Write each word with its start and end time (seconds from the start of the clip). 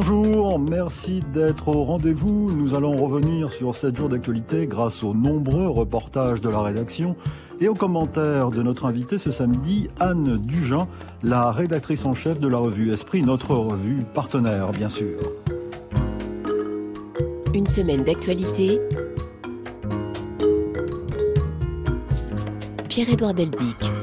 Bonjour, 0.00 0.60
merci 0.60 1.18
d'être 1.34 1.66
au 1.66 1.82
rendez-vous. 1.82 2.52
Nous 2.52 2.76
allons 2.76 2.94
revenir 2.94 3.52
sur 3.52 3.74
7 3.74 3.96
jours 3.96 4.08
d'actualité 4.08 4.68
grâce 4.68 5.02
aux 5.02 5.12
nombreux 5.12 5.66
reportages 5.66 6.40
de 6.40 6.48
la 6.48 6.60
rédaction 6.60 7.16
et 7.60 7.66
aux 7.66 7.74
commentaires 7.74 8.52
de 8.52 8.62
notre 8.62 8.84
invité 8.84 9.18
ce 9.18 9.32
samedi, 9.32 9.88
Anne 9.98 10.36
Dujean, 10.36 10.86
la 11.24 11.50
rédactrice 11.50 12.04
en 12.04 12.14
chef 12.14 12.38
de 12.38 12.46
la 12.46 12.58
revue 12.58 12.92
Esprit, 12.92 13.22
notre 13.22 13.56
revue 13.56 14.04
partenaire 14.14 14.70
bien 14.70 14.88
sûr. 14.88 15.18
Une 17.52 17.66
semaine 17.66 18.04
d'actualité. 18.04 18.78
Pierre-Édouard 22.88 23.34
Deldic. 23.34 23.97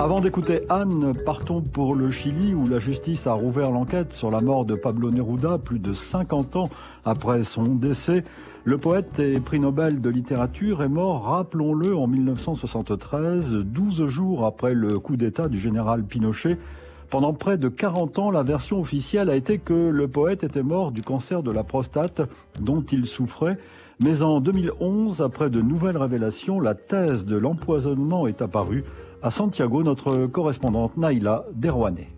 Avant 0.00 0.22
d'écouter 0.22 0.62
Anne, 0.70 1.12
partons 1.26 1.60
pour 1.60 1.94
le 1.94 2.10
Chili 2.10 2.54
où 2.54 2.66
la 2.66 2.78
justice 2.78 3.26
a 3.26 3.34
rouvert 3.34 3.70
l'enquête 3.70 4.14
sur 4.14 4.30
la 4.30 4.40
mort 4.40 4.64
de 4.64 4.74
Pablo 4.74 5.10
Neruda 5.10 5.58
plus 5.58 5.78
de 5.78 5.92
50 5.92 6.56
ans 6.56 6.70
après 7.04 7.42
son 7.42 7.74
décès. 7.74 8.24
Le 8.64 8.78
poète 8.78 9.18
et 9.18 9.38
prix 9.40 9.60
Nobel 9.60 10.00
de 10.00 10.08
littérature 10.08 10.82
est 10.82 10.88
mort, 10.88 11.24
rappelons-le, 11.24 11.94
en 11.94 12.06
1973, 12.06 13.52
12 13.52 14.06
jours 14.06 14.46
après 14.46 14.72
le 14.72 14.98
coup 14.98 15.16
d'État 15.16 15.48
du 15.48 15.60
général 15.60 16.02
Pinochet. 16.04 16.56
Pendant 17.10 17.34
près 17.34 17.58
de 17.58 17.68
40 17.68 18.18
ans, 18.20 18.30
la 18.30 18.42
version 18.42 18.80
officielle 18.80 19.28
a 19.28 19.36
été 19.36 19.58
que 19.58 19.90
le 19.90 20.08
poète 20.08 20.44
était 20.44 20.62
mort 20.62 20.92
du 20.92 21.02
cancer 21.02 21.42
de 21.42 21.50
la 21.50 21.62
prostate 21.62 22.22
dont 22.58 22.82
il 22.90 23.04
souffrait. 23.04 23.58
Mais 24.02 24.22
en 24.22 24.40
2011, 24.40 25.20
après 25.20 25.50
de 25.50 25.60
nouvelles 25.60 25.98
révélations, 25.98 26.58
la 26.58 26.74
thèse 26.74 27.26
de 27.26 27.36
l'empoisonnement 27.36 28.26
est 28.26 28.40
apparue. 28.40 28.84
À 29.22 29.30
Santiago, 29.30 29.82
notre 29.82 30.26
correspondante 30.28 30.96
Naïla 30.96 31.44
Derouanet. 31.52 32.08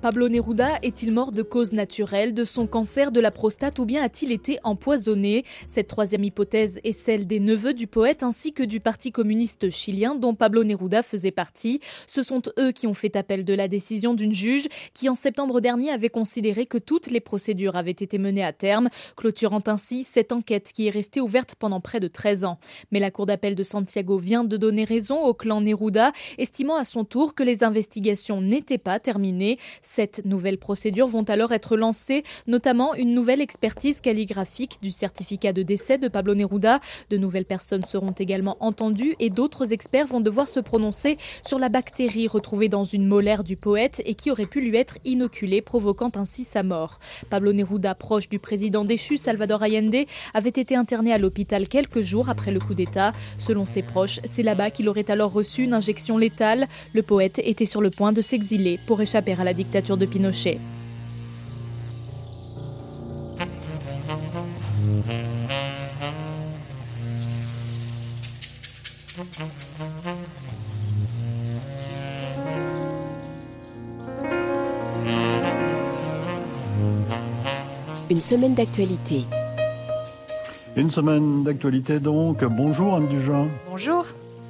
Pablo 0.00 0.30
Neruda 0.30 0.78
est-il 0.80 1.12
mort 1.12 1.30
de 1.30 1.42
cause 1.42 1.74
naturelle, 1.74 2.32
de 2.32 2.44
son 2.46 2.66
cancer 2.66 3.12
de 3.12 3.20
la 3.20 3.30
prostate 3.30 3.78
ou 3.78 3.84
bien 3.84 4.02
a-t-il 4.02 4.32
été 4.32 4.58
empoisonné? 4.64 5.44
Cette 5.68 5.88
troisième 5.88 6.24
hypothèse 6.24 6.80
est 6.84 6.92
celle 6.92 7.26
des 7.26 7.38
neveux 7.38 7.74
du 7.74 7.86
poète 7.86 8.22
ainsi 8.22 8.54
que 8.54 8.62
du 8.62 8.80
Parti 8.80 9.12
communiste 9.12 9.68
chilien 9.68 10.14
dont 10.14 10.34
Pablo 10.34 10.64
Neruda 10.64 11.02
faisait 11.02 11.30
partie. 11.30 11.80
Ce 12.06 12.22
sont 12.22 12.40
eux 12.58 12.72
qui 12.72 12.86
ont 12.86 12.94
fait 12.94 13.14
appel 13.14 13.44
de 13.44 13.52
la 13.52 13.68
décision 13.68 14.14
d'une 14.14 14.32
juge 14.32 14.68
qui 14.94 15.10
en 15.10 15.14
septembre 15.14 15.60
dernier 15.60 15.90
avait 15.90 16.08
considéré 16.08 16.64
que 16.64 16.78
toutes 16.78 17.10
les 17.10 17.20
procédures 17.20 17.76
avaient 17.76 17.90
été 17.90 18.16
menées 18.16 18.44
à 18.44 18.54
terme, 18.54 18.88
clôturant 19.16 19.62
ainsi 19.66 20.04
cette 20.04 20.32
enquête 20.32 20.72
qui 20.72 20.86
est 20.86 20.90
restée 20.90 21.20
ouverte 21.20 21.56
pendant 21.56 21.80
près 21.80 22.00
de 22.00 22.08
13 22.08 22.44
ans. 22.44 22.58
Mais 22.90 23.00
la 23.00 23.10
Cour 23.10 23.26
d'appel 23.26 23.54
de 23.54 23.62
Santiago 23.62 24.16
vient 24.16 24.44
de 24.44 24.56
donner 24.56 24.84
raison 24.84 25.22
au 25.22 25.34
clan 25.34 25.60
Neruda, 25.60 26.12
estimant 26.38 26.76
à 26.76 26.86
son 26.86 27.04
tour 27.04 27.34
que 27.34 27.42
les 27.42 27.64
investigations 27.64 28.40
n'étaient 28.40 28.78
pas 28.78 28.98
terminées. 28.98 29.58
Sept 29.92 30.22
nouvelles 30.24 30.56
procédures 30.56 31.08
vont 31.08 31.24
alors 31.24 31.50
être 31.50 31.76
lancées, 31.76 32.22
notamment 32.46 32.94
une 32.94 33.12
nouvelle 33.12 33.40
expertise 33.40 34.00
calligraphique 34.00 34.78
du 34.80 34.92
certificat 34.92 35.52
de 35.52 35.64
décès 35.64 35.98
de 35.98 36.06
Pablo 36.06 36.36
Neruda. 36.36 36.78
De 37.10 37.16
nouvelles 37.16 37.44
personnes 37.44 37.82
seront 37.82 38.12
également 38.12 38.56
entendues 38.60 39.16
et 39.18 39.30
d'autres 39.30 39.72
experts 39.72 40.06
vont 40.06 40.20
devoir 40.20 40.46
se 40.46 40.60
prononcer 40.60 41.18
sur 41.44 41.58
la 41.58 41.68
bactérie 41.68 42.28
retrouvée 42.28 42.68
dans 42.68 42.84
une 42.84 43.04
molaire 43.04 43.42
du 43.42 43.56
poète 43.56 44.00
et 44.04 44.14
qui 44.14 44.30
aurait 44.30 44.46
pu 44.46 44.60
lui 44.60 44.76
être 44.76 44.98
inoculée, 45.04 45.60
provoquant 45.60 46.12
ainsi 46.14 46.44
sa 46.44 46.62
mort. 46.62 47.00
Pablo 47.28 47.52
Neruda, 47.52 47.96
proche 47.96 48.28
du 48.28 48.38
président 48.38 48.84
déchu 48.84 49.16
Salvador 49.16 49.64
Allende, 49.64 50.06
avait 50.34 50.50
été 50.50 50.76
interné 50.76 51.12
à 51.12 51.18
l'hôpital 51.18 51.66
quelques 51.66 52.02
jours 52.02 52.28
après 52.28 52.52
le 52.52 52.60
coup 52.60 52.74
d'État. 52.74 53.10
Selon 53.38 53.66
ses 53.66 53.82
proches, 53.82 54.20
c'est 54.22 54.44
là-bas 54.44 54.70
qu'il 54.70 54.88
aurait 54.88 55.10
alors 55.10 55.32
reçu 55.32 55.64
une 55.64 55.74
injection 55.74 56.16
létale. 56.16 56.68
Le 56.94 57.02
poète 57.02 57.40
était 57.42 57.64
sur 57.64 57.80
le 57.80 57.90
point 57.90 58.12
de 58.12 58.20
s'exiler 58.20 58.78
pour 58.86 59.02
échapper 59.02 59.32
à 59.32 59.42
la 59.42 59.52
dictature 59.52 59.79
de 59.80 60.04
Pinochet. 60.04 60.58
Une 78.10 78.20
semaine 78.20 78.54
d'actualité. 78.54 79.24
Une 80.76 80.90
semaine 80.90 81.42
d'actualité 81.44 82.00
donc. 82.00 82.44
Bonjour 82.44 82.96
Anne 82.96 83.06
Dujean. 83.06 83.48
Bonjour. 83.70 84.04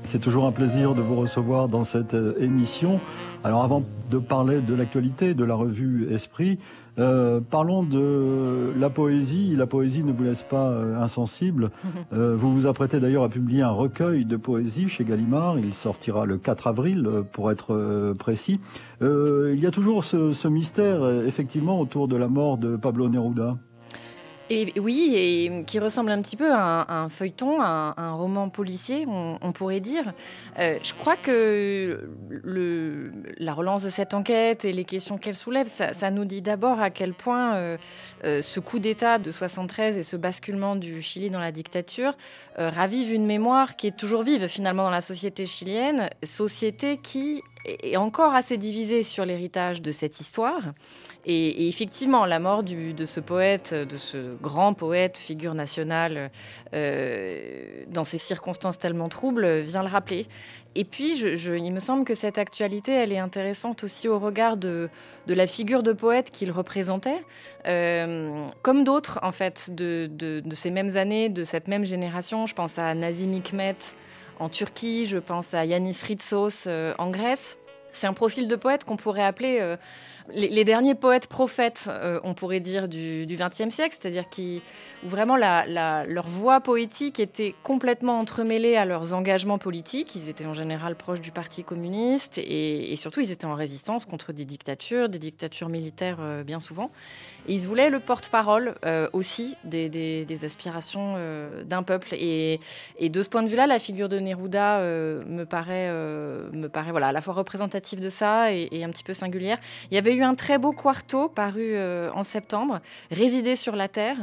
C'est 0.06 0.20
toujours 0.20 0.46
un 0.46 0.52
plaisir 0.52 0.94
de 0.94 1.02
vous 1.02 1.14
recevoir 1.14 1.68
dans 1.68 1.84
cette 1.84 2.14
euh, 2.14 2.34
émission. 2.40 2.98
Alors 3.42 3.62
avant 3.62 3.82
de 4.10 4.18
parler 4.18 4.60
de 4.60 4.74
l'actualité 4.74 5.32
de 5.32 5.44
la 5.44 5.54
revue 5.54 6.12
Esprit, 6.12 6.58
euh, 6.98 7.40
parlons 7.40 7.82
de 7.82 8.72
la 8.76 8.90
poésie. 8.90 9.56
La 9.56 9.66
poésie 9.66 10.02
ne 10.02 10.12
vous 10.12 10.24
laisse 10.24 10.42
pas 10.42 10.70
euh, 10.70 11.00
insensible. 11.00 11.70
Euh, 12.12 12.34
vous 12.34 12.52
vous 12.52 12.66
apprêtez 12.66 12.98
d'ailleurs 12.98 13.22
à 13.22 13.28
publier 13.28 13.62
un 13.62 13.70
recueil 13.70 14.24
de 14.24 14.36
poésie 14.36 14.88
chez 14.88 15.04
Gallimard. 15.04 15.58
Il 15.60 15.74
sortira 15.74 16.26
le 16.26 16.38
4 16.38 16.66
avril, 16.66 17.08
pour 17.32 17.52
être 17.52 18.14
précis. 18.18 18.58
Il 19.00 19.58
y 19.60 19.66
a 19.66 19.70
toujours 19.70 20.02
ce, 20.02 20.32
ce 20.32 20.48
mystère, 20.48 21.08
effectivement, 21.24 21.80
autour 21.80 22.08
de 22.08 22.16
la 22.16 22.26
mort 22.26 22.58
de 22.58 22.76
Pablo 22.76 23.08
Neruda. 23.08 23.54
Et 24.52 24.72
oui, 24.80 25.12
et 25.14 25.62
qui 25.64 25.78
ressemble 25.78 26.10
un 26.10 26.20
petit 26.20 26.36
peu 26.36 26.52
à 26.52 26.92
un, 26.92 27.08
feuilleton, 27.08 27.62
à 27.62 27.94
un, 27.96 28.12
roman 28.14 28.48
policier, 28.48 29.06
on, 29.06 29.52
pourrait 29.52 29.78
dire. 29.78 30.12
Euh, 30.58 30.76
je 30.82 30.92
crois 30.92 31.14
que 31.14 32.10
la 33.38 33.54
relance 33.54 33.84
de 33.84 33.90
cette 33.90 34.12
enquête 34.12 34.64
et 34.64 34.72
les 34.72 34.84
questions 34.84 35.18
qu'elle 35.18 35.36
soulève, 35.36 35.68
ça, 35.68 36.10
nous 36.10 36.24
dit 36.24 36.42
d'abord 36.42 36.80
à 36.80 36.90
quel 36.90 37.14
point 37.14 37.54
euh, 37.54 37.76
euh, 38.24 38.42
ce 38.42 38.58
coup 38.58 38.80
d'État 38.80 39.18
de 39.18 39.30
73 39.30 39.96
et 39.96 40.02
ce 40.02 40.16
basculement 40.16 40.74
du 40.74 41.00
Chili 41.00 41.30
dans 41.30 41.38
la 41.38 41.52
dictature 41.52 42.16
ravivent 42.58 43.12
une 43.12 43.26
mémoire 43.26 43.76
qui 43.76 43.86
est 43.86 43.96
toujours 43.96 44.22
vive 44.22 44.48
finalement 44.48 44.82
dans 44.82 44.90
la 44.90 45.00
société 45.00 45.46
chilienne, 45.46 46.10
société 46.24 46.98
qui 46.98 47.42
est 47.64 47.96
encore 47.96 48.34
assez 48.34 48.56
divisée 48.56 49.02
sur 49.02 49.24
l'héritage 49.24 49.82
de 49.82 49.92
cette 49.92 50.20
histoire. 50.20 50.72
Et, 51.26 51.68
effectivement, 51.68 52.24
la 52.24 52.38
mort 52.38 52.62
de 52.62 53.04
ce 53.04 53.20
poète, 53.20 53.74
de 53.74 53.96
ce 53.98 54.34
grand 54.40 54.72
poète, 54.72 55.18
figure 55.18 55.52
nationale, 55.52 56.30
euh, 56.72 57.84
dans 57.88 58.04
ces 58.04 58.18
circonstances 58.18 58.78
tellement 58.78 59.10
troubles, 59.10 59.60
vient 59.60 59.82
le 59.82 59.88
rappeler. 59.88 60.26
Et 60.76 60.84
puis, 60.84 61.18
il 61.20 61.72
me 61.72 61.80
semble 61.80 62.04
que 62.04 62.14
cette 62.14 62.38
actualité, 62.38 62.92
elle 62.92 63.12
est 63.12 63.18
intéressante 63.18 63.84
aussi 63.84 64.08
au 64.08 64.18
regard 64.18 64.56
de, 64.56 64.88
la 65.26 65.46
figure 65.46 65.82
de 65.82 65.92
poète 65.92 66.30
qu'il 66.30 66.50
représentait, 66.52 67.22
euh, 67.66 68.44
comme 68.62 68.84
d'autres, 68.84 69.18
en 69.22 69.32
fait, 69.32 69.70
de, 69.74 70.08
de, 70.10 70.40
de, 70.44 70.54
ces 70.54 70.70
mêmes 70.70 70.96
années, 70.96 71.28
de 71.28 71.44
cette 71.44 71.68
même 71.68 71.84
génération. 71.84 72.46
Je 72.46 72.54
pense 72.54 72.78
à 72.78 72.94
Nazim 72.94 73.34
Hikmet 73.34 73.76
en 74.40 74.48
Turquie, 74.48 75.06
je 75.06 75.18
pense 75.18 75.54
à 75.54 75.64
Yanis 75.64 75.98
Ritsos 76.02 76.66
euh, 76.66 76.94
en 76.98 77.10
Grèce. 77.10 77.58
C'est 77.92 78.06
un 78.06 78.14
profil 78.14 78.48
de 78.48 78.56
poète 78.56 78.84
qu'on 78.84 78.96
pourrait 78.96 79.24
appeler 79.24 79.58
euh, 79.60 79.76
les, 80.32 80.64
derniers 80.64 80.94
poètes 80.94 81.26
prophètes, 81.26 81.86
euh, 81.88 82.20
on 82.24 82.34
pourrait 82.34 82.60
dire, 82.60 82.88
du 82.88 83.26
XXe 83.28 83.74
siècle, 83.74 83.96
c'est-à-dire 84.00 84.28
qui 84.28 84.62
où 85.04 85.08
vraiment 85.08 85.36
leur 85.36 86.28
voix 86.28 86.60
poétique 86.60 87.20
était 87.20 87.54
complètement 87.62 88.20
entremêlée 88.20 88.76
à 88.76 88.84
leurs 88.84 89.12
engagements 89.12 89.58
politiques. 89.58 90.14
Ils 90.14 90.28
étaient 90.28 90.46
en 90.46 90.54
général 90.54 90.94
proches 90.94 91.20
du 91.20 91.32
Parti 91.32 91.64
communiste 91.64 92.38
et, 92.38 92.94
surtout 92.96 93.20
ils 93.20 93.32
étaient 93.32 93.46
en 93.46 93.54
résistance 93.54 94.06
contre 94.06 94.32
des 94.32 94.44
dictatures, 94.44 95.08
des 95.08 95.18
dictatures 95.18 95.68
militaires 95.68 96.18
bien 96.44 96.60
souvent. 96.60 96.90
Et 97.48 97.54
ils 97.54 97.62
se 97.62 97.66
voulaient 97.66 97.90
le 97.90 98.00
porte-parole 98.00 98.74
euh, 98.84 99.08
aussi 99.12 99.56
des, 99.64 99.88
des, 99.88 100.44
aspirations 100.44 101.14
euh, 101.16 101.64
d'un 101.64 101.82
peuple. 101.82 102.08
Et, 102.12 102.60
et, 102.98 103.08
de 103.08 103.22
ce 103.22 103.28
point 103.28 103.42
de 103.42 103.48
vue-là, 103.48 103.66
la 103.66 103.78
figure 103.78 104.08
de 104.08 104.18
Neruda 104.18 104.78
euh, 104.78 105.22
me 105.26 105.44
paraît, 105.44 105.90
me 105.90 106.68
paraît 106.68 106.90
voilà, 106.90 107.08
à 107.08 107.12
la 107.12 107.20
fois 107.20 107.34
représentative 107.34 108.00
de 108.00 108.08
ça 108.08 108.52
et, 108.52 108.84
un 108.84 108.90
petit 108.90 109.04
peu 109.04 109.12
singulière. 109.12 109.58
Il 109.90 109.94
y 109.94 109.98
avait 109.98 110.14
eu 110.14 110.22
un 110.22 110.34
très 110.34 110.58
beau 110.58 110.72
quarto 110.72 111.28
paru 111.28 111.76
en 112.14 112.22
septembre, 112.22 112.80
Résider 113.10 113.56
sur 113.56 113.76
la 113.76 113.88
terre, 113.88 114.16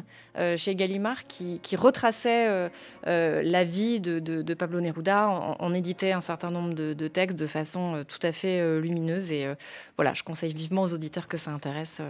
chez 0.56 0.76
Gallimard, 0.76 1.28
qui, 1.28 1.60
qui 1.60 1.76
retraçait 1.76 2.70
la 3.06 3.64
vie 3.64 4.00
de, 4.00 4.20
de, 4.20 4.42
de, 4.42 4.54
Pablo 4.54 4.82
Neruda. 4.82 5.30
On, 5.30 5.56
on, 5.60 5.74
éditait 5.74 6.12
un 6.12 6.22
certain 6.22 6.52
nombre 6.52 6.74
de, 6.74 6.94
de 6.94 7.08
textes 7.08 7.38
de 7.38 7.48
façon 7.48 8.04
tout 8.08 8.20
à 8.24 8.32
fait 8.32 8.80
lumineuse. 8.80 9.32
Et 9.32 9.48
voilà, 9.98 10.14
je 10.14 10.24
conseille 10.24 10.54
vivement 10.54 10.84
aux 10.84 10.94
auditeurs 10.94 11.28
que 11.28 11.38
ça 11.38 11.52
intéresse 11.52 12.02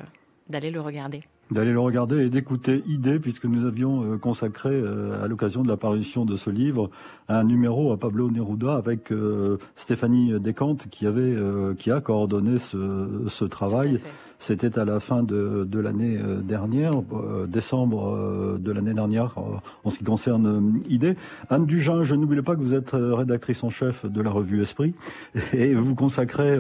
d'aller 0.50 0.72
le 0.72 0.82
regarder 0.82 1.22
d'aller 1.52 1.72
le 1.72 1.80
regarder 1.80 2.26
et 2.26 2.30
d'écouter 2.30 2.84
Idée, 2.88 3.20
puisque 3.20 3.46
nous 3.46 3.66
avions 3.66 4.04
euh, 4.04 4.18
consacré, 4.18 4.70
euh, 4.72 5.24
à 5.24 5.28
l'occasion 5.28 5.64
de 5.64 5.68
la 5.68 5.78
parution 5.78 6.26
de 6.26 6.36
ce 6.36 6.50
livre, 6.50 6.90
un 7.30 7.44
numéro 7.44 7.92
à 7.92 7.98
Pablo 7.98 8.30
Neruda 8.30 8.76
avec 8.76 9.12
euh, 9.12 9.58
Stéphanie 9.76 10.40
Descantes 10.40 10.88
qui 10.90 11.06
avait, 11.06 11.36
qui 11.78 11.92
a 11.92 12.02
coordonné 12.02 12.60
ce, 12.60 13.26
ce 13.30 13.46
travail. 13.46 14.00
C'était 14.40 14.78
à 14.78 14.86
la 14.86 15.00
fin 15.00 15.24
de, 15.24 15.80
l'année 15.80 16.18
dernière, 16.44 17.02
décembre 17.48 18.58
de 18.60 18.72
l'année 18.72 18.94
dernière, 18.94 19.36
en 19.84 19.90
ce 19.90 19.98
qui 19.98 20.04
concerne 20.04 20.82
ID. 20.88 21.16
Anne 21.50 21.66
Dugin, 21.66 22.04
je 22.04 22.16
n'oublie 22.16 22.42
pas 22.42 22.56
que 22.56 22.62
vous 22.62 22.74
êtes 22.74 22.92
rédactrice 22.92 23.64
en 23.64 23.70
chef 23.70 24.06
de 24.06 24.22
la 24.22 24.30
revue 24.30 24.62
Esprit 24.62 24.94
et 25.54 25.74
vous 25.74 25.96
consacrez 25.96 26.58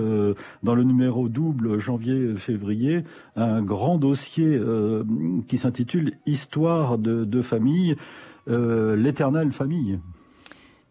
dans 0.63 0.75
le 0.75 0.83
numéro 0.83 1.29
double 1.29 1.79
janvier-février 1.79 3.03
un 3.35 3.61
grand 3.61 3.97
dossier 3.97 4.59
qui 5.47 5.57
s'intitule 5.57 6.13
Histoire 6.25 6.97
de, 6.97 7.41
famille, 7.41 7.95
l'éternelle 8.47 9.51
famille. 9.51 9.99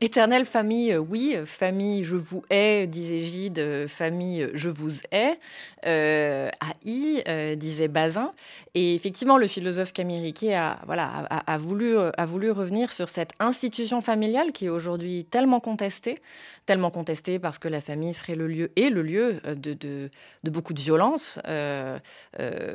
Éternelle 0.02 0.44
famille, 0.44 0.93
euh, 0.93 0.98
oui. 0.98 1.37
Famille, 1.46 2.04
je 2.04 2.16
vous 2.16 2.44
hais, 2.50 2.87
disait 2.87 3.20
Gide. 3.20 3.58
Euh, 3.58 3.88
famille, 3.88 4.46
je 4.52 4.69
vous 4.69 4.90
hais. 5.10 5.38
Euh, 5.87 6.50
AI, 6.84 7.56
disait 7.56 7.88
Bazin. 7.88 8.32
Et 8.75 8.94
effectivement, 8.94 9.38
le 9.38 9.46
philosophe 9.46 9.94
Camille 9.94 10.34
a, 10.52 10.81
voilà, 10.84 11.06
a, 11.31 11.58
voulu, 11.58 11.96
a 11.96 12.26
voulu 12.26 12.50
revenir 12.50 12.93
sur 12.93 13.08
cette 13.08 13.32
institution 13.38 14.02
familiale 14.02 14.52
qui 14.52 14.66
est 14.66 14.69
aujourd'hui 14.69 15.25
tellement 15.25 15.60
contestée, 15.60 16.20
tellement 16.66 16.90
contestée 16.90 17.38
parce 17.38 17.58
que 17.58 17.69
la 17.69 17.81
famille 17.81 18.12
serait 18.12 18.34
le 18.34 18.49
lieu 18.49 18.72
et 18.76 18.90
le 18.90 19.00
lieu 19.00 19.40
de, 19.46 19.72
de, 19.72 20.10
beaucoup 20.44 20.75
de 20.75 20.81
violences 20.81 21.40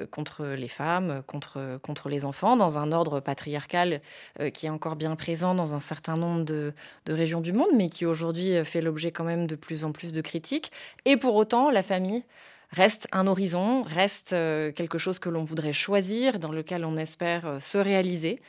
contre 0.09 0.45
les 0.45 0.67
femmes, 0.67 1.21
contre, 1.27 1.79
contre 1.83 2.09
les 2.09 2.25
enfants, 2.25 2.55
dans 2.55 2.79
un 2.79 2.91
ordre 2.91 3.19
patriarcal 3.19 4.01
qui 4.53 4.65
est 4.65 4.69
encore 4.69 4.95
bien 4.95 5.15
présent 5.15 5.53
dans 5.53 5.75
un 5.75 5.79
certain 5.79 6.17
nombre 6.17 6.45
de 6.45 6.73
régions 7.13 7.41
du 7.41 7.53
monde, 7.53 7.69
mais 7.75 7.89
qui 7.89 8.05
aujourd'hui 8.05 8.55
euh, 8.55 8.63
fait 8.63 8.81
l'objet 8.81 9.11
quand 9.11 9.23
même 9.23 9.47
de 9.47 9.55
plus 9.55 9.83
en 9.83 9.91
plus 9.91 10.11
de 10.11 10.21
critiques. 10.21 10.71
Et 11.05 11.17
pour 11.17 11.35
autant, 11.35 11.69
la 11.69 11.83
famille 11.83 12.23
reste 12.71 13.07
un 13.11 13.27
horizon, 13.27 13.83
reste 13.83 14.33
euh, 14.33 14.71
quelque 14.71 14.97
chose 14.97 15.19
que 15.19 15.29
l'on 15.29 15.43
voudrait 15.43 15.73
choisir, 15.73 16.39
dans 16.39 16.51
lequel 16.51 16.85
on 16.85 16.97
espère 16.97 17.45
euh, 17.45 17.59
se 17.59 17.77
réaliser 17.77 18.39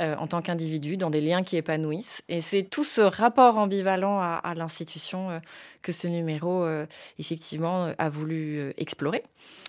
en 0.00 0.26
tant 0.26 0.42
qu'individu, 0.42 0.96
dans 0.96 1.10
des 1.10 1.20
liens 1.20 1.42
qui 1.42 1.56
épanouissent. 1.56 2.22
Et 2.28 2.40
c'est 2.40 2.62
tout 2.62 2.84
ce 2.84 3.00
rapport 3.00 3.58
ambivalent 3.58 4.20
à 4.20 4.54
l'institution 4.54 5.40
que 5.82 5.92
ce 5.92 6.06
numéro, 6.06 6.64
euh, 6.64 6.86
effectivement, 7.18 7.86
euh, 7.86 7.92
a 7.98 8.10
voulu 8.10 8.58
euh, 8.58 8.72
explorer. 8.76 9.22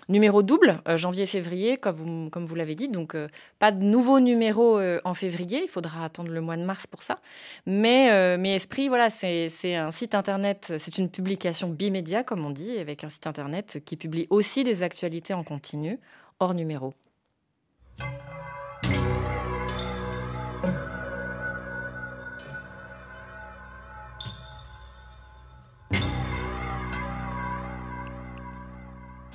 Numéro 0.08 0.42
double, 0.42 0.80
janvier-février, 0.96 1.76
comme 1.76 1.94
vous, 1.94 2.30
comme 2.30 2.44
vous 2.44 2.54
l'avez 2.56 2.74
dit. 2.74 2.88
Donc, 2.88 3.16
pas 3.60 3.70
de 3.70 3.84
nouveau 3.84 4.18
numéro 4.18 4.80
en 5.04 5.14
février. 5.14 5.62
Il 5.62 5.68
faudra 5.68 6.04
attendre 6.04 6.32
le 6.32 6.40
mois 6.40 6.56
de 6.56 6.64
mars 6.64 6.88
pour 6.88 7.04
ça. 7.04 7.20
Mais, 7.64 8.36
mais 8.36 8.56
Esprit, 8.56 8.88
voilà, 8.88 9.08
c'est 9.08 9.76
un 9.76 9.92
site 9.92 10.16
internet, 10.16 10.72
c'est 10.78 10.98
une 10.98 11.10
publication 11.10 11.68
bimédia, 11.68 12.24
comme 12.24 12.44
on 12.44 12.50
dit, 12.50 12.76
avec 12.78 13.04
un 13.04 13.08
site 13.08 13.28
internet 13.28 13.80
qui 13.84 13.94
publie 13.94 14.26
aussi 14.30 14.64
des 14.64 14.82
actualités 14.82 15.32
en 15.32 15.44
continu, 15.44 16.00
hors 16.40 16.54
numéro. 16.54 16.92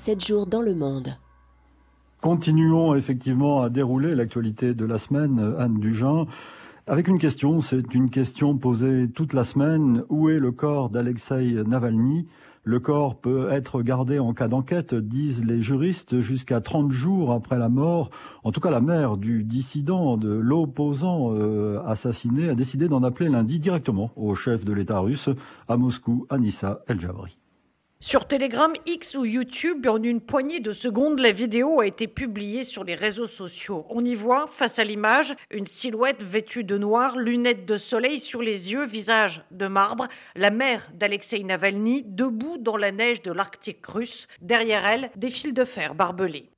7 0.06 0.24
jours 0.24 0.46
dans 0.46 0.62
le 0.62 0.76
monde. 0.76 1.18
Continuons 2.22 2.94
effectivement 2.94 3.64
à 3.64 3.72
dérouler 3.72 4.14
l'actualité 4.14 4.76
de 4.76 4.86
la 4.86 5.00
semaine, 5.00 5.56
Anne 5.58 5.80
Dugin. 5.80 6.28
Avec 6.86 7.08
une 7.08 7.18
question, 7.18 7.62
c'est 7.62 7.92
une 7.92 8.12
question 8.12 8.56
posée 8.56 9.10
toute 9.16 9.34
la 9.34 9.44
semaine. 9.44 10.04
Où 10.10 10.30
est 10.30 10.38
le 10.38 10.52
corps 10.52 10.92
d'Alexei 10.92 11.56
Navalny? 11.66 12.28
Le 12.64 12.80
corps 12.80 13.16
peut 13.16 13.50
être 13.50 13.82
gardé 13.82 14.20
en 14.20 14.36
cas 14.36 14.48
d'enquête, 14.48 14.94
disent 14.94 15.44
les 15.44 15.64
juristes, 15.64 16.20
jusqu'à 16.20 16.62
30 16.62 16.92
jours 16.92 17.32
après 17.32 17.58
la 17.58 17.70
mort. 17.70 18.12
En 18.44 18.52
tout 18.52 18.62
cas, 18.62 18.70
la 18.70 18.82
mère 18.82 19.18
du 19.18 19.44
dissident, 19.44 20.18
de 20.18 20.30
l'opposant 20.30 21.34
euh, 21.34 21.82
assassiné, 21.88 22.50
a 22.50 22.54
décidé 22.54 22.88
d'en 22.88 23.02
appeler 23.02 23.28
lundi 23.28 23.58
directement 23.58 24.12
au 24.16 24.36
chef 24.36 24.66
de 24.66 24.72
l'État 24.72 25.00
russe 25.00 25.30
à 25.68 25.78
Moscou, 25.78 26.28
Anissa 26.30 26.82
El-Jabri. 26.88 27.40
Sur 28.02 28.28
Telegram, 28.28 28.72
X 28.86 29.16
ou 29.16 29.24
YouTube, 29.24 29.88
en 29.88 30.04
une 30.04 30.20
poignée 30.20 30.60
de 30.60 30.74
secondes, 30.74 31.18
la 31.18 31.32
vidéo 31.32 31.80
a 31.80 31.88
été 31.88 32.08
publiée 32.08 32.64
sur 32.64 32.84
les 32.84 32.94
réseaux 32.94 33.26
sociaux. 33.26 33.86
On 33.90 34.04
y 34.04 34.16
voit, 34.16 34.48
face 34.52 34.80
à 34.80 34.84
l'image, 34.84 35.34
une 35.50 35.66
silhouette 35.66 36.22
vêtue 36.22 36.66
de 36.66 36.78
noir, 36.78 37.18
lunettes 37.18 37.66
de 37.66 37.78
soleil 37.78 38.20
sur 38.20 38.42
les 38.42 38.74
yeux, 38.74 38.86
visage 38.86 39.44
de 39.50 39.68
marbre, 39.68 40.10
la 40.36 40.52
mère 40.52 40.92
d'Alexei 40.94 41.42
Navalny, 41.44 42.04
debout 42.06 42.58
dans 42.60 42.76
la 42.76 42.92
neige 42.92 43.22
de 43.22 43.32
l'Arctique 43.32 43.86
russe. 43.88 44.28
Derrière 44.42 44.86
elle, 44.86 45.10
des 45.16 45.30
fils 45.30 45.54
de 45.54 45.64
fer 45.64 45.96
barbelés. 45.96 46.50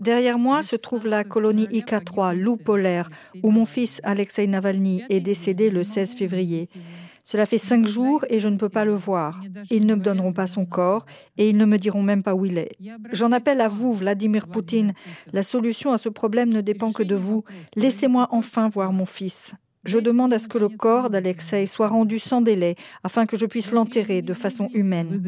Derrière 0.00 0.38
moi 0.38 0.62
se 0.62 0.76
trouve 0.76 1.06
la 1.06 1.24
colonie 1.24 1.68
IK-3, 1.70 2.34
loup 2.34 2.56
polaire, 2.56 3.10
où 3.42 3.50
mon 3.50 3.66
fils 3.66 4.00
Alexei 4.02 4.46
Navalny 4.46 5.02
est 5.10 5.20
décédé 5.20 5.68
le 5.68 5.84
16 5.84 6.14
février. 6.14 6.66
Cela 7.24 7.46
fait 7.46 7.58
cinq 7.58 7.86
jours 7.86 8.24
et 8.28 8.38
je 8.38 8.48
ne 8.48 8.56
peux 8.56 8.68
pas 8.68 8.84
le 8.84 8.94
voir. 8.94 9.40
Ils 9.70 9.86
ne 9.86 9.94
me 9.94 10.02
donneront 10.02 10.32
pas 10.32 10.46
son 10.46 10.66
corps 10.66 11.06
et 11.38 11.48
ils 11.48 11.56
ne 11.56 11.64
me 11.64 11.78
diront 11.78 12.02
même 12.02 12.22
pas 12.22 12.34
où 12.34 12.44
il 12.44 12.58
est. 12.58 12.76
J'en 13.12 13.32
appelle 13.32 13.60
à 13.60 13.68
vous, 13.68 13.94
Vladimir 13.94 14.46
Poutine. 14.46 14.92
La 15.32 15.42
solution 15.42 15.92
à 15.92 15.98
ce 15.98 16.10
problème 16.10 16.52
ne 16.52 16.60
dépend 16.60 16.92
que 16.92 17.02
de 17.02 17.14
vous. 17.14 17.44
Laissez-moi 17.76 18.28
enfin 18.30 18.68
voir 18.68 18.92
mon 18.92 19.06
fils. 19.06 19.54
Je 19.84 19.98
demande 19.98 20.32
à 20.32 20.38
ce 20.38 20.48
que 20.48 20.58
le 20.58 20.68
corps 20.68 21.10
d'Alexei 21.10 21.66
soit 21.66 21.88
rendu 21.88 22.18
sans 22.18 22.40
délai 22.40 22.76
afin 23.02 23.26
que 23.26 23.38
je 23.38 23.44
puisse 23.46 23.70
l'enterrer 23.70 24.22
de 24.22 24.32
façon 24.32 24.68
humaine. 24.72 25.22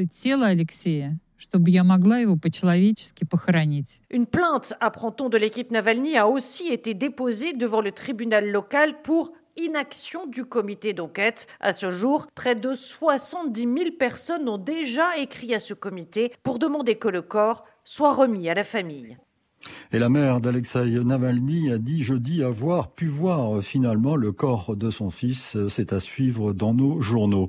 Une 4.11 4.27
plainte, 4.27 4.73
apprend-on 4.81 5.29
de 5.29 5.37
l'équipe 5.37 5.71
Navalny, 5.71 6.17
a 6.17 6.27
aussi 6.27 6.69
été 6.69 6.95
déposée 6.95 7.53
devant 7.53 7.83
le 7.83 7.93
tribunal 7.93 8.51
local 8.51 9.03
pour 9.03 9.33
inaction 9.57 10.27
du 10.27 10.45
comité 10.45 10.93
d'enquête. 10.93 11.47
À 11.61 11.73
ce 11.73 11.91
jour, 11.91 12.27
près 12.35 12.55
de 12.55 12.75
70 12.75 13.61
000 13.63 13.75
personnes 13.99 14.49
ont 14.49 14.59
déjà 14.59 15.17
écrit 15.19 15.55
à 15.55 15.59
ce 15.59 15.75
comité 15.75 16.33
pour 16.43 16.59
demander 16.59 16.97
que 16.97 17.09
le 17.09 17.23
corps 17.23 17.65
soit 17.85 18.13
remis 18.13 18.49
à 18.49 18.55
la 18.55 18.65
famille. 18.65 19.17
Et 19.93 19.99
la 19.99 20.09
mère 20.09 20.41
d'Alexei 20.41 20.91
Navalny 21.05 21.71
a 21.71 21.79
dit 21.79 22.03
jeudi 22.03 22.43
avoir 22.43 22.91
pu 22.91 23.07
voir 23.07 23.63
finalement 23.63 24.17
le 24.17 24.33
corps 24.33 24.77
de 24.77 24.91
son 24.91 25.11
fils. 25.11 25.57
C'est 25.69 25.93
à 25.93 26.01
suivre 26.01 26.53
dans 26.53 26.75
nos 26.75 27.01
journaux. 27.01 27.49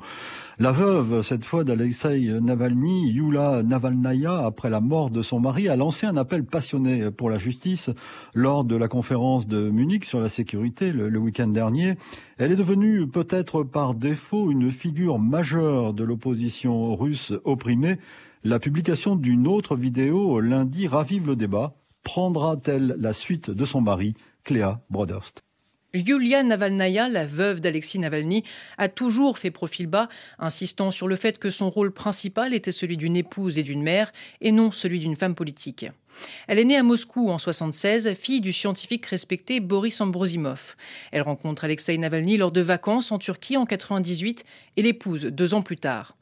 La 0.60 0.72
veuve, 0.72 1.22
cette 1.22 1.46
fois 1.46 1.64
d'Alexei 1.64 2.32
Navalny, 2.42 3.12
Yula 3.12 3.62
Navalnaya, 3.62 4.46
après 4.46 4.72
la 4.72 4.82
mort 4.82 5.12
de 5.12 5.22
son 5.22 5.40
mari, 5.40 5.70
a 5.70 5.76
lancé 5.76 6.08
un 6.08 6.18
appel 6.18 6.44
passionné 6.44 7.12
pour 7.12 7.30
la 7.30 7.38
justice 7.38 7.92
lors 8.34 8.64
de 8.64 8.76
la 8.76 8.88
conférence 8.88 9.48
de 9.48 9.70
Munich 9.70 10.06
sur 10.06 10.20
la 10.20 10.30
sécurité 10.30 10.92
le, 10.92 11.10
le 11.10 11.20
week-end 11.20 11.48
dernier. 11.48 11.96
Elle 12.40 12.52
est 12.52 12.56
devenue 12.56 13.08
peut-être 13.08 13.64
par 13.64 13.94
défaut 13.94 14.50
une 14.50 14.72
figure 14.72 15.20
majeure 15.20 15.94
de 15.94 16.04
l'opposition 16.04 16.96
russe 16.96 17.34
opprimée. 17.44 17.98
La 18.44 18.60
publication 18.60 19.16
d'une 19.16 19.48
autre 19.48 19.76
vidéo 19.76 20.40
lundi 20.40 20.88
ravive 20.88 21.28
le 21.28 21.36
débat. 21.36 21.72
Prendra-t-elle 22.08 22.96
la 23.00 23.12
suite 23.12 23.50
de 23.50 23.66
son 23.66 23.82
mari, 23.82 24.16
Cléa 24.46 24.80
Broderst? 24.90 25.44
Yulia 25.98 26.44
Navalnaya, 26.44 27.10
la 27.10 27.26
veuve 27.26 27.60
d'Alexis 27.60 28.00
Navalny, 28.00 28.44
a 28.78 28.90
toujours 28.90 29.38
fait 29.38 29.52
profil 29.52 29.88
bas, 29.88 30.10
insistant 30.40 30.92
sur 30.92 31.08
le 31.08 31.16
fait 31.16 31.40
que 31.40 31.50
son 31.50 31.70
rôle 31.70 31.92
principal 31.92 32.54
était 32.54 32.72
celui 32.72 32.98
d'une 32.98 33.16
épouse 33.16 33.58
et 33.58 33.64
d'une 33.64 33.82
mère, 33.82 34.12
et 34.42 34.52
non 34.52 34.72
celui 34.72 35.00
d'une 35.00 35.16
femme 35.16 35.36
politique. 35.36 35.88
Elle 36.48 36.60
est 36.60 36.66
née 36.66 36.78
à 36.78 36.84
Moscou 36.84 37.30
en 37.30 37.38
76, 37.38 38.14
fille 38.16 38.42
du 38.42 38.54
scientifique 38.54 39.06
respecté 39.06 39.60
Boris 39.60 40.02
Ambrosimov. 40.02 40.76
Elle 41.12 41.22
rencontre 41.22 41.66
Alexei 41.66 41.98
Navalny 41.98 42.38
lors 42.38 42.52
de 42.52 42.62
vacances 42.62 43.12
en 43.12 43.20
Turquie 43.20 43.58
en 43.58 43.66
98 43.66 44.44
et 44.78 44.82
l'épouse 44.82 45.26
deux 45.26 45.54
ans 45.54 45.62
plus 45.62 45.78
tard. 45.78 46.16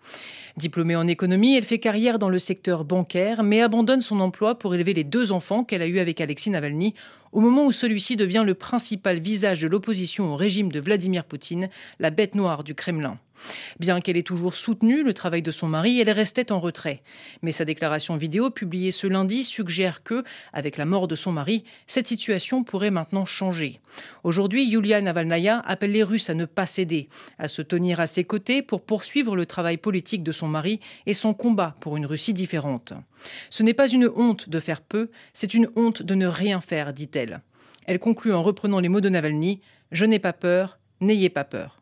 Diplômée 0.57 0.95
en 0.95 1.07
économie, 1.07 1.57
elle 1.57 1.65
fait 1.65 1.79
carrière 1.79 2.17
dans 2.17 2.29
le 2.29 2.39
secteur 2.39 2.85
bancaire, 2.85 3.43
mais 3.43 3.61
abandonne 3.61 4.01
son 4.01 4.21
emploi 4.21 4.57
pour 4.57 4.73
élever 4.73 4.93
les 4.93 5.03
deux 5.03 5.33
enfants 5.33 5.65
qu'elle 5.65 5.81
a 5.81 5.87
eus 5.87 5.99
avec 5.99 6.21
Alexis 6.21 6.49
Navalny, 6.49 6.93
au 7.35 7.41
moment 7.41 7.65
où 7.65 7.73
celui-ci 7.73 8.15
devient 8.15 8.43
le 8.45 8.53
principal 8.53 9.19
visage 9.19 9.61
de 9.61 9.67
l'opposition 9.67 10.31
au 10.31 10.37
régime 10.37 10.71
de 10.71 10.79
Vladimir 10.79 11.25
Poutine, 11.25 11.69
la 11.99 12.09
bête 12.09 12.33
noire 12.33 12.63
du 12.63 12.75
Kremlin. 12.75 13.19
Bien 13.79 13.99
qu'elle 13.99 14.17
ait 14.17 14.23
toujours 14.23 14.55
soutenu 14.55 15.03
le 15.03 15.13
travail 15.13 15.41
de 15.41 15.51
son 15.51 15.67
mari, 15.67 15.99
elle 15.99 16.09
restait 16.09 16.51
en 16.51 16.59
retrait. 16.59 17.01
Mais 17.41 17.51
sa 17.51 17.65
déclaration 17.65 18.17
vidéo 18.17 18.49
publiée 18.49 18.91
ce 18.91 19.07
lundi 19.07 19.43
suggère 19.43 20.03
que, 20.03 20.23
avec 20.53 20.77
la 20.77 20.85
mort 20.85 21.07
de 21.07 21.15
son 21.15 21.31
mari, 21.31 21.63
cette 21.87 22.07
situation 22.07 22.63
pourrait 22.63 22.91
maintenant 22.91 23.25
changer. 23.25 23.79
Aujourd'hui, 24.23 24.65
Yulia 24.65 25.01
Navalnaya 25.01 25.59
appelle 25.59 25.91
les 25.91 26.03
Russes 26.03 26.29
à 26.29 26.33
ne 26.33 26.45
pas 26.45 26.65
céder, 26.65 27.09
à 27.39 27.47
se 27.47 27.61
tenir 27.61 27.99
à 27.99 28.07
ses 28.07 28.23
côtés 28.23 28.61
pour 28.61 28.81
poursuivre 28.81 29.35
le 29.35 29.45
travail 29.45 29.77
politique 29.77 30.23
de 30.23 30.31
son 30.31 30.47
mari 30.47 30.79
et 31.05 31.13
son 31.13 31.33
combat 31.33 31.75
pour 31.79 31.97
une 31.97 32.05
Russie 32.05 32.33
différente. 32.33 32.93
Ce 33.49 33.63
n'est 33.63 33.73
pas 33.73 33.87
une 33.87 34.09
honte 34.15 34.49
de 34.49 34.59
faire 34.59 34.81
peu, 34.81 35.09
c'est 35.33 35.53
une 35.53 35.69
honte 35.75 36.03
de 36.03 36.15
ne 36.15 36.27
rien 36.27 36.61
faire, 36.61 36.93
dit-elle. 36.93 37.41
Elle 37.85 37.99
conclut 37.99 38.33
en 38.33 38.43
reprenant 38.43 38.79
les 38.79 38.89
mots 38.89 39.01
de 39.01 39.09
Navalny 39.09 39.61
Je 39.91 40.05
n'ai 40.05 40.19
pas 40.19 40.33
peur, 40.33 40.79
n'ayez 41.01 41.29
pas 41.29 41.43
peur. 41.43 41.81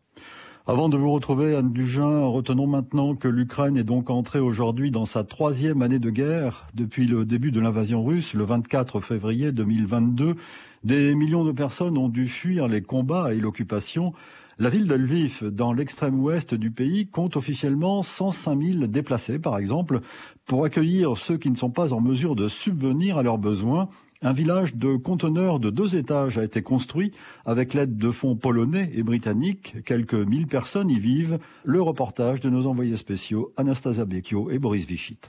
Avant 0.65 0.87
de 0.87 0.95
vous 0.95 1.11
retrouver, 1.11 1.57
Anne 1.57 1.73
Dugin, 1.73 2.25
retenons 2.25 2.67
maintenant 2.67 3.15
que 3.15 3.27
l'Ukraine 3.27 3.75
est 3.75 3.83
donc 3.83 4.09
entrée 4.09 4.39
aujourd'hui 4.39 4.91
dans 4.91 5.03
sa 5.03 5.25
troisième 5.25 5.81
année 5.81 5.99
de 5.99 6.09
guerre. 6.09 6.67
Depuis 6.73 7.05
le 7.05 7.25
début 7.25 7.51
de 7.51 7.59
l'invasion 7.59 8.01
russe, 8.01 8.33
le 8.33 8.45
24 8.45 9.01
février 9.01 9.51
2022, 9.51 10.37
des 10.85 11.15
millions 11.15 11.43
de 11.43 11.51
personnes 11.51 11.97
ont 11.97 12.07
dû 12.07 12.29
fuir 12.29 12.69
les 12.69 12.81
combats 12.81 13.33
et 13.33 13.41
l'occupation. 13.41 14.13
La 14.57 14.69
ville 14.69 14.87
de 14.87 14.95
Lviv, 14.95 15.43
dans 15.43 15.73
l'extrême 15.73 16.21
ouest 16.21 16.53
du 16.53 16.71
pays, 16.71 17.07
compte 17.07 17.35
officiellement 17.35 18.01
105 18.01 18.57
000 18.57 18.87
déplacés, 18.87 19.39
par 19.39 19.57
exemple, 19.57 19.99
pour 20.45 20.63
accueillir 20.63 21.17
ceux 21.17 21.35
qui 21.35 21.51
ne 21.51 21.57
sont 21.57 21.71
pas 21.71 21.91
en 21.91 21.99
mesure 21.99 22.37
de 22.37 22.47
subvenir 22.47 23.17
à 23.17 23.23
leurs 23.23 23.37
besoins. 23.37 23.89
Un 24.25 24.31
village 24.31 24.73
de 24.75 24.95
conteneurs 24.95 25.59
de 25.59 25.69
deux 25.69 25.97
étages 25.97 26.37
a 26.37 26.45
été 26.45 26.61
construit 26.61 27.11
avec 27.45 27.73
l'aide 27.73 27.97
de 27.97 28.09
fonds 28.09 28.37
polonais 28.37 28.89
et 28.95 29.03
britanniques. 29.03 29.75
Quelques 29.85 30.13
mille 30.13 30.47
personnes 30.47 30.89
y 30.89 30.97
vivent. 30.97 31.39
Le 31.65 31.81
reportage 31.81 32.39
de 32.39 32.49
nos 32.49 32.65
envoyés 32.65 32.95
spéciaux 32.95 33.51
Anastasia 33.57 34.05
Becchio 34.05 34.49
et 34.49 34.59
Boris 34.59 34.85
Vichit. 34.85 35.19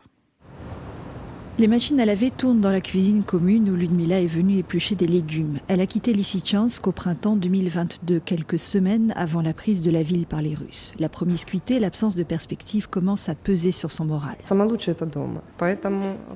Les 1.56 1.68
machines 1.68 2.00
à 2.00 2.04
laver 2.04 2.32
tournent 2.32 2.60
dans 2.60 2.72
la 2.72 2.80
cuisine 2.80 3.22
commune 3.22 3.70
où 3.70 3.76
Ludmila 3.76 4.20
est 4.20 4.26
venue 4.26 4.58
éplucher 4.58 4.96
des 4.96 5.06
légumes. 5.06 5.60
Elle 5.68 5.80
a 5.80 5.86
quitté 5.86 6.12
Lysychansk 6.12 6.84
au 6.88 6.90
printemps 6.90 7.36
2022, 7.36 8.18
quelques 8.18 8.58
semaines 8.58 9.12
avant 9.14 9.40
la 9.40 9.52
prise 9.52 9.80
de 9.80 9.92
la 9.92 10.02
ville 10.02 10.26
par 10.26 10.42
les 10.42 10.56
Russes. 10.56 10.94
La 10.98 11.08
promiscuité, 11.08 11.78
l'absence 11.78 12.16
de 12.16 12.24
perspective 12.24 12.88
commence 12.88 13.28
à 13.28 13.36
peser 13.36 13.70
sur 13.70 13.92
son 13.92 14.04
moral. 14.04 14.34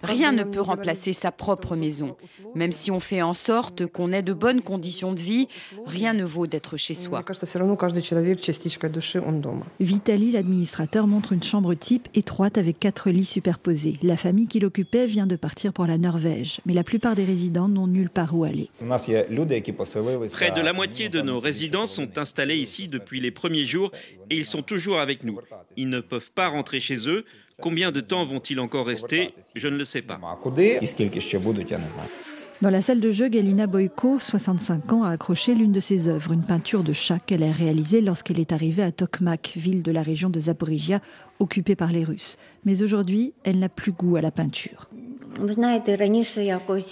Rien 0.05 0.31
ne 0.31 0.45
peut 0.45 0.61
remplacer 0.61 1.13
sa 1.13 1.33
propre 1.33 1.75
maison. 1.75 2.17
Même 2.55 2.71
si 2.71 2.93
on 2.93 3.01
fait 3.01 3.23
en 3.23 3.35
sorte 3.35 3.87
qu'on 3.87 4.13
ait 4.13 4.23
de 4.23 4.33
bonnes 4.33 4.63
conditions 4.63 5.13
de 5.13 5.21
vie, 5.21 5.49
rien 5.85 6.13
ne 6.13 6.23
vaut 6.23 6.47
d'être 6.47 6.77
chez 6.77 6.95
soi. 6.95 7.25
Vitali, 9.81 10.31
l'administrateur, 10.31 11.09
montre 11.09 11.33
une 11.33 11.43
chambre 11.43 11.75
type 11.75 12.07
étroite 12.15 12.57
avec 12.57 12.79
quatre 12.79 13.11
lits 13.11 13.25
superposés. 13.25 13.99
La 14.05 14.17
famille 14.17 14.47
qui 14.47 14.61
l'occupait 14.61 15.08
vient 15.09 15.27
de 15.27 15.37
partir 15.37 15.73
pour 15.73 15.87
la 15.87 15.99
Norvège, 15.99 16.61
mais 16.67 16.75
la 16.75 16.85
plupart 16.85 17.17
des 17.17 17.25
résidents 17.25 17.69
n'ont 17.69 17.89
nulle 17.89 18.11
part 18.11 18.37
où 18.37 18.45
aller. 18.45 18.71
Près 18.79 20.51
de 20.53 20.61
la 20.61 20.73
moitié 20.73 21.09
de 21.09 21.21
nos 21.21 21.39
résidents 21.39 21.87
sont 21.87 22.19
installés 22.19 22.57
ici 22.57 22.87
depuis 22.87 23.21
les 23.21 23.31
premiers 23.31 23.65
jours 23.65 23.91
et 24.31 24.37
ils 24.37 24.45
sont 24.45 24.63
toujours 24.63 25.01
avec 25.01 25.25
nous. 25.25 25.39
Ils 25.77 25.89
ne 25.89 26.01
peuvent 26.01 26.31
pas 26.31 26.49
rentrer 26.49 26.79
chez 26.81 27.09
eux. 27.09 27.25
Combien 27.61 27.91
de 27.91 28.01
temps 28.01 28.25
vont-ils 28.25 28.61
encore 28.61 28.87
rester? 28.87 29.35
Je 29.57 29.67
ne 29.67 29.77
le 29.77 29.85
sais 29.85 30.03
pas. 30.03 30.21
Dans 32.61 32.71
la 32.71 32.83
salle 32.83 32.99
de 32.99 33.13
jeu, 33.13 33.29
Galina 33.29 33.69
Boyko, 33.69 34.19
65 34.19 34.93
ans, 34.93 35.05
a 35.05 35.11
accroché 35.11 35.55
l'une 35.55 35.71
de 35.71 35.79
ses 35.79 36.09
œuvres, 36.09 36.33
une 36.33 36.43
peinture 36.43 36.83
de 36.83 36.93
chat 36.93 37.21
qu'elle 37.21 37.45
a 37.45 37.53
réalisée 37.53 38.01
lorsqu'elle 38.01 38.41
est 38.41 38.51
arrivée 38.51 38.83
à 38.83 38.91
Tokmak, 38.91 39.53
ville 39.55 39.85
de 39.85 39.93
la 39.93 40.03
région 40.03 40.29
de 40.29 40.41
Zaporizhia, 40.41 41.01
occupée 41.39 41.77
par 41.77 41.93
les 41.93 42.03
Russes. 42.03 42.37
Mais 42.65 42.83
aujourd'hui, 42.83 43.33
elle 43.45 43.61
n'a 43.61 43.69
plus 43.69 43.93
goût 43.93 44.17
à 44.17 44.23
la 44.23 44.33
peinture. 44.33 44.89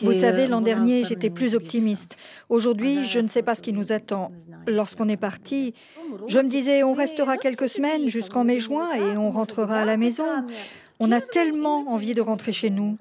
Vous 0.03 0.13
savez, 0.13 0.47
l'an 0.47 0.61
dernier, 0.61 1.05
j'étais 1.05 1.31
plus 1.31 1.55
optimiste. 1.55 2.17
Aujourd'hui, 2.49 3.07
je 3.07 3.19
ne 3.19 3.29
sais 3.29 3.43
pas 3.43 3.55
ce 3.55 3.63
qui 3.63 3.73
nous 3.73 3.93
attend. 3.93 4.33
Lorsqu'on 4.67 5.09
est 5.09 5.17
parti, 5.17 5.75
je 6.27 6.39
me 6.39 6.49
disais, 6.49 6.83
on 6.83 6.95
restera 6.95 7.37
quelques 7.37 7.69
semaines 7.69 8.09
jusqu'en 8.09 8.45
mai-juin 8.45 8.89
et 8.95 9.17
on 9.17 9.31
rentrera 9.31 9.81
à 9.81 9.85
la 9.85 9.97
maison. 9.97 10.25
On 10.99 11.13
a 11.13 11.21
tellement 11.21 11.91
envie 11.91 12.15
de 12.15 12.23
rentrer 12.23 12.53
chez 12.53 12.71
nous. 12.71 12.97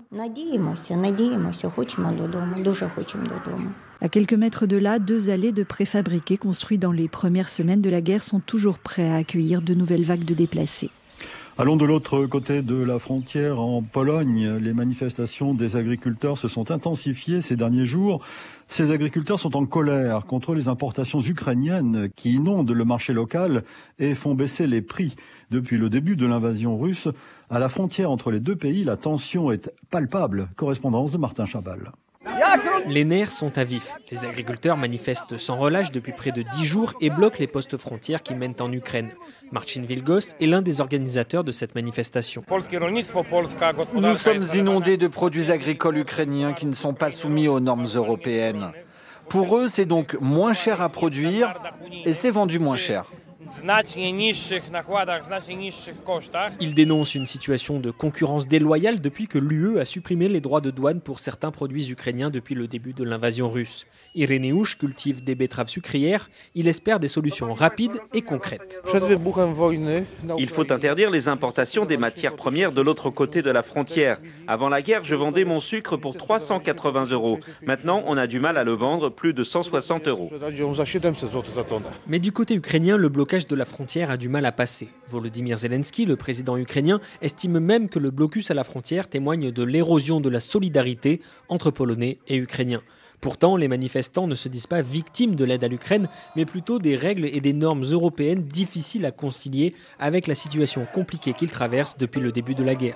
À 4.02 4.10
quelques 4.10 4.34
mètres 4.34 4.66
de 4.66 4.78
là, 4.78 5.00
deux 5.00 5.30
allées 5.30 5.54
de 5.54 5.64
préfabriqués 5.64 6.38
construits 6.38 6.78
dans 6.78 6.92
les 6.92 7.08
premières 7.08 7.50
semaines 7.50 7.82
de 7.82 7.90
la 7.90 8.02
guerre 8.02 8.22
sont 8.22 8.42
toujours 8.42 8.80
prêts 8.80 9.10
à 9.10 9.16
accueillir 9.16 9.62
de 9.62 9.74
nouvelles 9.74 10.04
vagues 10.04 10.26
de 10.26 10.34
déplacés. 10.34 10.92
Allons 11.58 11.78
de 11.78 11.86
l'autre 11.86 12.26
côté 12.26 12.62
de 12.62 12.76
la 12.76 13.00
frontière, 13.00 13.62
en 13.62 13.82
Pologne. 13.82 14.58
Les 14.58 14.74
manifestations 14.74 15.54
des 15.54 15.78
agriculteurs 15.78 16.38
se 16.38 16.50
sont 16.50 16.70
intensifiées 16.70 17.40
ces 17.40 17.56
derniers 17.56 17.86
jours. 17.86 18.20
Ces 18.68 18.92
agriculteurs 18.92 19.40
sont 19.40 19.56
en 19.56 19.66
colère 19.66 20.26
contre 20.26 20.54
les 20.54 20.68
importations 20.68 21.22
ukrainiennes 21.22 22.10
qui 22.14 22.34
inondent 22.34 22.72
le 22.72 22.84
marché 22.84 23.14
local 23.14 23.64
et 24.00 24.16
font 24.16 24.36
baisser 24.36 24.68
les 24.68 24.82
prix. 24.82 25.16
Depuis 25.50 25.78
le 25.78 25.90
début 25.90 26.18
de 26.18 26.28
l'invasion 26.28 26.78
russe, 26.78 27.08
à 27.50 27.58
la 27.58 27.70
frontière 27.70 28.12
entre 28.12 28.32
les 28.32 28.42
deux 28.42 28.58
pays, 28.58 28.84
la 28.84 28.98
tension 28.98 29.50
est 29.50 29.72
palpable. 29.90 30.50
Correspondance 30.58 31.14
de 31.14 31.18
Martin 31.18 31.46
Chabal. 31.46 31.94
Les 32.88 33.06
nerfs 33.06 33.32
sont 33.32 33.58
à 33.58 33.64
vif. 33.64 33.94
Les 34.12 34.26
agriculteurs 34.26 34.78
manifestent 34.78 35.38
sans 35.38 35.58
relâche 35.58 35.92
depuis 35.92 36.12
près 36.12 36.32
de 36.32 36.44
dix 36.44 36.66
jours 36.66 36.94
et 37.02 37.10
bloquent 37.10 37.38
les 37.40 37.48
postes 37.48 37.78
frontières 37.78 38.24
qui 38.24 38.36
mènent 38.36 38.56
en 38.60 38.72
Ukraine. 38.72 39.12
Marcin 39.52 39.82
Vilgos 39.82 40.36
est 40.40 40.46
l'un 40.46 40.62
des 40.62 40.82
organisateurs 40.82 41.44
de 41.44 41.52
cette 41.52 41.76
manifestation. 41.76 42.44
Nous 43.94 44.16
sommes 44.16 44.46
inondés 44.56 44.98
de 44.98 45.08
produits 45.08 45.52
agricoles 45.52 45.98
ukrainiens 45.98 46.54
qui 46.54 46.66
ne 46.66 46.74
sont 46.74 46.94
pas 46.94 47.12
soumis 47.12 47.48
aux 47.48 47.60
normes 47.60 47.88
européennes. 47.96 48.72
Pour 49.30 49.58
eux, 49.58 49.68
c'est 49.68 49.86
donc 49.86 50.18
moins 50.22 50.54
cher 50.54 50.82
à 50.82 50.90
produire 50.90 51.56
et 52.06 52.14
c'est 52.14 52.32
vendu 52.32 52.60
moins 52.60 52.78
cher. 52.78 53.12
Il 56.60 56.74
dénonce 56.74 57.16
une 57.16 57.26
situation 57.26 57.80
de 57.80 57.92
concurrence 57.92 58.48
déloyale 58.48 59.02
depuis 59.02 59.28
que 59.28 59.38
l'UE 59.38 59.80
a 59.80 59.86
supprimé 59.86 60.30
les 60.30 60.42
droits 60.42 60.62
de 60.62 60.72
douane 60.72 61.02
pour 61.02 61.20
certains 61.20 61.52
produits 61.52 61.92
ukrainiens 61.92 62.30
depuis 62.30 62.56
le 62.56 62.68
début 62.68 62.94
de 62.94 63.04
l'invasion 63.04 63.48
russe. 63.48 63.86
Irénéouche 64.16 64.78
cultive 64.78 65.24
des 65.24 65.36
betteraves 65.36 65.68
sucrières. 65.68 66.30
Il 66.54 66.68
espère 66.68 67.00
des 67.00 67.08
solutions 67.08 67.54
rapides 67.54 68.00
et 68.14 68.22
concrètes. 68.22 68.82
Il 70.38 70.50
faut 70.50 70.72
interdire 70.72 71.12
les 71.12 71.28
importations 71.28 71.86
des 71.86 71.98
matières 71.98 72.36
premières 72.36 72.72
de 72.72 72.82
l'autre 72.82 73.10
côté 73.10 73.42
de 73.42 73.52
la 73.52 73.64
frontière. 73.64 74.20
Avant 74.48 74.70
la 74.70 74.82
guerre, 74.82 75.04
je 75.04 75.16
vendais 75.16 75.44
mon 75.44 75.60
sucre 75.60 75.98
pour 75.98 76.16
380 76.16 77.08
euros. 77.12 77.40
Maintenant, 77.66 78.04
on 78.08 78.18
a 78.18 78.28
du 78.28 78.40
mal 78.40 78.58
à 78.58 78.64
le 78.64 78.74
vendre 78.74 79.10
plus 79.10 79.34
de 79.34 79.44
160 79.44 80.08
euros. 80.08 80.32
Mais 82.08 82.20
du 82.20 82.32
côté 82.32 82.56
ukrainien, 82.56 82.98
le 82.98 83.10
blocage 83.10 83.35
de 83.44 83.56
la 83.56 83.66
frontière 83.66 84.12
a 84.12 84.16
du 84.16 84.30
mal 84.30 84.46
à 84.46 84.54
passer. 84.54 84.88
Volodymyr 85.10 85.58
Zelensky, 85.58 86.06
le 86.06 86.16
président 86.16 86.56
ukrainien, 86.56 87.02
estime 87.22 87.60
même 87.60 87.90
que 87.90 88.00
le 88.00 88.10
blocus 88.10 88.50
à 88.50 88.54
la 88.54 88.64
frontière 88.64 89.10
témoigne 89.10 89.52
de 89.52 89.64
l'érosion 89.64 90.22
de 90.22 90.30
la 90.30 90.40
solidarité 90.40 91.20
entre 91.50 91.70
Polonais 91.70 92.20
et 92.30 92.38
Ukrainiens. 92.38 92.82
Pourtant, 93.20 93.58
les 93.58 93.68
manifestants 93.68 94.28
ne 94.28 94.36
se 94.36 94.48
disent 94.48 94.68
pas 94.68 94.82
victimes 94.82 95.36
de 95.36 95.44
l'aide 95.44 95.66
à 95.66 95.68
l'Ukraine, 95.68 96.08
mais 96.38 96.46
plutôt 96.46 96.80
des 96.80 96.96
règles 96.96 97.26
et 97.26 97.42
des 97.42 97.54
normes 97.54 97.84
européennes 97.84 98.44
difficiles 98.44 99.06
à 99.06 99.12
concilier 99.12 99.76
avec 100.00 100.28
la 100.28 100.36
situation 100.36 100.88
compliquée 100.94 101.34
qu'ils 101.34 101.52
traversent 101.52 101.98
depuis 101.98 102.22
le 102.22 102.32
début 102.32 102.56
de 102.56 102.64
la 102.64 102.76
guerre. 102.76 102.96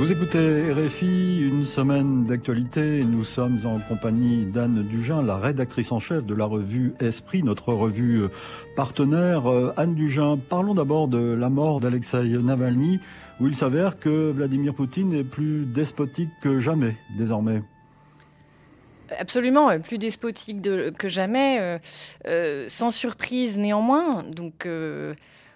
Vous 0.00 0.10
écoutez 0.10 0.72
RFI, 0.72 1.42
une 1.42 1.66
semaine 1.66 2.24
d'actualité. 2.24 3.04
Nous 3.04 3.22
sommes 3.22 3.58
en 3.66 3.80
compagnie 3.80 4.46
d'Anne 4.46 4.82
Dugin, 4.82 5.20
la 5.20 5.36
rédactrice 5.36 5.92
en 5.92 6.00
chef 6.00 6.24
de 6.24 6.34
la 6.34 6.46
revue 6.46 6.94
Esprit, 7.00 7.42
notre 7.42 7.74
revue 7.74 8.22
partenaire. 8.76 9.50
Euh, 9.50 9.74
Anne 9.76 9.94
Dugin, 9.94 10.38
parlons 10.38 10.72
d'abord 10.72 11.06
de 11.06 11.18
la 11.18 11.50
mort 11.50 11.80
d'Alexei 11.80 12.22
Navalny, 12.28 12.98
où 13.40 13.46
il 13.46 13.54
s'avère 13.54 13.98
que 13.98 14.30
Vladimir 14.30 14.72
Poutine 14.72 15.12
est 15.12 15.22
plus 15.22 15.66
despotique 15.66 16.30
que 16.42 16.60
jamais 16.60 16.96
désormais. 17.18 17.62
Absolument, 19.18 19.78
plus 19.80 19.98
despotique 19.98 20.62
que 20.96 21.08
jamais, 21.08 21.60
euh, 21.60 21.78
euh, 22.26 22.64
sans 22.68 22.90
surprise 22.90 23.58
néanmoins. 23.58 24.22
Donc 24.22 24.66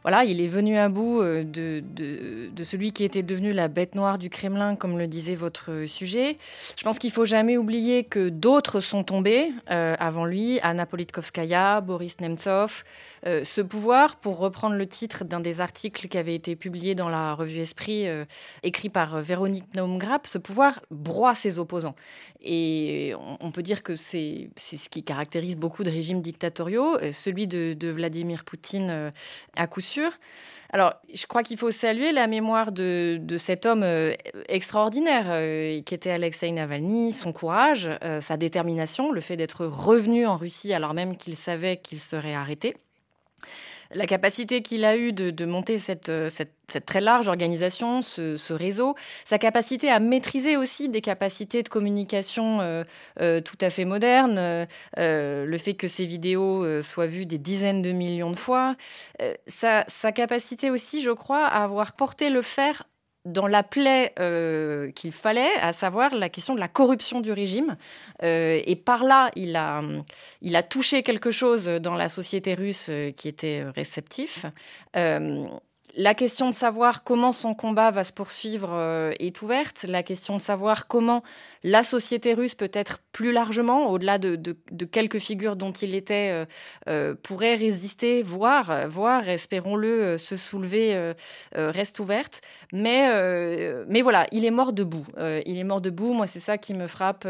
voilà, 0.05 0.25
il 0.25 0.43
est 0.43 0.49
venu 0.49 0.77
à 0.77 0.91
bout 0.91 1.23
euh, 1.23 1.45
de, 1.45 2.63
celui 2.63 2.93
qui 2.93 3.05
était 3.05 3.23
devenu 3.23 3.53
la 3.55 3.69
bête 3.69 3.95
noire 3.95 4.19
du 4.19 4.29
Kremlin, 4.29 4.77
comme 4.77 4.99
le 4.99 5.07
disait 5.07 5.35
votre 5.35 5.87
sujet. 5.87 6.37
Je 6.77 6.85
pense 6.85 6.99
qu'il 6.99 7.11
faut 7.11 7.25
jamais 7.25 7.57
oublier 7.57 8.05
que 8.05 8.29
d'autres 8.29 8.81
sont 8.81 9.03
tombés 9.03 9.51
euh, 9.71 9.97
avant 9.99 10.27
lui, 10.27 10.61
Anna 10.63 10.85
Politkovskaya, 10.85 11.81
Boris 11.81 12.21
Nemtsov. 12.21 12.85
Euh, 13.27 13.45
ce 13.45 13.61
pouvoir, 13.61 14.17
pour 14.17 14.39
reprendre 14.39 14.77
le 14.77 14.87
titre 14.87 15.25
d'un 15.25 15.41
des 15.41 15.61
articles 15.61 16.09
qui 16.09 16.19
avait 16.19 16.35
été 16.35 16.57
publié 16.57 16.95
dans 16.95 17.09
la 17.09 17.35
revue 17.35 17.59
Esprit, 17.59 18.07
écrit 18.63 18.89
par 18.89 19.21
Véronique 19.21 19.75
Naumgrap, 19.75 20.27
ce 20.27 20.39
pouvoir 20.39 20.81
broie 20.91 21.35
ses 21.35 21.59
opposants. 21.59 21.95
Et 22.43 23.15
on, 23.41 23.51
peut 23.51 23.63
dire 23.63 23.83
que 23.83 23.95
c'est 23.95 24.51
ce 24.57 24.89
qui 24.89 25.03
caractérise 25.03 25.57
beaucoup 25.57 25.85
de 25.85 25.91
régimes 25.91 26.21
dictatoriaux. 26.21 26.99
Celui 27.13 27.47
de, 27.47 27.91
Vladimir 27.91 28.45
Poutine, 28.45 29.13
à 29.57 29.67
coup 29.67 29.81
sûr, 29.81 30.11
alors, 30.75 30.95
je 31.15 31.25
crois 31.27 31.45
qu'il 31.45 31.57
faut 31.57 31.71
saluer 31.71 32.11
la 32.11 32.27
mémoire 32.27 32.73
de, 32.73 33.21
cet 33.39 33.65
homme 33.65 33.85
euh, 33.85 34.13
extraordinaire 34.49 35.27
euh, 35.29 35.81
qui 35.83 35.95
était 35.95 36.11
Alexei 36.11 36.51
Navalny, 36.51 37.13
son 37.13 37.33
courage, 37.33 37.89
euh, 38.03 38.21
sa 38.21 38.37
détermination, 38.37 39.13
le 39.13 39.21
fait 39.21 39.37
d'être 39.37 39.67
revenu 39.67 40.27
en 40.27 40.37
Russie 40.37 40.73
alors 40.73 40.93
même 40.93 41.17
qu'il 41.17 41.37
savait 41.37 41.77
qu'il 41.77 42.01
serait 42.01 42.35
arrêté. 42.35 42.75
La 43.91 44.07
capacité 44.07 44.63
qu'il 44.63 44.85
a 44.85 44.97
eue 44.97 45.13
de, 45.13 45.45
monter 45.45 45.79
cette, 45.79 46.11
cette, 46.29 46.51
très 46.87 47.01
large 47.01 47.29
organisation, 47.29 48.03
ce, 48.03 48.53
réseau, 48.53 48.95
sa 49.25 49.39
capacité 49.39 49.91
à 49.91 50.01
maîtriser 50.01 50.57
aussi 50.57 50.89
des 50.89 51.01
capacités 51.01 51.63
de 51.63 51.69
communication 51.69 52.85
tout 53.17 53.59
à 53.61 53.71
fait 53.71 53.85
modernes, 53.85 54.67
le 54.97 55.59
fait 55.59 55.75
que 55.75 55.87
ces 55.87 56.07
vidéos 56.07 56.83
soient 56.83 57.07
vues 57.07 57.27
des 57.27 57.39
dizaines 57.39 57.83
de 57.83 57.93
millions 57.93 58.31
de 58.31 58.37
fois, 58.37 58.75
sa 59.47 60.13
capacité 60.13 60.71
aussi, 60.71 61.03
je 61.03 61.11
crois, 61.11 61.47
à 61.47 61.63
avoir 61.63 61.93
porté 61.93 62.31
le 62.31 62.43
fer 62.43 62.85
dans 63.25 63.47
la 63.47 63.63
plaie 63.63 64.13
euh, 64.19 64.91
qu'il 64.93 65.13
fallait, 65.13 65.53
à 65.61 65.73
savoir 65.73 66.15
la 66.15 66.29
question 66.29 66.55
de 66.55 66.61
la 66.61 66.69
corruption 66.69 67.21
du 67.21 67.33
régime. 67.33 67.77
Euh, 68.23 68.61
et 68.65 68.77
par 68.77 69.05
là, 69.05 69.31
il 69.35 69.57
a, 69.57 69.83
il 70.43 70.57
a 70.57 70.63
touché 70.63 71.03
quelque 71.03 71.31
chose 71.31 71.67
dans 71.67 71.95
la 71.95 72.09
société 72.09 72.55
russe 72.55 72.89
euh, 72.91 73.13
qui 73.13 73.29
était 73.29 73.65
réceptif. 73.75 74.47
la 75.97 76.15
question 76.15 76.51
de 76.51 76.55
savoir 76.55 77.05
comment 77.05 77.31
son 77.31 77.55
combat 77.55 77.93
va 77.93 78.03
se 78.03 78.13
poursuivre 78.13 79.13
est 79.21 79.43
ouverte. 79.43 79.85
La 79.89 80.03
question 80.03 80.37
de 80.37 80.43
savoir 80.43 80.89
comment 80.89 81.23
la 81.65 81.83
société 81.83 82.35
russe, 82.35 82.55
peut-être 82.55 82.99
plus 83.11 83.33
largement, 83.33 83.91
au-delà 83.91 84.19
de, 84.19 84.37
quelques 84.85 85.19
figures 85.19 85.57
dont 85.57 85.73
il 85.73 85.95
était, 85.95 86.31
euh, 86.31 86.45
euh, 86.89 87.15
pourrait 87.23 87.55
résister, 87.55 88.23
voire, 88.23 88.87
voire 88.87 89.27
espérons-le, 89.27 89.89
euh, 89.89 90.19
se 90.19 90.37
soulever, 90.37 91.15
reste 91.55 91.99
ouverte. 92.01 92.43
Mais, 92.73 93.09
voilà, 94.03 94.27
il 94.31 94.45
est 94.45 94.51
mort 94.51 94.75
debout. 94.75 95.07
il 95.19 95.57
est 95.57 95.65
mort 95.65 95.81
debout. 95.81 96.13
Moi, 96.13 96.27
c'est 96.27 96.41
ça 96.41 96.59
qui 96.59 96.75
me 96.75 96.87
frappe. 96.87 97.27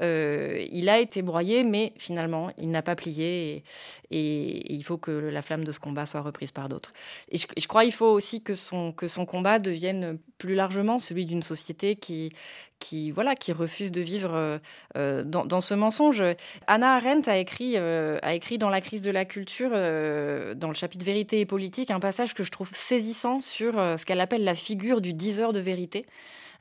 il 0.00 0.88
a 0.88 0.98
été 1.00 1.22
broyé, 1.22 1.64
mais 1.64 1.92
finalement, 1.98 2.52
il 2.58 2.70
n'a 2.70 2.82
pas 2.82 2.94
plié. 2.94 3.64
Et, 4.12 4.72
il 4.72 4.84
faut 4.84 4.98
que 4.98 5.10
la 5.10 5.42
flamme 5.42 5.64
de 5.64 5.72
ce 5.72 5.80
combat 5.80 6.06
soit 6.06 6.20
reprise 6.20 6.52
par 6.52 6.68
d'autres. 6.68 6.92
Et 7.32 7.38
je, 7.38 7.66
crois 7.66 7.82
qu'il 7.82 7.92
faut 7.92 8.06
aussi 8.06 8.42
que 8.42 8.54
son 8.54 8.92
combat 9.26 9.58
devienne 9.58 10.18
plus 10.38 10.54
largement 10.54 10.98
celui 10.98 11.26
d'une 11.26 11.42
société 11.42 11.96
qui, 11.96 12.32
qui, 12.78 13.10
voilà, 13.10 13.34
qui 13.34 13.52
refuse 13.52 13.90
de 13.90 14.00
vivre 14.00 14.34
euh, 14.34 14.58
euh, 14.96 15.24
dans, 15.24 15.60
ce 15.60 15.74
mensonge. 15.74 16.22
Anna 16.66 16.94
Arendt 16.94 17.30
a 17.30 17.38
écrit, 17.38 17.74
euh, 17.76 18.18
a 18.22 18.34
écrit 18.34 18.58
dans 18.58 18.68
La 18.68 18.80
crise 18.80 19.02
de 19.02 19.10
la 19.10 19.24
culture, 19.24 19.70
dans 19.70 20.68
le 20.68 20.74
chapitre 20.74 21.04
Vérité 21.04 21.40
et 21.40 21.46
politique, 21.46 21.90
un 21.90 22.00
passage 22.00 22.34
que 22.34 22.42
je 22.42 22.50
trouve 22.50 22.70
saisissant 22.72 23.40
sur 23.40 23.74
ce 23.74 24.04
qu'elle 24.04 24.20
appelle 24.20 24.44
la 24.44 24.54
figure 24.54 25.00
du 25.00 25.12
diseur 25.12 25.52
de 25.52 25.60
vérité. 25.60 26.06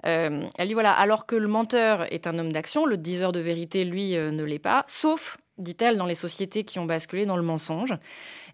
elle 0.03 0.67
dit 0.67 0.73
voilà, 0.73 0.93
alors 0.93 1.25
que 1.25 1.35
le 1.35 1.47
menteur 1.47 2.11
est 2.13 2.27
un 2.27 2.37
homme 2.37 2.51
d'action, 2.51 2.85
le 2.85 2.97
diseur 2.97 3.31
de 3.31 3.39
vérité, 3.39 3.83
lui, 3.83 4.11
ne 4.13 4.43
l'est 4.43 4.59
pas, 4.59 4.85
sauf, 4.87 5.37
dit-elle, 5.57 5.97
dans 5.97 6.05
les 6.05 6.15
sociétés 6.15 6.63
qui 6.63 6.79
ont 6.79 6.85
basculé 6.85 7.25
dans 7.25 7.37
le 7.37 7.43
mensonge. 7.43 7.93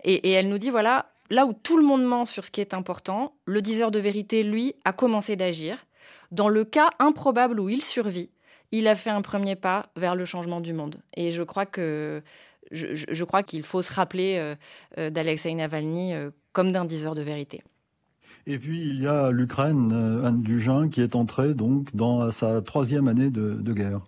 et 0.03 0.31
elle 0.31 0.49
nous 0.49 0.57
dit 0.57 0.69
voilà, 0.69 1.10
là 1.31 1.45
où 1.45 1.53
tout 1.53 1.77
le 1.77 1.83
monde 1.83 2.03
ment 2.03 2.25
sur 2.25 2.43
ce 2.43 2.51
qui 2.51 2.61
est 2.61 2.75
important, 2.75 3.33
le 3.45 3.61
diseur 3.61 3.89
de 3.89 3.99
vérité, 3.99 4.43
lui, 4.43 4.75
a 4.85 4.93
commencé 4.93 5.35
d'agir. 5.35 5.77
Dans 6.31 6.49
le 6.49 6.63
cas 6.63 6.89
improbable 6.99 7.59
où 7.59 7.69
il 7.69 7.81
survit, 7.81 8.29
il 8.71 8.87
a 8.87 8.95
fait 8.95 9.09
un 9.09 9.21
premier 9.21 9.55
pas 9.55 9.87
vers 9.95 10.15
le 10.15 10.25
changement 10.25 10.61
du 10.61 10.73
monde. 10.73 11.01
Et 11.15 11.31
je 11.31 11.41
crois 11.41 11.65
que 11.65 12.21
je, 12.71 13.23
crois 13.23 13.43
qu'il 13.43 13.63
faut 13.63 13.81
se 13.81 13.93
rappeler 13.93 14.37
euh, 14.37 14.55
euh, 14.97 15.09
d'Alexei 15.09 15.53
Navalny 15.53 16.13
euh, 16.13 16.29
comme 16.53 16.71
d'un 16.71 16.85
diseur 16.85 17.15
de 17.15 17.21
vérité. 17.21 17.63
Et 18.47 18.57
puis 18.57 18.81
il 18.81 19.01
y 19.01 19.07
a 19.07 19.29
l'Ukraine, 19.29 19.91
Anne 20.25 20.41
Dugin, 20.41 20.89
qui 20.89 21.01
est 21.01 21.15
entrée 21.15 21.53
donc 21.53 21.95
dans 21.95 22.31
sa 22.31 22.61
troisième 22.61 23.07
année 23.07 23.29
de, 23.29 23.73
guerre. 23.73 24.01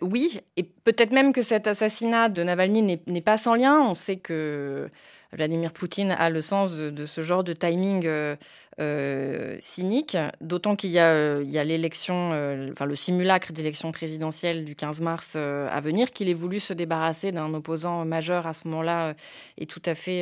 oui, 0.00 0.40
et 0.56 0.62
peut-être 0.62 1.12
même 1.12 1.32
que 1.32 1.42
cet 1.42 1.66
assassinat 1.66 2.28
de 2.30 2.42
Navalny 2.42 2.82
n'est 3.06 3.20
pas 3.20 3.36
sans 3.36 3.54
lien. 3.54 3.80
On 3.80 3.92
sait 3.92 4.16
que 4.16 4.88
Vladimir 5.32 5.72
Poutine 5.72 6.12
a 6.12 6.30
le 6.30 6.40
sens 6.40 6.72
de, 6.72 7.06
ce 7.06 7.20
genre 7.20 7.44
de 7.44 7.52
timing 7.52 8.04
euh, 8.06 8.36
euh, 8.80 9.56
cynique, 9.60 10.16
d'autant 10.40 10.76
qu'il 10.76 10.90
y 10.90 10.98
a, 10.98 11.08
euh, 11.08 11.42
l'élection, 11.42 12.28
enfin 12.72 12.84
le 12.84 12.94
simulacre 12.94 13.52
d'élection 13.52 13.92
présidentielle 13.92 14.64
du 14.64 14.76
15 14.76 15.00
mars 15.00 15.36
à 15.36 15.80
venir, 15.80 16.10
qu'il 16.10 16.28
ait 16.28 16.34
voulu 16.34 16.60
se 16.60 16.72
débarrasser 16.72 17.32
d'un 17.32 17.52
opposant 17.54 18.04
majeur 18.04 18.46
à 18.46 18.52
ce 18.52 18.68
moment-là 18.68 19.14
est 19.58 19.68
tout 19.68 19.82
à 19.84 19.94
fait, 19.94 20.20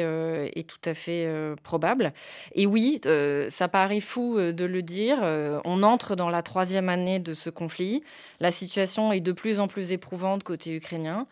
est 0.54 0.68
tout 0.68 0.88
à 0.88 0.94
fait 0.94 1.28
probable. 1.62 2.12
Et 2.54 2.66
oui, 2.66 3.00
ça 3.48 3.68
paraît 3.68 4.00
fou 4.00 4.38
de 4.38 4.64
le 4.64 4.82
dire, 4.82 5.18
on 5.64 5.82
entre 5.82 6.16
dans 6.16 6.30
la 6.30 6.42
troisième 6.42 6.88
année 6.88 7.18
de 7.18 7.34
ce 7.34 7.50
conflit, 7.50 8.02
la 8.40 8.52
situation 8.52 9.12
est 9.12 9.20
de 9.20 9.32
plus 9.32 9.60
en 9.60 9.68
plus 9.68 9.92
éprouvante 9.92 10.44
côté 10.44 10.74
ukrainien 10.74 11.26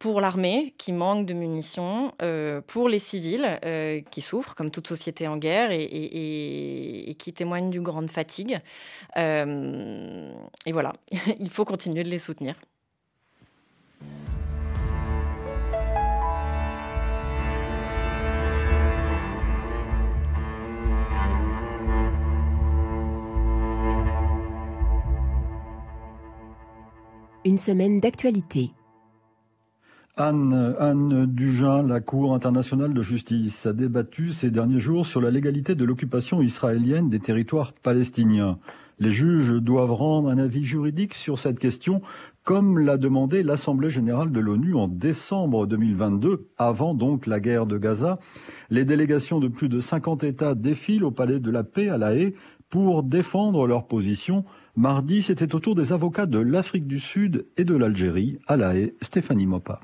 pour 0.00 0.22
l'armée 0.22 0.74
qui 0.78 0.92
manque 0.92 1.26
de 1.26 1.34
munitions, 1.34 2.12
euh, 2.22 2.62
pour 2.66 2.88
les 2.88 2.98
civils 2.98 3.60
euh, 3.66 4.00
qui 4.10 4.22
souffrent, 4.22 4.54
comme 4.54 4.70
toute 4.70 4.88
société 4.88 5.28
en 5.28 5.36
guerre, 5.36 5.68
et, 5.72 7.14
qui 7.18 7.32
témoignent 7.34 7.68
d'une 7.68 7.82
grande 7.82 8.10
fatigue. 8.10 8.60
Euh, 9.18 10.32
et 10.64 10.72
voilà, 10.72 10.94
il 11.38 11.50
faut 11.50 11.66
continuer 11.66 12.02
de 12.02 12.08
les 12.08 12.18
soutenir. 12.18 12.54
Une 27.44 27.58
semaine 27.58 28.00
d'actualité. 28.00 28.70
Anne, 30.22 30.76
Anne 30.78 31.34
la 31.88 32.00
Cour 32.00 32.34
internationale 32.34 32.92
de 32.92 33.00
justice, 33.00 33.64
a 33.64 33.72
débattu 33.72 34.32
ces 34.32 34.50
derniers 34.50 34.78
jours 34.78 35.06
sur 35.06 35.22
la 35.22 35.30
légalité 35.30 35.74
de 35.74 35.84
l'occupation 35.86 36.42
israélienne 36.42 37.08
des 37.08 37.20
territoires 37.20 37.72
palestiniens. 37.72 38.58
Les 38.98 39.12
juges 39.12 39.54
doivent 39.54 39.94
rendre 39.94 40.28
un 40.28 40.36
avis 40.36 40.62
juridique 40.62 41.14
sur 41.14 41.38
cette 41.38 41.58
question, 41.58 42.02
comme 42.44 42.78
l'a 42.78 42.98
demandé 42.98 43.42
l'Assemblée 43.42 43.88
générale 43.88 44.30
de 44.30 44.40
l'ONU 44.40 44.74
en 44.74 44.88
décembre 44.88 45.66
2022, 45.66 46.48
avant 46.58 46.92
donc 46.92 47.26
la 47.26 47.40
guerre 47.40 47.64
de 47.64 47.78
Gaza. 47.78 48.18
Les 48.68 48.84
délégations 48.84 49.40
de 49.40 49.48
plus 49.48 49.70
de 49.70 49.80
50 49.80 50.22
États 50.24 50.54
défilent 50.54 51.04
au 51.04 51.12
Palais 51.12 51.40
de 51.40 51.50
la 51.50 51.64
Paix 51.64 51.88
à 51.88 51.96
La 51.96 52.14
Haye 52.14 52.34
pour 52.68 53.04
défendre 53.04 53.66
leur 53.66 53.86
position. 53.86 54.44
Mardi, 54.76 55.22
c'était 55.22 55.54
au 55.54 55.60
tour 55.60 55.74
des 55.74 55.94
avocats 55.94 56.26
de 56.26 56.38
l'Afrique 56.38 56.86
du 56.86 57.00
Sud 57.00 57.46
et 57.56 57.64
de 57.64 57.74
l'Algérie 57.74 58.38
à 58.46 58.58
La 58.58 58.76
Haye, 58.76 58.92
Stéphanie 59.00 59.46
Mopa. 59.46 59.80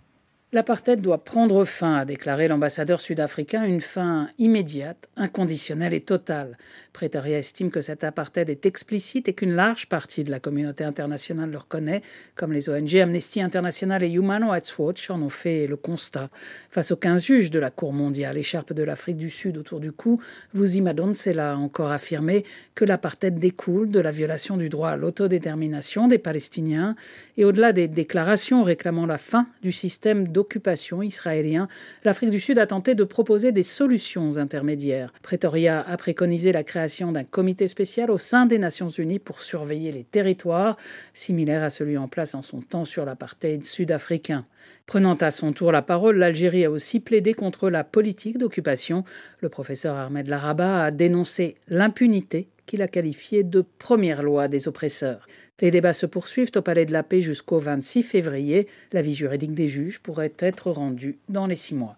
L'apartheid 0.52 1.00
doit 1.00 1.24
prendre 1.24 1.64
fin, 1.64 1.96
a 1.96 2.04
déclaré 2.04 2.46
l'ambassadeur 2.46 3.00
sud-africain, 3.00 3.64
une 3.64 3.80
fin 3.80 4.28
immédiate, 4.38 5.08
inconditionnelle 5.16 5.92
et 5.92 6.02
totale. 6.02 6.56
Pretoria 6.92 7.38
estime 7.38 7.68
que 7.68 7.80
cet 7.80 8.04
apartheid 8.04 8.48
est 8.48 8.64
explicite 8.64 9.28
et 9.28 9.32
qu'une 9.32 9.56
large 9.56 9.88
partie 9.88 10.22
de 10.22 10.30
la 10.30 10.38
communauté 10.38 10.84
internationale 10.84 11.50
le 11.50 11.58
reconnaît, 11.58 12.00
comme 12.36 12.52
les 12.52 12.70
ONG 12.70 12.96
Amnesty 12.96 13.40
International 13.40 14.04
et 14.04 14.08
Human 14.08 14.44
Rights 14.44 14.78
Watch 14.78 15.10
en 15.10 15.20
ont 15.20 15.30
fait 15.30 15.66
le 15.66 15.76
constat. 15.76 16.30
Face 16.70 16.92
aux 16.92 16.96
15 16.96 17.24
juges 17.24 17.50
de 17.50 17.58
la 17.58 17.72
Cour 17.72 17.92
mondiale, 17.92 18.38
écharpe 18.38 18.72
de 18.72 18.84
l'Afrique 18.84 19.16
du 19.16 19.30
Sud 19.30 19.56
autour 19.56 19.80
du 19.80 19.90
cou, 19.90 20.22
Vuzima 20.54 20.92
Donsela 20.92 21.54
a 21.54 21.56
encore 21.56 21.90
affirmé 21.90 22.44
que 22.76 22.84
l'apartheid 22.84 23.36
découle 23.36 23.90
de 23.90 23.98
la 23.98 24.12
violation 24.12 24.56
du 24.56 24.68
droit 24.68 24.90
à 24.90 24.96
l'autodétermination 24.96 26.06
des 26.06 26.18
Palestiniens 26.18 26.94
et 27.36 27.44
au-delà 27.44 27.72
des 27.72 27.88
déclarations 27.88 28.62
réclamant 28.62 29.06
la 29.06 29.18
fin 29.18 29.48
du 29.60 29.72
système 29.72 30.28
d'occupation 30.36 31.00
israélien, 31.00 31.66
l'Afrique 32.04 32.28
du 32.28 32.40
Sud 32.40 32.58
a 32.58 32.66
tenté 32.66 32.94
de 32.94 33.04
proposer 33.04 33.52
des 33.52 33.62
solutions 33.62 34.36
intermédiaires. 34.36 35.14
Pretoria 35.22 35.80
a 35.80 35.96
préconisé 35.96 36.52
la 36.52 36.62
création 36.62 37.10
d'un 37.10 37.24
comité 37.24 37.68
spécial 37.68 38.10
au 38.10 38.18
sein 38.18 38.44
des 38.44 38.58
Nations 38.58 38.90
Unies 38.90 39.18
pour 39.18 39.40
surveiller 39.40 39.92
les 39.92 40.04
territoires, 40.04 40.76
similaire 41.14 41.62
à 41.62 41.70
celui 41.70 41.96
en 41.96 42.06
place 42.06 42.34
en 42.34 42.42
son 42.42 42.60
temps 42.60 42.84
sur 42.84 43.06
l'apartheid 43.06 43.64
sud-africain. 43.64 44.44
Prenant 44.84 45.14
à 45.14 45.30
son 45.30 45.54
tour 45.54 45.72
la 45.72 45.80
parole, 45.80 46.18
l'Algérie 46.18 46.66
a 46.66 46.70
aussi 46.70 47.00
plaidé 47.00 47.32
contre 47.32 47.70
la 47.70 47.82
politique 47.82 48.36
d'occupation. 48.36 49.04
Le 49.40 49.48
professeur 49.48 49.96
Ahmed 49.96 50.28
Laraba 50.28 50.84
a 50.84 50.90
dénoncé 50.90 51.54
l'impunité 51.68 52.48
qu'il 52.66 52.82
a 52.82 52.88
qualifiée 52.88 53.42
de 53.42 53.64
première 53.78 54.22
loi 54.22 54.48
des 54.48 54.68
oppresseurs. 54.68 55.26
Les 55.60 55.70
débats 55.70 55.94
se 55.94 56.04
poursuivent 56.04 56.50
au 56.54 56.60
Palais 56.60 56.84
de 56.84 56.92
la 56.92 57.02
Paix 57.02 57.22
jusqu'au 57.22 57.58
26 57.58 58.02
février. 58.02 58.68
L'avis 58.92 59.14
juridique 59.14 59.54
des 59.54 59.68
juges 59.68 60.00
pourrait 60.00 60.34
être 60.38 60.70
rendu 60.70 61.16
dans 61.30 61.46
les 61.46 61.56
six 61.56 61.74
mois. 61.74 61.96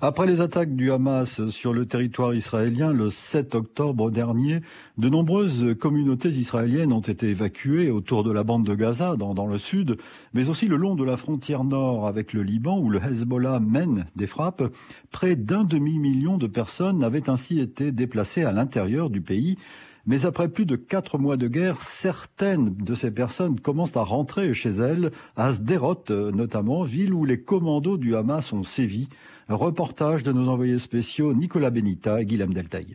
Après 0.00 0.26
les 0.26 0.42
attaques 0.42 0.76
du 0.76 0.92
Hamas 0.92 1.48
sur 1.48 1.72
le 1.72 1.86
territoire 1.86 2.34
israélien 2.34 2.92
le 2.92 3.08
7 3.08 3.54
octobre 3.54 4.10
dernier, 4.10 4.60
de 4.98 5.08
nombreuses 5.08 5.74
communautés 5.80 6.28
israéliennes 6.28 6.92
ont 6.92 7.00
été 7.00 7.28
évacuées 7.28 7.90
autour 7.90 8.22
de 8.22 8.30
la 8.30 8.44
bande 8.44 8.66
de 8.66 8.74
Gaza, 8.74 9.16
dans, 9.16 9.46
le 9.46 9.56
sud, 9.56 9.96
mais 10.34 10.50
aussi 10.50 10.66
le 10.66 10.76
long 10.76 10.94
de 10.96 11.04
la 11.04 11.16
frontière 11.16 11.64
nord 11.64 12.06
avec 12.06 12.34
le 12.34 12.42
Liban, 12.42 12.78
où 12.78 12.90
le 12.90 13.02
Hezbollah 13.02 13.58
mène 13.58 14.06
des 14.16 14.26
frappes. 14.26 14.70
Près 15.10 15.34
d'un 15.34 15.64
demi-million 15.64 16.36
de 16.36 16.46
personnes 16.46 17.02
avaient 17.02 17.30
ainsi 17.30 17.58
été 17.58 17.90
déplacées 17.90 18.44
à 18.44 18.52
l'intérieur 18.52 19.08
du 19.08 19.22
pays. 19.22 19.56
Mais 20.06 20.24
après 20.24 20.48
plus 20.48 20.66
de 20.66 20.76
quatre 20.76 21.18
mois 21.18 21.36
de 21.36 21.48
guerre, 21.48 21.82
certaines 21.82 22.74
de 22.76 22.94
ces 22.94 23.10
personnes 23.10 23.58
commencent 23.58 23.96
à 23.96 24.02
rentrer 24.02 24.54
chez 24.54 24.70
elles, 24.70 25.10
à 25.36 25.52
Sderot 25.52 26.04
notamment, 26.32 26.84
ville 26.84 27.12
où 27.12 27.24
les 27.24 27.40
commandos 27.40 27.96
du 27.96 28.14
Hamas 28.14 28.52
ont 28.52 28.62
sévi. 28.62 29.08
Reportage 29.48 30.22
de 30.22 30.32
nos 30.32 30.48
envoyés 30.48 30.78
spéciaux 30.78 31.34
Nicolas 31.34 31.70
Benita 31.70 32.20
et 32.20 32.26
Guillaume 32.26 32.54
Deltaï. 32.54 32.94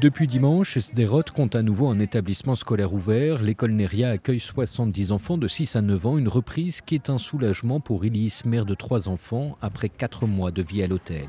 Depuis 0.00 0.26
dimanche, 0.26 0.78
Sderot 0.78 1.22
compte 1.34 1.54
à 1.54 1.62
nouveau 1.62 1.88
un 1.88 1.98
établissement 1.98 2.54
scolaire 2.54 2.92
ouvert. 2.92 3.40
L'école 3.40 3.72
Neria 3.72 4.10
accueille 4.10 4.40
70 4.40 5.12
enfants 5.12 5.38
de 5.38 5.46
6 5.46 5.76
à 5.76 5.82
9 5.82 6.06
ans, 6.06 6.18
une 6.18 6.28
reprise 6.28 6.80
qui 6.80 6.94
est 6.94 7.10
un 7.10 7.18
soulagement 7.18 7.80
pour 7.80 8.04
Ilis, 8.04 8.42
mère 8.44 8.66
de 8.66 8.74
trois 8.74 9.08
enfants, 9.08 9.56
après 9.62 9.88
4 9.88 10.26
mois 10.26 10.50
de 10.50 10.62
vie 10.62 10.82
à 10.82 10.86
l'hôtel. 10.86 11.26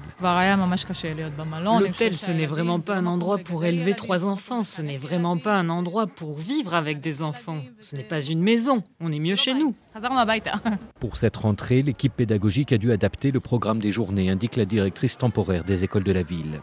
L'hôtel, 1.79 2.13
ce 2.15 2.31
n'est 2.31 2.45
vraiment 2.45 2.79
pas 2.79 2.95
un 2.95 3.05
endroit 3.05 3.37
pour 3.37 3.65
élever 3.65 3.93
trois 3.93 4.25
enfants, 4.25 4.63
ce 4.63 4.81
n'est 4.81 4.97
vraiment 4.97 5.37
pas 5.37 5.55
un 5.55 5.69
endroit 5.69 6.07
pour 6.07 6.37
vivre 6.37 6.73
avec 6.73 7.01
des 7.01 7.21
enfants. 7.21 7.59
Ce 7.79 7.95
n'est 7.95 8.03
pas 8.03 8.21
une 8.21 8.41
maison, 8.41 8.83
on 8.99 9.11
est 9.11 9.19
mieux 9.19 9.35
chez 9.35 9.53
nous. 9.53 9.75
Pour 10.99 11.15
cette 11.15 11.37
rentrée, 11.37 11.81
l'équipe 11.81 12.13
pédagogique 12.13 12.73
a 12.73 12.77
dû 12.77 12.91
adapter 12.91 13.31
le 13.31 13.39
programme 13.39 13.79
des 13.79 13.91
journées, 13.91 14.29
indique 14.29 14.57
la 14.57 14.65
directrice 14.65 15.17
temporaire 15.17 15.63
des 15.63 15.85
écoles 15.85 16.03
de 16.03 16.11
la 16.11 16.23
ville. 16.23 16.61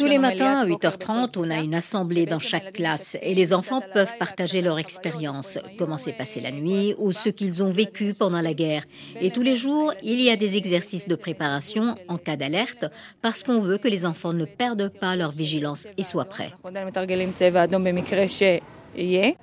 Tous 0.00 0.06
les 0.06 0.16
matins 0.16 0.60
à 0.60 0.66
8h30, 0.66 1.34
on 1.36 1.50
a 1.50 1.58
une 1.58 1.74
assemblée 1.74 2.24
dans 2.24 2.38
chaque 2.38 2.72
classe 2.72 3.18
et 3.20 3.34
les 3.34 3.52
enfants 3.52 3.82
peuvent 3.92 4.16
partager 4.18 4.62
leur 4.62 4.78
expérience, 4.78 5.58
comment 5.76 5.98
s'est 5.98 6.14
passée 6.14 6.40
la 6.40 6.52
nuit 6.52 6.94
ou 6.96 7.12
ce 7.12 7.28
qu'ils 7.28 7.62
ont 7.62 7.68
vécu 7.68 8.14
pendant 8.14 8.40
la 8.40 8.54
guerre. 8.54 8.84
Et 9.20 9.30
tous 9.30 9.42
les 9.42 9.56
jours, 9.56 9.92
il 10.02 10.18
y 10.22 10.30
a 10.30 10.36
des 10.36 10.56
exercices 10.56 11.06
de 11.06 11.14
préparation 11.16 11.96
en 12.08 12.16
cas 12.16 12.36
d'alerte 12.36 12.86
parce 13.20 13.42
qu'on 13.42 13.60
veut 13.60 13.76
que 13.76 13.88
les 13.88 14.06
enfants 14.06 14.32
ne 14.32 14.46
perdent 14.46 14.88
pas 14.88 15.16
leur 15.16 15.32
vigilance 15.32 15.86
et 15.98 16.02
soient 16.02 16.24
prêts. 16.24 16.54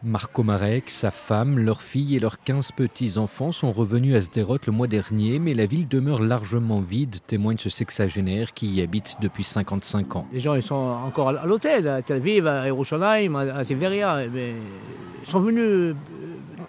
Marco 0.03 0.43
Marek, 0.43 0.89
sa 0.89 1.11
femme, 1.11 1.57
leur 1.57 1.81
fille 1.81 2.15
et 2.15 2.19
leurs 2.19 2.39
15 2.41 2.71
petits-enfants 2.73 3.51
sont 3.51 3.71
revenus 3.71 4.15
à 4.15 4.21
Sderot 4.21 4.57
le 4.65 4.71
mois 4.73 4.87
dernier, 4.87 5.39
mais 5.39 5.53
la 5.53 5.65
ville 5.65 5.87
demeure 5.87 6.21
largement 6.21 6.79
vide, 6.79 7.17
témoigne 7.25 7.57
ce 7.57 7.69
sexagénaire 7.69 8.53
qui 8.53 8.67
y 8.67 8.81
habite 8.81 9.15
depuis 9.21 9.43
55 9.43 10.15
ans. 10.15 10.27
Les 10.33 10.39
gens 10.39 10.55
ils 10.55 10.63
sont 10.63 10.75
encore 10.75 11.29
à 11.29 11.45
l'hôtel, 11.45 11.87
à 11.87 12.01
Tel 12.01 12.17
Aviv, 12.17 12.47
à 12.47 12.65
Yerushalayim, 12.65 13.35
à 13.35 13.63
Tiberia. 13.65 14.25
Ils 14.25 15.29
sont 15.29 15.39
venus 15.39 15.63
euh, 15.63 15.93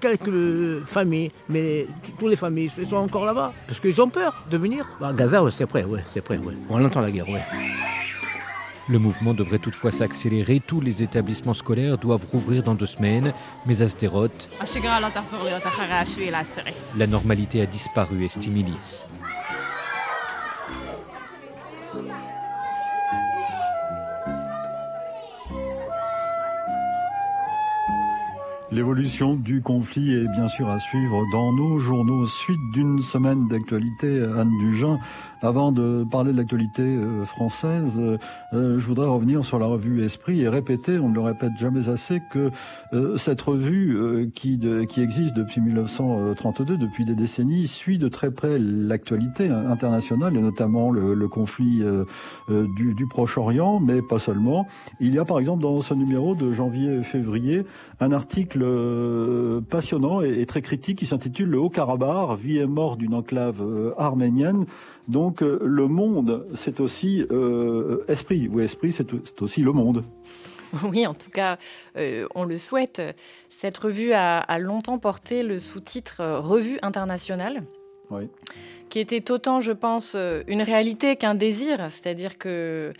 quelques 0.01 0.85
familles, 0.87 1.31
mais 1.49 1.87
toutes 2.19 2.31
les 2.31 2.37
familles 2.37 2.71
sont 2.89 2.97
encore 2.97 3.25
là-bas, 3.25 3.53
parce 3.67 3.81
qu'ils 3.81 4.01
ont 4.01 4.09
peur 4.09 4.45
de 4.51 4.57
venir. 4.57 4.89
Bah, 5.01 5.13
Gaza, 5.13 5.43
c'est 5.51 5.67
prêt, 5.67 5.85
ouais, 5.85 6.05
c'est 6.13 6.21
prêt. 6.21 6.39
Ouais. 6.39 6.55
On 6.69 6.85
entend 6.85 7.01
la 7.01 7.11
guerre, 7.11 7.29
ouais. 7.29 7.43
Le 8.91 8.99
mouvement 8.99 9.35
devrait 9.35 9.59
toutefois 9.59 9.93
s'accélérer. 9.93 10.63
Tous 10.67 10.81
les 10.81 11.03
établissements 11.03 11.53
scolaires 11.53 11.99
doivent 11.99 12.25
rouvrir 12.33 12.63
dans 12.63 12.75
deux 12.75 12.87
semaines. 12.87 13.35
Mais 13.67 13.83
à 13.83 13.89
Sderot, 13.89 14.29
la 16.97 17.07
normalité 17.07 17.61
a 17.61 17.67
disparu, 17.67 18.25
estime 18.25 18.57
Elise. 18.57 19.05
L'évolution 28.71 29.35
du 29.35 29.63
conflit 29.63 30.13
est 30.13 30.29
bien 30.29 30.47
sûr 30.47 30.69
à 30.69 30.79
suivre 30.79 31.25
dans 31.33 31.53
nos 31.55 31.79
journaux. 31.79 32.27
Suite 32.27 32.61
d'une 32.75 33.01
semaine 33.01 33.49
d'actualité, 33.49 34.23
Anne 34.37 34.53
Dugin. 34.61 34.99
Avant 35.41 35.71
de 35.71 36.05
parler 36.11 36.33
de 36.33 36.37
l'actualité 36.37 36.83
euh, 36.83 37.25
française, 37.25 37.93
euh, 37.97 38.19
je 38.53 38.85
voudrais 38.85 39.07
revenir 39.07 39.45
sur 39.45 39.61
la 39.61 39.67
revue 39.67 40.05
Esprit 40.05 40.41
et 40.41 40.49
répéter, 40.49 40.99
on 40.99 41.11
ne 41.11 41.15
le 41.15 41.21
répète 41.21 41.53
jamais 41.59 41.89
assez, 41.89 42.21
que 42.33 42.51
euh, 42.93 43.17
cette 43.19 43.41
revue 43.41 44.31
qui, 44.35 44.61
qui 44.89 45.01
existe 45.01 45.37
depuis 45.37 45.61
1932, 45.61 46.77
depuis 46.77 47.05
des 47.05 47.15
décennies, 47.15 47.69
suit 47.69 47.99
de 47.99 48.09
très 48.09 48.33
près 48.33 48.59
l'actualité 48.59 49.49
internationale 49.49 50.37
et 50.37 50.41
notamment 50.41 50.91
le, 50.91 51.29
conflit 51.29 51.83
du, 52.49 52.95
du 52.95 53.07
Proche-Orient, 53.07 53.81
mais 53.81 54.01
pas 54.03 54.19
seulement. 54.19 54.67
Il 55.01 55.15
y 55.15 55.19
a 55.19 55.25
par 55.25 55.39
exemple 55.39 55.63
dans 55.63 55.81
ce 55.81 55.95
numéro 55.95 56.35
de 56.35 56.53
janvier-février 56.53 57.65
un 58.01 58.13
article 58.13 58.65
passionnant 59.71 60.23
et, 60.23 60.47
très 60.47 60.63
critique 60.63 60.99
qui 60.99 61.07
s'intitule 61.07 61.51
Le 61.51 61.59
Haut-Karabakh, 61.61 62.39
vie 62.39 62.59
et 62.59 62.67
mort 62.67 62.97
d'une 62.97 63.15
enclave 63.15 63.63
arménienne. 63.99 64.67
Donc 65.09 65.43
euh, 65.43 65.59
le 65.63 65.89
monde, 65.89 66.47
c'est 66.55 66.81
aussi 66.81 67.25
euh, 67.31 68.05
esprit, 68.09 68.47
ou 68.49 68.61
esprit, 68.61 68.93
c'est 68.93 69.43
aussi 69.43 69.63
le 69.63 69.73
monde. 69.73 70.05
Oui, 70.85 71.07
en 71.07 71.15
tout 71.15 71.31
cas, 71.31 71.57
euh, 71.97 72.27
on 72.35 72.45
le 72.45 72.59
souhaite. 72.59 73.01
Cette 73.49 73.79
revue 73.79 74.13
a, 74.13 74.37
a 74.39 74.59
longtemps 74.59 74.99
porté 74.99 75.43
le 75.43 75.59
sous-titre 75.59 76.23
Revue 76.23 76.79
internationale. 76.83 77.63
Oui 78.11 78.29
qui 78.89 79.01
était 79.01 79.31
autant, 79.31 79.61
je 79.61 79.73
pense, 79.73 80.17
une 80.47 80.63
réalité 80.63 81.17
qu'un 81.17 81.35
désir. 81.35 81.91
C'est-à-dire 81.91 82.39
que 82.39 82.95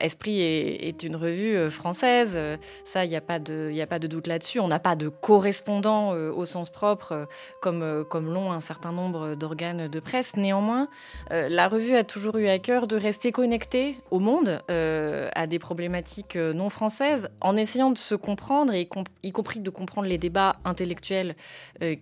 Esprit 0.00 0.40
est, 0.40 1.02
une 1.02 1.16
revue 1.16 1.56
euh, 1.56 1.70
française, 1.70 2.38
ça, 2.84 3.04
il 3.04 3.08
n'y 3.10 3.16
a, 3.16 3.20
pas 3.20 3.38
de, 3.38 4.06
doute 4.06 4.26
là-dessus. 4.26 4.60
On 4.60 4.68
n'a 4.68 4.78
pas 4.78 4.96
de 4.96 5.08
correspondant 5.08 6.10
au 6.10 6.44
sens 6.44 6.70
propre, 6.70 7.28
comme, 7.60 8.04
comme 8.10 8.32
l'ont 8.32 8.52
un 8.52 8.60
certain 8.60 8.92
nombre 8.92 9.34
d'organes 9.34 9.88
de 9.88 10.00
presse. 10.00 10.36
Néanmoins, 10.36 10.88
la 11.30 11.68
revue 11.68 11.94
a 11.94 12.04
toujours 12.04 12.36
eu 12.36 12.48
à 12.48 12.58
cœur 12.58 12.86
de 12.86 12.96
rester 12.96 13.32
connectée 13.32 13.98
au 14.10 14.18
monde, 14.18 14.62
à 14.68 15.46
des 15.46 15.58
problématiques 15.58 16.36
non 16.36 16.70
françaises, 16.70 17.28
en 17.40 17.56
essayant 17.56 17.90
de 17.90 17.98
se 17.98 18.14
comprendre, 18.14 18.72
et 18.72 18.88
y 19.22 19.32
compris 19.32 19.60
de 19.60 19.70
comprendre 19.70 20.08
les 20.08 20.18
débats 20.18 20.56
intellectuels 20.64 21.36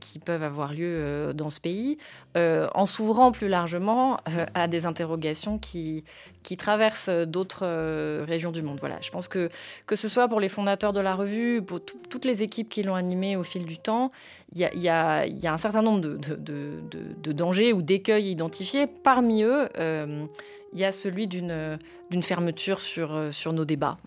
qui 0.00 0.18
peuvent 0.18 0.42
avoir 0.42 0.72
lieu 0.72 1.32
dans 1.34 1.50
ce 1.50 1.60
pays, 1.60 1.98
en 2.34 2.86
s'ouvrant 2.86 3.32
plus 3.32 3.48
largement 3.48 4.18
euh, 4.28 4.46
à 4.54 4.68
des 4.68 4.86
interrogations 4.86 5.58
qui, 5.58 6.04
qui 6.46 6.56
traversent 6.56 7.10
d'autres 7.10 7.64
euh, 7.64 8.24
régions 8.24 8.52
du 8.52 8.62
monde. 8.62 8.78
Voilà, 8.78 8.98
je 9.00 9.10
pense 9.10 9.26
que 9.26 9.48
que 9.84 9.96
ce 9.96 10.08
soit 10.08 10.28
pour 10.28 10.38
les 10.38 10.48
fondateurs 10.48 10.92
de 10.92 11.00
la 11.00 11.16
revue, 11.16 11.60
pour 11.60 11.80
toutes 11.84 12.24
les 12.24 12.44
équipes 12.44 12.68
qui 12.68 12.84
l'ont 12.84 12.94
animée 12.94 13.36
au 13.36 13.42
fil 13.42 13.64
du 13.66 13.78
temps, 13.78 14.12
il 14.54 14.60
y 14.60 14.88
a, 14.88 15.24
un 15.24 15.58
certain 15.58 15.82
nombre 15.82 16.00
de, 16.00 16.16
de, 16.16 17.32
dangers 17.32 17.72
ou 17.72 17.82
d'écueils 17.82 18.30
identifiés. 18.30 18.86
Parmi 18.86 19.42
eux, 19.42 19.68
euh, 19.80 20.24
il 20.72 20.78
y 20.78 20.84
a 20.84 20.92
celui 20.92 21.26
d'une 21.26 21.78
fermeture 22.22 22.78
sur, 22.78 23.18
sur 23.32 23.52
nos 23.52 23.64
débats, 23.64 23.98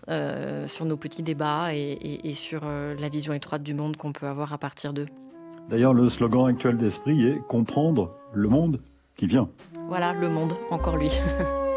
sur 0.66 0.86
nos 0.86 0.96
petits 0.96 1.22
débats 1.22 1.74
et, 1.74 2.20
et 2.24 2.34
sur 2.34 2.62
la 2.64 3.08
vision 3.10 3.34
étroite 3.34 3.62
du 3.62 3.74
monde 3.74 3.98
qu'on 3.98 4.12
peut 4.12 4.26
avoir 4.26 4.54
à 4.54 4.58
partir 4.58 4.94
d'eux. 4.94 5.06
D'ailleurs, 5.68 5.92
le 5.92 6.08
slogan 6.08 6.46
actuel 6.46 6.78
d'Esprit 6.78 7.26
est 7.26 7.38
comprendre 7.48 8.14
le 8.32 8.48
monde 8.48 8.80
qui 9.16 9.26
vient. 9.26 9.50
Voilà, 9.88 10.14
le 10.14 10.30
monde, 10.30 10.54
encore 10.70 10.96
lui. 10.96 11.10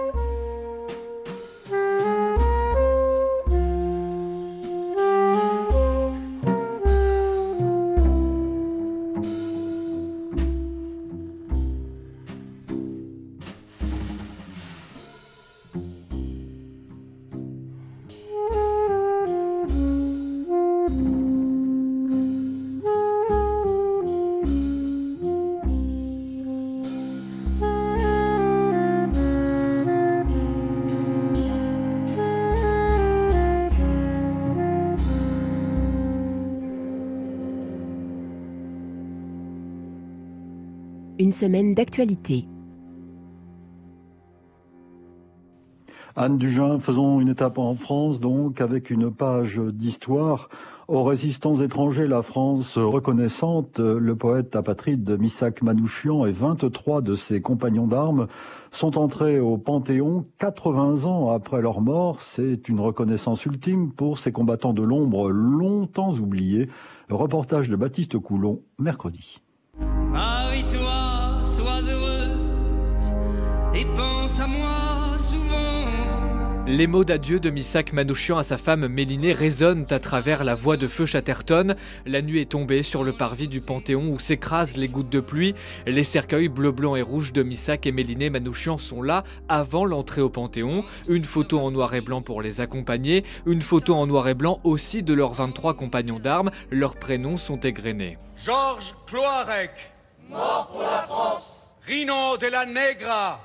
semaine 41.34 41.74
d'actualité. 41.74 42.48
Anne 46.16 46.38
Dugin, 46.38 46.78
faisons 46.78 47.20
une 47.20 47.30
étape 47.30 47.58
en 47.58 47.74
France, 47.74 48.20
donc, 48.20 48.62
avec 48.62 48.92
une 48.92 49.12
page 49.12 49.60
d'histoire. 49.60 50.48
Aux 50.88 51.04
résistants 51.04 51.60
étrangers, 51.60 52.06
la 52.06 52.22
France 52.22 52.78
reconnaissante, 52.78 53.80
le 53.80 54.16
poète 54.16 54.56
apatride 54.56 55.18
Missak 55.20 55.64
Manouchian 55.64 56.28
et 56.28 56.32
23 56.32 57.02
de 57.02 57.16
ses 57.16 57.42
compagnons 57.42 57.88
d'armes 57.88 58.28
sont 58.70 59.00
entrés 59.00 59.40
au 59.40 59.58
Panthéon 59.58 60.28
80 60.38 61.06
ans 61.06 61.32
après 61.32 61.64
leur 61.64 61.82
mort. 61.82 62.22
C'est 62.22 62.70
une 62.70 62.80
reconnaissance 62.80 63.44
ultime 63.48 63.92
pour 63.92 64.20
ces 64.20 64.32
combattants 64.32 64.74
de 64.74 64.84
l'ombre 64.84 65.32
longtemps 65.32 66.14
oubliés. 66.14 66.70
Reportage 67.10 67.70
de 67.70 67.76
Baptiste 67.76 68.20
Coulon, 68.20 68.62
mercredi. 68.78 69.40
Les 76.74 76.88
mots 76.88 77.04
d'adieu 77.04 77.40
de 77.40 77.52
Missak 77.52 77.94
Manouchian 77.94 78.40
à 78.40 78.44
sa 78.44 78.58
femme 78.58 78.88
Mélinée 78.88 79.32
résonnent 79.32 79.86
à 79.92 80.00
travers 80.00 80.44
la 80.44 80.56
voie 80.56 80.76
de 80.76 80.88
feu 80.88 81.06
Chatterton. 81.06 81.76
La 82.08 82.24
nuit 82.24 82.42
est 82.42 82.50
tombée 82.50 82.82
sur 82.82 83.04
le 83.04 83.14
parvis 83.14 83.48
du 83.48 83.62
Panthéon 83.62 84.10
où 84.10 84.20
s'écrasent 84.20 84.76
les 84.76 84.88
gouttes 84.88 85.12
de 85.12 85.20
pluie. 85.20 85.54
Les 85.86 86.04
cercueils 86.04 86.48
bleu, 86.48 86.72
blanc 86.72 86.96
et 86.96 87.04
rouge 87.04 87.32
de 87.32 87.44
Missak 87.44 87.86
et 87.86 87.92
Mélinée 87.92 88.32
Manouchian 88.32 88.80
sont 88.80 89.04
là 89.04 89.24
avant 89.50 89.86
l'entrée 89.86 90.22
au 90.22 90.32
Panthéon. 90.32 90.84
Une 91.08 91.26
photo 91.26 91.60
en 91.60 91.70
noir 91.70 91.94
et 91.94 92.02
blanc 92.02 92.24
pour 92.24 92.42
les 92.42 92.60
accompagner, 92.60 93.24
une 93.46 93.62
photo 93.62 93.94
en 93.94 94.08
noir 94.08 94.28
et 94.28 94.34
blanc 94.34 94.60
aussi 94.64 95.04
de 95.04 95.14
leurs 95.14 95.34
23 95.34 95.76
compagnons 95.76 96.18
d'armes. 96.18 96.50
Leurs 96.72 96.96
prénoms 96.96 97.38
sont 97.38 97.60
égrenés. 97.60 98.18
Georges 98.36 98.96
Cloarec, 99.06 99.94
mort 100.28 100.70
pour 100.72 100.82
la 100.82 101.04
France. 101.04 101.72
Rino 101.86 102.36
de 102.42 102.48
la 102.48 102.66
Negra, 102.66 103.42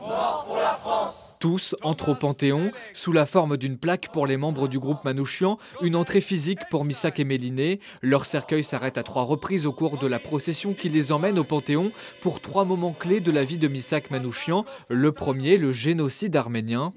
mort 0.00 0.44
pour 0.46 0.56
la 0.56 0.78
France. 0.80 1.29
Tous 1.40 1.74
entrent 1.80 2.10
au 2.10 2.14
Panthéon 2.14 2.70
sous 2.92 3.12
la 3.12 3.24
forme 3.24 3.56
d'une 3.56 3.78
plaque 3.78 4.12
pour 4.12 4.26
les 4.26 4.36
membres 4.36 4.68
du 4.68 4.78
groupe 4.78 5.02
Manouchian, 5.06 5.56
une 5.80 5.96
entrée 5.96 6.20
physique 6.20 6.58
pour 6.70 6.84
Missak 6.84 7.18
et 7.18 7.24
Méliné. 7.24 7.80
Leur 8.02 8.26
cercueil 8.26 8.62
s'arrête 8.62 8.98
à 8.98 9.02
trois 9.02 9.22
reprises 9.22 9.66
au 9.66 9.72
cours 9.72 9.96
de 9.96 10.06
la 10.06 10.18
procession 10.18 10.74
qui 10.74 10.90
les 10.90 11.12
emmène 11.12 11.38
au 11.38 11.44
Panthéon 11.44 11.92
pour 12.20 12.42
trois 12.42 12.66
moments 12.66 12.92
clés 12.92 13.20
de 13.20 13.30
la 13.30 13.42
vie 13.42 13.56
de 13.56 13.68
Missak 13.68 14.10
Manouchian. 14.10 14.66
Le 14.90 15.12
premier, 15.12 15.56
le 15.56 15.72
génocide 15.72 16.36
arménien 16.36 16.92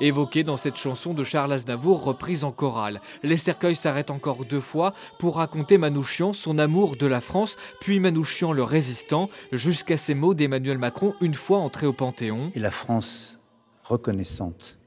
évoqué 0.00 0.44
dans 0.44 0.56
cette 0.56 0.76
chanson 0.76 1.14
de 1.14 1.24
Charles 1.24 1.52
Aznavour 1.52 2.02
reprise 2.02 2.44
en 2.44 2.52
chorale. 2.52 3.00
Les 3.22 3.36
cercueils 3.36 3.76
s'arrêtent 3.76 4.10
encore 4.10 4.44
deux 4.44 4.60
fois 4.60 4.94
pour 5.18 5.36
raconter 5.36 5.78
Manouchian 5.78 6.32
son 6.32 6.58
amour 6.58 6.96
de 6.96 7.06
la 7.06 7.20
France, 7.20 7.56
puis 7.80 8.00
Manouchian 8.00 8.52
le 8.52 8.62
résistant, 8.62 9.30
jusqu'à 9.52 9.96
ces 9.96 10.14
mots 10.14 10.34
d'Emmanuel 10.34 10.78
Macron 10.78 11.14
une 11.20 11.34
fois 11.34 11.58
entré 11.58 11.86
au 11.86 11.92
Panthéon. 11.92 12.50
Et 12.54 12.60
la 12.60 12.70
France 12.70 13.40
reconnaissante 13.82 14.78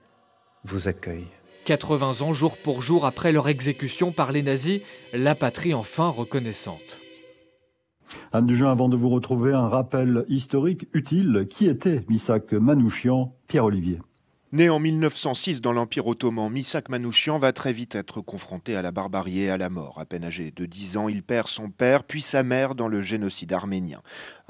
vous 0.64 0.88
accueille. 0.88 1.28
80 1.66 2.22
ans 2.22 2.34
jour 2.34 2.58
pour 2.58 2.82
jour 2.82 3.06
après 3.06 3.32
leur 3.32 3.48
exécution 3.48 4.12
par 4.12 4.32
les 4.32 4.42
nazis, 4.42 4.82
la 5.14 5.36
patrie 5.36 5.74
enfin 5.74 6.08
reconnaissante. 6.08 7.02
Anne 8.32 8.48
Dujin, 8.48 8.70
avant 8.70 8.90
de 8.90 8.98
vous 8.98 9.10
retrouver, 9.10 9.54
un 9.54 9.70
rappel 9.70 10.26
historique 10.28 10.88
utile. 10.94 11.48
Qui 11.50 11.68
était 11.68 12.04
Missak 12.10 12.52
Manouchian 12.54 13.36
Pierre-Olivier? 13.48 14.00
Né 14.54 14.70
en 14.70 14.80
1906 14.80 15.62
dans 15.62 15.72
l'Empire 15.72 16.08
ottoman, 16.08 16.52
Misak 16.52 16.90
Manouchian 16.90 17.40
va 17.40 17.54
très 17.54 17.72
vite 17.72 17.96
être 17.96 18.20
confronté 18.20 18.76
à 18.76 18.82
la 18.82 18.92
barbarie 18.92 19.44
et 19.44 19.50
à 19.50 19.56
la 19.56 19.70
mort. 19.70 19.98
À 19.98 20.06
peine 20.06 20.26
âgé 20.26 20.52
de 20.52 20.66
10 20.66 20.98
ans, 20.98 21.08
il 21.08 21.24
perd 21.24 21.48
son 21.48 21.70
père 21.70 22.04
puis 22.04 22.22
sa 22.22 22.44
mère 22.44 22.76
dans 22.76 22.90
le 22.90 23.02
génocide 23.02 23.54
arménien. 23.54 24.02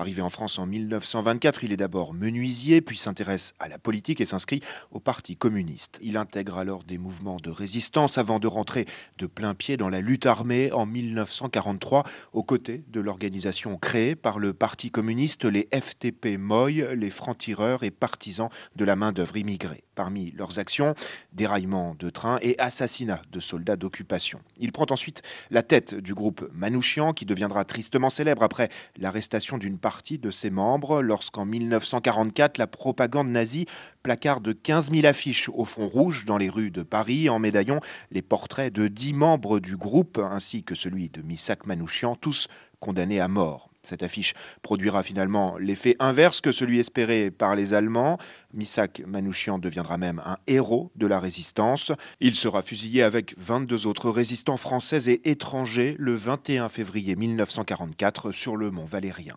Arrivé 0.02 0.24
en 0.24 0.32
France 0.32 0.58
en 0.58 0.66
1924, 0.66 1.64
il 1.64 1.72
est 1.72 1.78
d'abord 1.78 2.16
menuisier, 2.16 2.82
puis 2.82 2.98
s'intéresse 2.98 3.54
à 3.60 3.68
la 3.68 3.78
politique 3.78 4.20
et 4.20 4.26
s'inscrit 4.26 4.60
au 4.90 5.00
Parti 5.00 5.36
communiste. 5.36 6.00
Il 6.02 6.18
intègre 6.18 6.58
alors 6.58 6.84
des 6.84 6.98
mouvements 6.98 7.38
de 7.38 7.52
résistance 7.52 8.18
avant 8.18 8.40
de 8.40 8.48
rentrer 8.48 8.88
de 9.20 9.28
plein 9.28 9.54
pied 9.54 9.78
dans 9.78 9.90
la 9.90 10.02
lutte 10.02 10.26
armée 10.26 10.72
en 10.72 10.88
1943 10.88 12.04
aux 12.34 12.42
côtés 12.42 12.84
de 12.88 13.00
l'organisation 13.00 13.78
créée 13.78 14.16
par 14.16 14.40
le 14.40 14.56
Parti 14.56 14.90
communiste, 14.90 15.46
les 15.46 15.70
FTP 15.72 16.36
Moy, 16.40 16.96
les 16.96 17.12
francs-tireurs 17.12 17.84
et 17.84 17.92
partisans 17.92 18.50
de 18.76 18.86
la 18.86 18.96
main-d'œuvre 18.96 19.38
immigrée. 19.38 19.84
Parmi 19.94 20.32
leurs 20.32 20.58
actions, 20.58 20.96
déraillement 21.32 21.96
de 22.00 22.10
trains 22.10 22.40
et 22.42 22.58
assassinat 22.58 23.22
de 23.32 23.40
soldats 23.40 23.76
d'occupation. 23.76 24.40
Il 24.58 24.72
prend 24.72 24.88
ensuite 24.90 25.22
la 25.52 25.62
tête 25.62 25.94
du 25.94 26.16
groupe 26.16 26.50
Manouchian, 26.54 27.14
qui 27.14 27.26
deviendra 27.26 27.66
tristement 27.66 28.10
célèbre 28.10 28.42
après 28.42 28.70
l'arrestation 28.98 29.60
d'une 29.60 29.78
partie 29.78 29.91
de 30.10 30.32
ses 30.32 30.50
membres, 30.50 31.02
lorsqu'en 31.02 31.46
1944, 31.46 32.58
la 32.58 32.68
propagande 32.68 33.28
nazie 33.28 33.66
placarde 34.04 34.54
15 34.62 34.92
000 34.92 35.06
affiches 35.06 35.50
au 35.50 35.66
fond 35.66 35.88
rouge 35.88 36.26
dans 36.26 36.38
les 36.38 36.50
rues 36.50 36.72
de 36.72 36.84
Paris, 36.84 37.30
en 37.30 37.40
médaillon 37.40 37.80
les 38.12 38.22
portraits 38.22 38.74
de 38.74 38.88
dix 38.88 39.14
membres 39.14 39.60
du 39.60 39.76
groupe, 39.76 40.18
ainsi 40.18 40.64
que 40.64 40.76
celui 40.76 41.10
de 41.10 41.22
Misak 41.22 41.66
Manouchian, 41.66 42.16
tous 42.16 42.48
condamnés 42.80 43.20
à 43.20 43.28
mort. 43.28 43.72
Cette 43.84 44.04
affiche 44.04 44.34
produira 44.62 45.02
finalement 45.02 45.58
l'effet 45.58 45.96
inverse 46.00 46.40
que 46.40 46.52
celui 46.52 46.80
espéré 46.80 47.32
par 47.32 47.56
les 47.56 47.74
Allemands. 47.74 48.18
Misak 48.54 49.02
Manouchian 49.08 49.58
deviendra 49.58 49.98
même 49.98 50.22
un 50.24 50.38
héros 50.48 50.92
de 50.96 51.08
la 51.08 51.20
résistance. 51.20 51.92
Il 52.20 52.36
sera 52.36 52.62
fusillé 52.62 53.02
avec 53.02 53.34
22 53.40 53.88
autres 53.88 54.12
résistants 54.12 54.58
français 54.58 55.12
et 55.12 55.32
étrangers 55.32 55.96
le 55.98 56.14
21 56.14 56.70
février 56.70 57.16
1944 57.16 58.32
sur 58.32 58.56
le 58.56 58.70
mont 58.70 58.86
Valérien. 58.86 59.36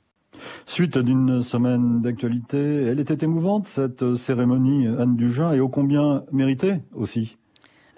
Suite 0.67 0.99
d'une 0.99 1.43
semaine 1.43 2.01
d'actualité, 2.01 2.59
elle 2.59 3.01
était 3.01 3.25
émouvante 3.25 3.69
cette 3.69 4.17
cérémonie 4.17 4.87
Anne 4.87 5.17
Dugin 5.17 5.53
et 5.53 5.61
ô 5.61 5.69
combien 5.69 6.25
méritée 6.33 6.77
aussi? 6.95 7.37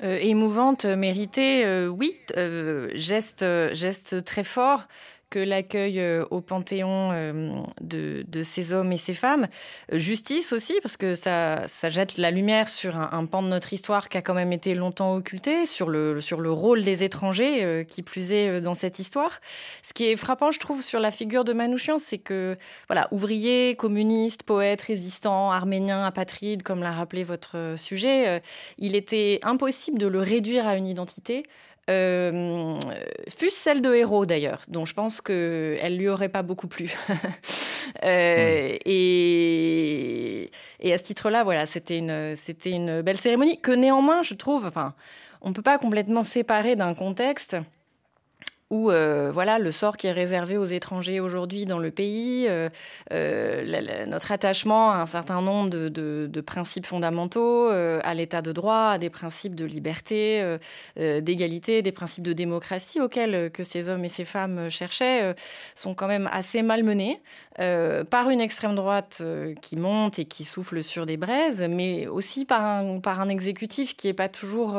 Euh, 0.03 0.19
émouvante, 0.21 0.85
méritée, 0.85 1.65
euh, 1.65 1.89
oui, 1.89 2.15
euh, 2.37 2.91
geste, 2.95 3.45
geste 3.73 4.25
très 4.25 4.45
fort 4.45 4.89
que 5.31 5.39
l'accueil 5.39 5.99
euh, 6.01 6.25
au 6.31 6.41
Panthéon 6.41 7.11
euh, 7.13 7.63
de, 7.81 8.43
ces 8.43 8.73
hommes 8.73 8.93
et 8.93 8.97
ces 8.97 9.15
femmes. 9.15 9.49
Euh, 9.93 9.99
justice 9.99 10.53
aussi, 10.53 10.75
parce 10.83 10.97
que 10.97 11.15
ça, 11.15 11.67
jette 11.67 12.17
la 12.17 12.31
lumière 12.31 12.69
sur 12.69 12.97
un, 12.97 13.27
pan 13.27 13.43
de 13.43 13.49
notre 13.49 13.73
histoire 13.73 14.09
qui 14.09 14.19
a 14.19 14.23
quand 14.23 14.35
même 14.35 14.53
été 14.53 14.75
longtemps 14.75 15.15
occulté, 15.15 15.67
sur 15.67 15.89
le, 15.89 16.21
sur 16.21 16.41
le 16.41 16.53
rôle 16.53 16.83
des 16.83 17.03
étrangers 17.03 17.85
qui 17.89 18.03
plus 18.03 18.33
est 18.33 18.61
dans 18.61 18.75
cette 18.75 18.99
histoire. 18.99 19.41
Ce 19.83 19.93
qui 19.93 20.05
est 20.05 20.17
frappant, 20.17 20.51
je 20.51 20.61
trouve, 20.61 20.83
sur 20.83 21.01
la 21.01 21.11
figure 21.11 21.45
de 21.45 21.53
Manouchian, 21.53 21.99
c'est 21.99 22.19
que, 22.19 22.57
voilà, 22.89 23.09
ouvrier, 23.11 23.75
communiste, 23.77 24.43
poète, 24.43 24.81
résistant, 24.83 25.51
arménien, 25.51 26.05
apatride, 26.05 26.63
comme 26.63 26.83
l'a 26.83 26.93
rappelé 26.93 27.25
votre 27.25 27.75
sujet, 27.77 28.43
il 28.79 28.95
était 28.95 29.41
impossible 29.43 29.99
de 29.99 30.07
le 30.07 30.21
réduire 30.21 30.67
à 30.67 30.77
une 30.77 30.87
identité. 30.87 31.45
Euh, 31.89 32.79
fût 33.37 33.51
ce 33.51 33.57
celle 33.57 33.81
de 33.81 33.95
héros 33.95 34.27
d'ailleurs, 34.27 34.63
dont 34.69 34.87
je 34.87 34.95
pense 34.95 35.21
qu'elle 35.21 35.97
lui 35.97 36.09
aurait 36.09 36.29
pas 36.29 36.43
beaucoup 36.43 36.69
plu. 36.69 36.95
Euh, 38.05 38.73
hmm. 38.73 38.79
et, 38.85 40.51
et, 40.81 40.93
à 40.93 40.99
ce 40.99 41.05
titre-là, 41.05 41.45
voilà, 41.45 41.67
c'était 41.67 41.99
une, 41.99 42.35
c'était 42.35 42.73
une 42.73 43.01
belle 43.01 43.17
cérémonie 43.17 43.61
que 43.61 43.71
néanmoins, 43.71 44.23
je 44.23 44.35
trouve, 44.35 44.67
enfin, 44.67 44.93
on 45.41 45.53
peut 45.53 45.63
pas 45.63 45.79
complètement 45.79 46.23
séparer 46.23 46.75
d'un 46.75 46.95
contexte 46.95 47.57
où 48.71 48.91
euh, 48.91 49.31
voilà 49.33 49.59
le 49.59 49.71
sort 49.71 49.97
qui 49.97 50.09
est 50.09 50.13
réservé 50.13 50.57
aux 50.57 50.65
étrangers 50.65 51.21
aujourd'hui 51.21 51.67
dans 51.67 51.79
le 51.79 51.93
pays, 51.93 52.47
euh, 52.49 52.69
euh, 53.13 54.07
notre 54.07 54.33
attachement 54.33 54.91
à 54.91 54.97
un 54.97 55.07
certain 55.07 55.41
nombre 55.41 55.71
de, 55.71 56.41
principes 56.41 56.87
fondamentaux, 56.87 57.69
à 57.69 58.15
l'état 58.15 58.43
de 58.43 58.53
droit, 58.53 58.91
à 58.91 58.99
des 58.99 59.11
principes 59.11 59.55
de 59.55 59.65
liberté, 59.65 60.57
d'égalité, 60.97 61.83
des 61.83 61.93
principes 61.93 62.25
de 62.25 62.33
démocratie 62.33 63.01
auxquels 63.01 63.51
que 63.51 63.65
ces 63.65 63.89
hommes 63.89 64.05
et 64.05 64.09
ces 64.09 64.25
femmes 64.25 64.69
cherchaient, 64.71 65.35
sont 65.75 65.95
quand 65.95 66.07
même 66.07 66.29
assez 66.33 66.63
malmenés 66.63 67.21
par 67.57 68.31
une 68.31 68.41
extrême 68.41 68.75
droite 68.77 69.23
qui 69.61 69.77
monte 69.77 70.19
et 70.19 70.25
qui 70.25 70.45
souffle 70.45 70.83
sur 70.85 71.05
des 71.05 71.17
braises, 71.17 71.67
mais 71.69 72.07
aussi 72.07 72.45
par 72.45 72.63
un, 72.63 73.01
par 73.01 73.21
un 73.21 73.29
exécutif 73.29 73.97
qui 73.97 74.07
n'est 74.07 74.15
pas 74.15 74.29
toujours 74.29 74.79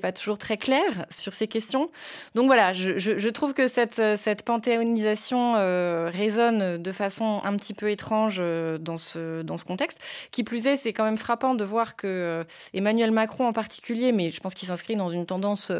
pas 0.00 0.12
toujours 0.12 0.38
très 0.38 0.56
clair 0.56 1.06
sur 1.10 1.32
ces 1.32 1.48
questions. 1.48 1.90
Donc 2.34 2.46
voilà 2.46 2.72
je, 2.80 3.28
trouve 3.28 3.54
que 3.54 3.68
cette, 3.68 4.00
cette 4.16 4.42
panthéonisation 4.42 5.54
euh, 5.56 6.10
résonne 6.12 6.78
de 6.78 6.92
façon 6.92 7.40
un 7.44 7.56
petit 7.56 7.74
peu 7.74 7.90
étrange 7.90 8.38
euh, 8.40 8.78
dans, 8.78 8.96
ce, 8.96 9.42
dans 9.42 9.58
ce 9.58 9.64
contexte. 9.64 9.98
Qui 10.30 10.44
plus 10.44 10.66
est, 10.66 10.76
c'est 10.76 10.92
quand 10.92 11.04
même 11.04 11.16
frappant 11.16 11.54
de 11.54 11.64
voir 11.64 11.96
que 11.96 12.06
euh, 12.06 12.44
Emmanuel 12.74 13.10
Macron 13.10 13.46
en 13.46 13.52
particulier, 13.52 14.12
mais 14.12 14.30
je 14.30 14.40
pense 14.40 14.54
qu'il 14.54 14.68
s'inscrit 14.68 14.96
dans 14.96 15.10
une 15.10 15.26
tendance 15.26 15.72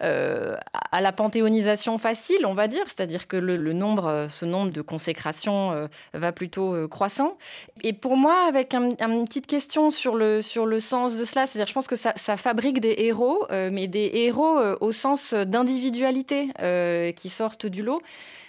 à 0.00 1.00
la 1.00 1.12
panthéonisation 1.12 1.96
facile, 1.96 2.44
on 2.44 2.52
va 2.52 2.68
dire, 2.68 2.82
c'est-à-dire 2.84 3.26
que 3.26 3.36
le, 3.36 3.72
nombre, 3.72 4.26
ce 4.28 4.44
nombre 4.44 4.70
de 4.70 4.82
consécrations 4.82 5.88
va 6.12 6.32
plutôt 6.32 6.86
croissant. 6.88 7.38
Et 7.82 7.94
pour 7.94 8.18
moi, 8.18 8.46
avec 8.46 8.74
une 8.74 9.24
petite 9.24 9.46
question 9.46 9.90
sur 9.90 10.14
le, 10.14 10.42
sur 10.42 10.66
le 10.66 10.80
sens 10.80 11.16
de 11.16 11.24
cela, 11.24 11.46
c'est-à-dire 11.46 11.66
je 11.66 11.72
pense 11.72 11.86
que 11.86 11.96
ça, 11.96 12.12
ça 12.16 12.36
fabrique 12.36 12.80
des 12.80 12.94
héros, 12.98 13.46
mais 13.50 13.86
des 13.86 14.10
héros 14.12 14.58
au 14.80 14.92
sens 14.92 15.32
d'individualité. 15.32 16.35
Euh, 16.60 17.12
qui 17.12 17.28
sortent 17.28 17.66
du 17.66 17.82
lot. 17.82 18.02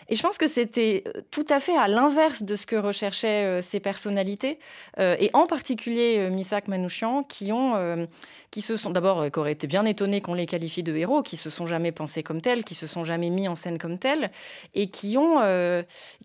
Et 0.09 0.15
je 0.15 0.21
pense 0.21 0.37
que 0.37 0.47
c'était 0.47 1.03
euh, 1.07 1.21
tout 1.31 1.45
à 1.49 1.59
fait 1.59 1.75
à 1.75 1.87
l'inverse 1.87 2.43
de 2.43 2.55
ce 2.55 2.65
que 2.65 2.75
recherchaient 2.75 3.43
euh, 3.43 3.61
ces 3.61 3.79
personnalités, 3.79 4.59
et 4.97 5.29
en 5.33 5.47
particulier 5.47 6.29
Misak 6.29 6.67
Manouchian, 6.67 7.23
qui 7.23 7.51
ont, 7.51 8.07
qui 8.51 8.61
se 8.61 8.77
sont 8.77 8.89
d'abord, 8.89 9.29
qui 9.31 9.39
auraient 9.39 9.51
été 9.51 9.67
bien 9.67 9.85
étonnés 9.85 10.21
qu'on 10.21 10.33
les 10.33 10.45
qualifie 10.45 10.83
de 10.83 10.95
héros, 10.95 11.21
qui 11.21 11.37
se 11.37 11.49
sont 11.49 11.65
jamais 11.65 11.91
pensés 11.91 12.23
comme 12.23 12.41
tels, 12.41 12.63
qui 12.63 12.75
se 12.75 12.87
sont 12.87 13.03
jamais 13.03 13.29
mis 13.29 13.47
en 13.47 13.55
scène 13.55 13.77
comme 13.77 13.97
tels, 13.99 14.31
et 14.73 14.89
qui 14.89 15.17
ont, 15.17 15.41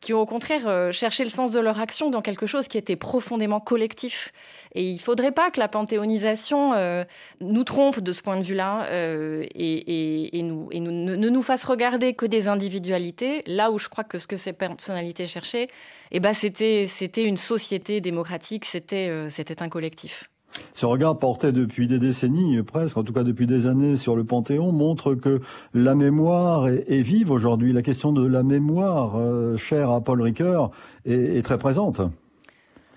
qui 0.01 0.15
ont 0.15 0.21
au 0.21 0.27
contraire 0.27 0.93
cherché 0.93 1.25
le 1.25 1.31
sens 1.31 1.51
de 1.51 1.61
leur 1.61 1.81
action 1.81 2.11
dans 2.11 2.23
quelque 2.23 2.47
chose 2.47 2.69
qui 2.69 2.79
était 2.79 2.97
profondément 2.97 3.61
collectif. 3.61 4.33
Et 4.75 4.89
il 4.89 4.99
faudrait 4.99 5.33
pas 5.33 5.51
que 5.51 5.61
la 5.61 5.69
panthéonisation 5.69 6.73
euh, 6.73 7.05
nous 7.41 7.65
trompe 7.65 8.01
de 8.01 8.13
ce 8.13 8.23
point 8.23 8.39
de 8.39 8.43
vue-là 8.43 8.87
euh, 8.87 9.45
et, 9.55 10.31
nous, 10.43 10.69
et 10.71 10.81
nous, 10.81 10.91
ne, 10.91 11.29
nous 11.29 11.43
fasse 11.43 11.65
regarder 11.65 12.15
que 12.15 12.27
des 12.27 12.49
individualités, 12.49 13.43
là 13.47 13.71
où 13.71 13.79
je 13.79 13.89
crois 13.89 14.05
que 14.05 14.19
ce 14.19 14.27
que 14.27 14.37
ces 14.37 14.53
personnalités 14.53 15.27
cherchaient, 15.27 15.69
eh 16.11 16.21
ben, 16.21 16.35
c'était, 16.35 16.87
c'était 16.87 17.25
une 17.25 17.37
société 17.37 18.01
démocratique, 18.01 18.65
c'était, 18.65 19.11
c'était 19.31 19.63
un 19.63 19.69
collectif. 19.69 20.32
Ce 20.75 20.87
regard 20.87 21.19
porté 21.19 21.53
depuis 21.53 21.89
des 21.89 21.99
décennies, 21.99 22.63
presque, 22.63 22.97
en 22.97 23.05
tout 23.05 23.13
cas 23.13 23.23
depuis 23.23 23.47
des 23.47 23.67
années, 23.67 23.97
sur 23.97 24.17
le 24.17 24.25
Panthéon, 24.25 24.73
montre 24.73 25.15
que 25.15 25.41
la 25.75 25.95
mémoire 25.95 26.69
est, 26.69 27.03
vive 27.03 27.31
aujourd'hui. 27.31 27.73
La 27.73 27.83
question 27.83 28.13
de 28.13 28.27
la 28.27 28.43
mémoire, 28.43 29.17
euh, 29.17 29.57
chère 29.57 29.91
à 29.91 30.01
Paul 30.01 30.23
Ricoeur, 30.23 30.71
est, 31.05 31.45
très 31.45 31.59
présente. 31.59 32.01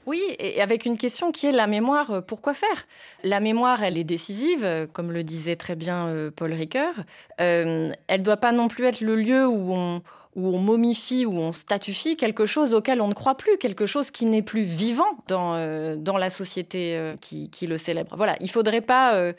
Oui, 0.05 0.21
et 0.39 0.61
avec 0.61 0.85
une 0.85 0.97
question 0.97 1.31
qui 1.31 1.47
est 1.47 1.51
la 1.51 1.65
mémoire, 1.65 2.11
euh, 2.11 2.21
pourquoi 2.21 2.53
faire? 2.53 2.85
La 3.23 3.39
mémoire, 3.39 3.83
elle 3.83 3.97
est 3.97 4.03
décisive, 4.03 4.63
euh, 4.63 4.85
comme 4.91 5.11
le 5.11 5.23
disait 5.23 5.55
très 5.55 5.75
bien 5.75 6.09
Paul 6.35 6.53
Ricoeur. 6.53 6.93
elle 7.37 7.95
ne 8.09 8.23
doit 8.23 8.37
pas 8.37 8.51
non 8.51 8.67
plus 8.67 8.85
être 8.85 9.01
le 9.01 9.15
lieu 9.15 9.47
où 9.47 9.73
on, 9.73 10.01
où 10.35 10.47
on 10.47 10.59
momifie, 10.59 11.25
où 11.25 11.33
on 11.33 11.51
statufie 11.51 12.17
quelque 12.17 12.45
chose 12.45 12.73
auquel 12.73 13.01
on 13.01 13.07
ne 13.07 13.13
croit 13.13 13.35
plus, 13.35 13.57
quelque 13.57 13.85
chose 13.85 14.11
qui 14.11 14.25
n'est 14.25 14.41
plus 14.41 14.63
vivant 14.63 15.17
dans, 15.27 15.55
euh, 15.55 15.95
dans 15.95 16.17
la 16.17 16.29
société 16.29 16.97
euh, 16.97 17.15
qui, 17.19 17.49
le 17.67 17.77
célèbre. 17.77 18.15
Voilà, 18.15 18.35
il 18.41 18.51
faudrait 18.51 18.81
pas... 18.81 19.15
Euh, 19.15 19.33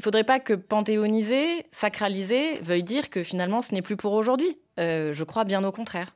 faudrait 0.00 0.24
pas 0.24 0.38
que 0.38 0.54
panthéoniser, 0.54 1.66
sacraliser, 1.72 2.60
veuille 2.62 2.84
dire 2.84 3.10
que 3.10 3.24
finalement 3.24 3.60
ce 3.60 3.74
n'est 3.74 3.82
plus 3.82 3.96
pour 3.96 4.12
aujourd'hui. 4.12 4.56
je 4.78 5.24
crois 5.24 5.42
bien 5.42 5.64
au 5.64 5.72
contraire. 5.72 6.14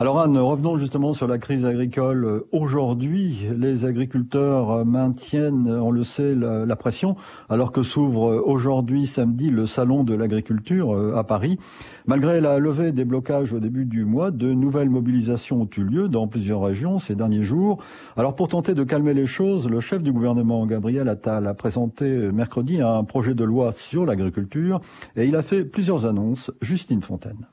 Alors 0.00 0.18
Anne, 0.18 0.38
revenons 0.38 0.78
justement 0.78 1.12
sur 1.12 1.28
la 1.28 1.36
crise 1.36 1.66
agricole. 1.66 2.44
Aujourd'hui, 2.52 3.46
les 3.54 3.84
agriculteurs 3.84 4.86
maintiennent, 4.86 5.68
on 5.68 5.90
le 5.90 6.04
sait, 6.04 6.34
la, 6.34 6.74
pression, 6.74 7.16
alors 7.50 7.70
que 7.70 7.82
s'ouvre 7.82 8.42
aujourd'hui, 8.46 9.06
samedi, 9.06 9.50
le 9.50 9.66
salon 9.66 10.02
de 10.02 10.14
l'agriculture 10.14 10.96
euh, 10.96 11.16
à 11.18 11.24
Paris. 11.24 11.58
Malgré 12.06 12.40
la 12.40 12.58
levée 12.58 12.92
des 12.92 13.04
blocages 13.04 13.52
au 13.52 13.60
début 13.60 13.84
du 13.84 14.06
mois, 14.06 14.30
de 14.30 14.50
nouvelles 14.54 14.88
mobilisations 14.88 15.60
ont 15.60 15.70
eu 15.76 15.82
lieu 15.82 16.08
dans 16.08 16.28
plusieurs 16.28 16.62
régions 16.62 16.98
ces 16.98 17.14
derniers 17.14 17.42
jours. 17.42 17.84
Alors 18.16 18.34
pour 18.36 18.48
tenter 18.48 18.72
de 18.72 18.84
calmer 18.84 19.12
les 19.12 19.26
choses, 19.26 19.68
le 19.68 19.80
chef 19.80 20.02
du 20.02 20.12
gouvernement, 20.12 20.64
Gabriel 20.64 21.10
Attal, 21.10 21.46
a 21.46 21.52
présenté 21.52 22.08
mercredi 22.32 22.80
un 22.80 23.04
projet 23.04 23.34
de 23.34 23.44
loi 23.44 23.72
sur 23.72 24.06
l'agriculture 24.06 24.80
et 25.14 25.26
il 25.26 25.36
a 25.36 25.42
fait 25.42 25.62
plusieurs 25.62 26.06
annonces. 26.06 26.50
Justine 26.62 27.02
Fontaine. 27.02 27.46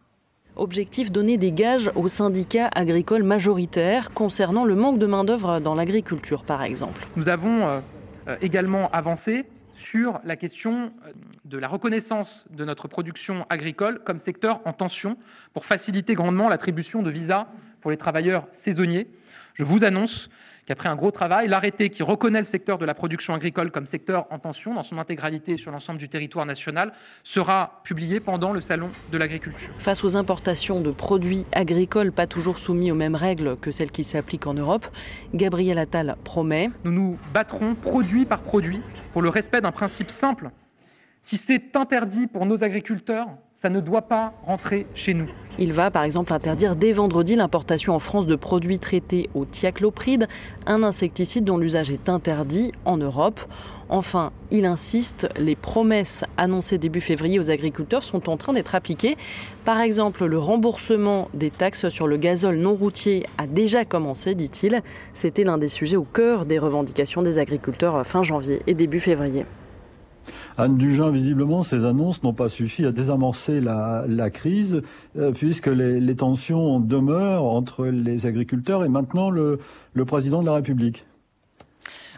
Objectif 0.57 1.11
donner 1.11 1.37
des 1.37 1.51
gages 1.51 1.91
aux 1.93 2.07
syndicats 2.07 2.69
agricoles 2.73 3.21
majoritaires 3.21 4.11
concernant 4.11 4.65
le 4.65 4.73
manque 4.73 4.97
de 4.97 5.05
main-d'œuvre 5.05 5.59
dans 5.59 5.75
l'agriculture, 5.75 6.43
par 6.43 6.63
exemple. 6.63 7.05
Nous 7.15 7.29
avons 7.29 7.67
euh, 7.67 7.79
euh, 8.27 8.37
également 8.41 8.89
avancé 8.89 9.45
sur 9.75 10.19
la 10.23 10.35
question 10.35 10.91
euh, 11.05 11.11
de 11.45 11.59
la 11.59 11.67
reconnaissance 11.67 12.45
de 12.49 12.65
notre 12.65 12.87
production 12.87 13.45
agricole 13.51 14.01
comme 14.03 14.17
secteur 14.17 14.61
en 14.65 14.73
tension 14.73 15.15
pour 15.53 15.65
faciliter 15.65 16.15
grandement 16.15 16.49
l'attribution 16.49 17.03
de 17.03 17.11
visas 17.11 17.45
pour 17.81 17.91
les 17.91 17.97
travailleurs 17.97 18.47
saisonniers. 18.51 19.07
Je 19.53 19.63
vous 19.63 19.83
annonce 19.83 20.27
qu'après 20.67 20.89
un 20.89 20.95
gros 20.95 21.11
travail, 21.11 21.47
l'arrêté 21.47 21.89
qui 21.89 22.03
reconnaît 22.03 22.39
le 22.39 22.45
secteur 22.45 22.77
de 22.77 22.85
la 22.85 22.93
production 22.93 23.33
agricole 23.33 23.71
comme 23.71 23.87
secteur 23.87 24.27
en 24.29 24.37
tension 24.37 24.75
dans 24.75 24.83
son 24.83 24.99
intégralité 24.99 25.57
sur 25.57 25.71
l'ensemble 25.71 25.97
du 25.97 26.09
territoire 26.09 26.45
national 26.45 26.93
sera 27.23 27.81
publié 27.83 28.19
pendant 28.19 28.51
le 28.51 28.61
salon 28.61 28.89
de 29.11 29.17
l'agriculture. 29.17 29.69
Face 29.79 30.03
aux 30.03 30.17
importations 30.17 30.81
de 30.81 30.91
produits 30.91 31.45
agricoles 31.53 32.11
pas 32.11 32.27
toujours 32.27 32.59
soumis 32.59 32.91
aux 32.91 32.95
mêmes 32.95 33.15
règles 33.15 33.57
que 33.57 33.71
celles 33.71 33.91
qui 33.91 34.03
s'appliquent 34.03 34.47
en 34.47 34.53
Europe, 34.53 34.85
Gabriel 35.33 35.79
Attal 35.79 36.17
promet 36.23 36.69
Nous 36.83 36.91
nous 36.91 37.17
battrons 37.33 37.73
produit 37.73 38.25
par 38.25 38.41
produit 38.41 38.81
pour 39.13 39.21
le 39.21 39.29
respect 39.29 39.61
d'un 39.61 39.71
principe 39.71 40.11
simple. 40.11 40.51
Si 41.29 41.35
c'est 41.35 41.75
interdit 41.75 42.25
pour 42.25 42.45
nos 42.45 42.63
agriculteurs, 42.63 43.27
ça 43.53 43.67
ne 43.67 43.81
doit 43.81 44.03
pas 44.03 44.31
rentrer 44.45 44.87
chez 44.95 45.13
nous. 45.13 45.27
Il 45.57 45.73
va 45.73 45.91
par 45.91 46.03
exemple 46.03 46.31
interdire 46.31 46.77
dès 46.77 46.93
vendredi 46.93 47.35
l'importation 47.35 47.93
en 47.93 47.99
France 47.99 48.27
de 48.27 48.37
produits 48.37 48.79
traités 48.79 49.29
au 49.33 49.43
thiaclopride, 49.43 50.29
un 50.67 50.83
insecticide 50.83 51.43
dont 51.43 51.57
l'usage 51.57 51.91
est 51.91 52.07
interdit 52.07 52.71
en 52.85 52.95
Europe. 52.95 53.41
Enfin, 53.89 54.31
il 54.51 54.65
insiste, 54.65 55.27
les 55.37 55.57
promesses 55.57 56.23
annoncées 56.37 56.77
début 56.77 57.01
février 57.01 57.39
aux 57.39 57.49
agriculteurs 57.49 58.03
sont 58.03 58.29
en 58.29 58.37
train 58.37 58.53
d'être 58.53 58.73
appliquées. 58.73 59.17
Par 59.65 59.81
exemple, 59.81 60.25
le 60.25 60.39
remboursement 60.39 61.27
des 61.33 61.51
taxes 61.51 61.89
sur 61.89 62.07
le 62.07 62.15
gazole 62.15 62.55
non 62.55 62.73
routier 62.73 63.25
a 63.37 63.47
déjà 63.47 63.83
commencé, 63.83 64.33
dit-il. 64.33 64.81
C'était 65.11 65.43
l'un 65.43 65.57
des 65.57 65.67
sujets 65.67 65.97
au 65.97 66.05
cœur 66.05 66.45
des 66.45 66.57
revendications 66.57 67.21
des 67.21 67.37
agriculteurs 67.37 68.07
fin 68.07 68.23
janvier 68.23 68.61
et 68.65 68.73
début 68.73 69.01
février. 69.01 69.43
Anne 70.59 70.77
Dugin, 70.77 71.11
visiblement, 71.11 71.61
ces 71.61 71.85
annonces 71.85 72.23
n'ont 72.23 72.33
pas 72.33 72.49
suffi 72.49 72.83
à 72.83 72.91
désamorcer 72.91 73.61
la, 73.61 74.29
crise, 74.31 74.81
euh, 75.15 75.31
puisque 75.31 75.67
les, 75.67 76.15
tensions 76.15 76.79
demeurent 76.79 77.43
entre 77.43 77.85
les 77.85 78.25
agriculteurs 78.25 78.83
et 78.83 78.89
maintenant 78.89 79.29
le, 79.29 79.59
président 80.07 80.41
de 80.41 80.47
la 80.47 80.55
République. 80.55 81.05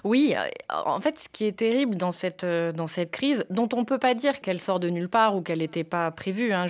Oui, 0.05 0.33
euh, 0.37 0.47
en 0.73 1.01
fait, 1.01 1.19
ce 1.19 1.27
qui 1.27 1.43
est 1.43 1.57
terrible 1.57 1.97
dans 1.97 2.11
cette, 2.11 2.45
euh, 2.45 2.71
dans 2.71 2.87
cette 2.87 3.11
crise, 3.11 3.45
dont 3.49 3.67
on 3.73 3.79
ne 3.79 3.83
peut 3.83 3.97
pas 3.97 4.13
dire 4.13 4.39
qu'elle 4.39 4.61
sort 4.61 4.79
de 4.79 4.89
nulle 4.89 5.09
part 5.09 5.35
ou 5.35 5.41
qu'elle 5.41 5.59
n'était 5.59 5.83
pas 5.83 6.09
prévue. 6.09 6.53
Hein, 6.53 6.67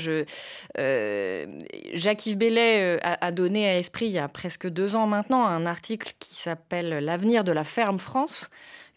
Jacques-Yves 1.93 2.37
Bellet 2.37 2.97
a, 3.03 3.31
donné 3.31 3.69
à 3.69 3.77
Esprit, 3.77 4.07
il 4.07 4.13
y 4.13 4.17
a 4.17 4.27
presque 4.27 4.67
deux 4.67 4.95
ans 4.95 5.05
maintenant, 5.05 5.45
un 5.45 5.67
article 5.67 6.13
qui 6.17 6.33
s'appelle 6.33 7.05
L'avenir 7.05 7.43
de 7.43 7.51
la 7.51 7.63
ferme 7.63 7.99
France, 7.99 8.49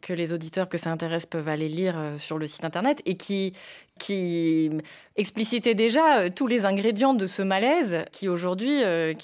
que 0.03 0.13
les 0.13 0.33
auditeurs 0.33 0.69
que 0.69 0.77
ça 0.77 0.91
intéresse 0.91 1.25
peuvent 1.25 1.49
aller 1.49 1.69
lire 1.69 1.95
euh, 1.97 2.19
sur 2.19 2.37
le 2.37 2.47
site 2.47 2.65
internet 2.65 3.01
et 3.07 3.17
qui, 3.17 3.55
qui 3.99 4.71
explicitait 5.17 5.75
déjà 5.75 6.19
euh, 6.19 6.29
tous 6.35 6.47
les 6.47 6.67
ingrédients 6.67 7.15
de 7.15 7.27
ce 7.27 7.41
malaise 7.41 8.05
qui 8.13 8.29
aujourd'hui 8.29 8.83
euh, 8.83 9.15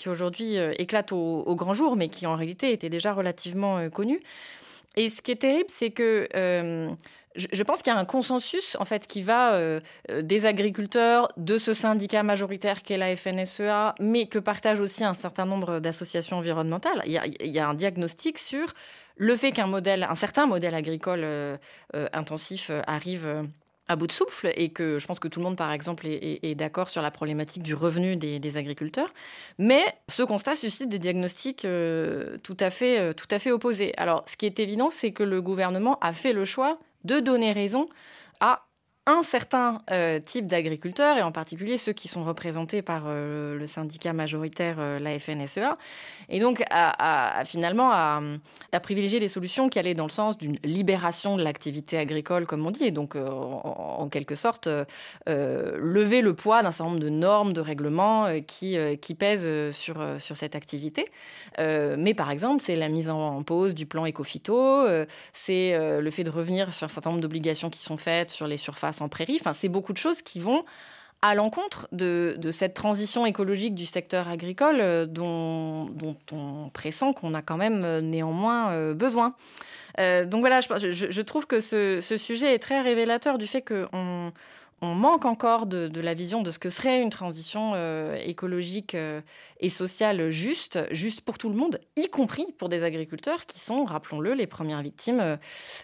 éclate 0.78 1.12
au, 1.12 1.54
grand 1.56 1.74
jour, 1.74 1.96
mais 1.96 2.08
qui 2.08 2.26
en 2.26 2.36
réalité 2.36 2.72
était 2.72 2.88
déjà 2.88 3.12
relativement 3.12 3.90
connu. 3.90 4.20
Et 4.96 5.10
ce 5.10 5.20
qui 5.20 5.32
est 5.32 5.36
terrible, 5.36 5.68
c'est 5.68 5.90
que 5.90 6.28
je, 7.34 7.62
pense 7.62 7.82
qu'il 7.82 7.92
y 7.92 7.96
a 7.96 7.98
un 7.98 8.04
consensus 8.04 8.76
en 8.80 8.84
fait 8.84 9.06
qui 9.06 9.22
va 9.22 9.60
des 10.08 10.46
agriculteurs, 10.46 11.28
de 11.36 11.58
ce 11.58 11.74
syndicat 11.74 12.22
majoritaire 12.22 12.82
qu'est 12.82 12.96
la 12.96 13.14
FNSEA, 13.14 13.94
mais 14.00 14.26
que 14.26 14.38
partagent 14.38 14.80
aussi 14.80 15.04
un 15.04 15.14
certain 15.14 15.46
nombre 15.46 15.80
d'associations 15.80 16.36
environnementales. 16.38 17.02
Il 17.06 17.12
y, 17.12 17.58
a, 17.58 17.68
un 17.68 17.74
diagnostic 17.74 18.38
sur 18.38 18.74
le 19.18 19.37
fait 19.37 19.52
qu'un 19.52 20.14
certain 20.14 20.46
modèle 20.46 20.74
agricole 20.74 21.20
euh, 21.22 21.57
euh, 21.94 22.09
intensif 22.12 22.70
euh, 22.70 22.81
arrive 22.87 23.46
à 23.88 23.96
bout 23.96 24.07
de 24.07 24.12
souffle 24.12 24.50
et 24.54 24.70
que 24.70 24.98
je 24.98 25.07
pense 25.07 25.18
que 25.18 25.28
tout 25.28 25.40
le 25.40 25.44
monde, 25.44 25.57
par 25.57 25.72
exemple, 25.72 26.07
est, 26.07 26.54
d'accord 26.54 26.90
sur 26.90 27.00
la 27.00 27.11
problématique 27.11 27.62
du 27.62 27.74
revenu 27.74 28.16
des, 28.16 28.57
agriculteurs. 28.59 29.14
Mais 29.59 29.83
ce 30.09 30.22
constat 30.22 30.57
suscite 30.57 30.90
des 30.90 30.98
diagnostics 30.98 31.66
tout 32.42 32.57
à 32.61 32.70
fait 32.70 33.50
opposés. 33.50 33.94
Alors, 33.96 34.24
ce 34.26 34.37
qui 34.37 34.44
est 34.44 34.61
évident, 34.61 34.90
c'est 34.90 35.12
que 35.12 35.22
le 35.22 35.40
gouvernement 35.40 35.98
a 36.00 36.12
fait 36.12 36.35
le 36.35 36.44
choix 36.44 36.78
de 37.04 37.18
donner 37.18 37.52
raison 37.52 37.87
à 38.40 38.67
un 39.08 39.22
certain 39.22 39.80
euh, 39.90 40.20
type 40.20 40.46
d'agriculteurs, 40.46 41.16
et 41.16 41.22
en 41.22 41.32
particulier 41.32 41.78
ceux 41.78 41.94
qui 41.94 42.08
sont 42.08 42.24
représentés 42.24 42.82
par 42.82 43.04
euh, 43.06 43.56
le 43.56 43.66
syndicat 43.66 44.12
majoritaire, 44.12 44.76
euh, 44.78 44.98
la 44.98 45.18
FNSEA, 45.18 45.78
et 46.28 46.40
donc 46.40 46.62
à, 46.70 47.42
finalement 47.46 47.90
à, 47.90 48.20
privilégier 48.82 49.18
les 49.18 49.28
solutions 49.28 49.70
qui 49.70 49.78
allaient 49.78 49.94
dans 49.94 50.04
le 50.04 50.10
sens 50.10 50.36
d'une 50.36 50.58
libération 50.62 51.38
de 51.38 51.42
l'activité 51.42 51.96
agricole, 51.96 52.46
comme 52.46 52.66
on 52.66 52.70
dit, 52.70 52.84
et 52.84 52.90
donc 52.90 53.16
en, 53.16 54.08
quelque 54.10 54.34
sorte 54.34 54.68
lever 55.26 56.20
le 56.20 56.34
poids 56.34 56.62
d'un 56.62 56.70
certain 56.70 56.90
nombre 56.90 57.02
de 57.02 57.08
normes, 57.08 57.54
de 57.54 57.60
règlements 57.60 58.26
qui, 58.46 58.76
qui 59.00 59.14
pèsent 59.14 59.74
sur, 59.74 59.96
sur 60.18 60.36
cette 60.36 60.54
activité. 60.54 61.06
mais 61.58 62.14
par 62.14 62.30
exemple, 62.30 62.62
c'est 62.62 62.76
la 62.76 62.88
mise 62.88 63.08
en, 63.08 63.42
pause 63.42 63.74
du 63.74 63.86
plan 63.86 64.04
éco-phyto, 64.04 64.86
c'est 65.32 65.98
le 66.00 66.10
fait 66.10 66.24
de 66.24 66.30
revenir 66.30 66.72
sur 66.72 66.84
un 66.84 66.88
certain 66.88 67.10
nombre 67.10 67.22
d'obligations 67.22 67.70
qui 67.70 67.80
sont 67.80 67.96
faites 67.96 68.30
sur 68.30 68.46
les 68.46 68.58
surfaces 68.58 68.97
en 69.02 69.08
prairie. 69.08 69.38
Enfin, 69.40 69.52
c'est 69.52 69.68
beaucoup 69.68 69.92
de 69.92 69.98
choses 69.98 70.22
qui 70.22 70.40
vont 70.40 70.64
à 71.22 71.34
l'encontre 71.34 71.88
de, 71.92 72.38
cette 72.52 72.74
transition 72.74 73.26
écologique 73.26 73.74
du 73.74 73.87
secteur 73.87 74.28
agricole 74.28 74.76
euh, 74.80 75.06
dont, 75.06 75.87
on 76.32 76.70
pressent 76.72 77.12
qu'on 77.12 77.34
a 77.34 77.42
quand 77.42 77.56
même 77.56 77.84
euh, 77.84 78.00
néanmoins 78.00 78.70
euh, 78.70 78.94
besoin. 78.94 79.34
donc 79.98 80.40
voilà, 80.40 80.61
je, 80.61 81.22
trouve 81.22 81.46
que 81.46 81.61
ce, 81.61 82.00
ce, 82.00 82.16
sujet 82.16 82.54
est 82.54 82.61
très 82.61 82.80
révélateur 82.80 83.37
du 83.37 83.48
fait 83.48 83.62
qu'on 83.62 84.32
on 84.80 84.94
manque 84.94 85.24
encore 85.24 85.66
de, 85.66 86.00
la 86.00 86.14
vision 86.14 86.42
de 86.42 86.50
ce 86.50 86.59
que 86.59 86.70
serait 86.70 87.03
une 87.03 87.11
transition 87.11 87.72
euh, 87.74 88.16
écologique 88.24 88.94
euh, 88.94 89.20
et 89.61 89.68
sociale 89.68 90.30
juste, 90.30 90.78
juste 90.92 91.22
pour 91.22 91.38
tout 91.38 91.48
le 91.48 91.57
monde, 91.57 91.80
y 91.96 92.09
compris 92.09 92.46
pour 92.59 92.68
des 92.68 92.84
agriculteurs 92.84 93.46
qui 93.46 93.59
sont, 93.59 93.84
rappelons-le, 93.84 94.34
les 94.34 94.46
premières 94.46 94.82
victimes 94.82 95.20
euh, 95.20 95.36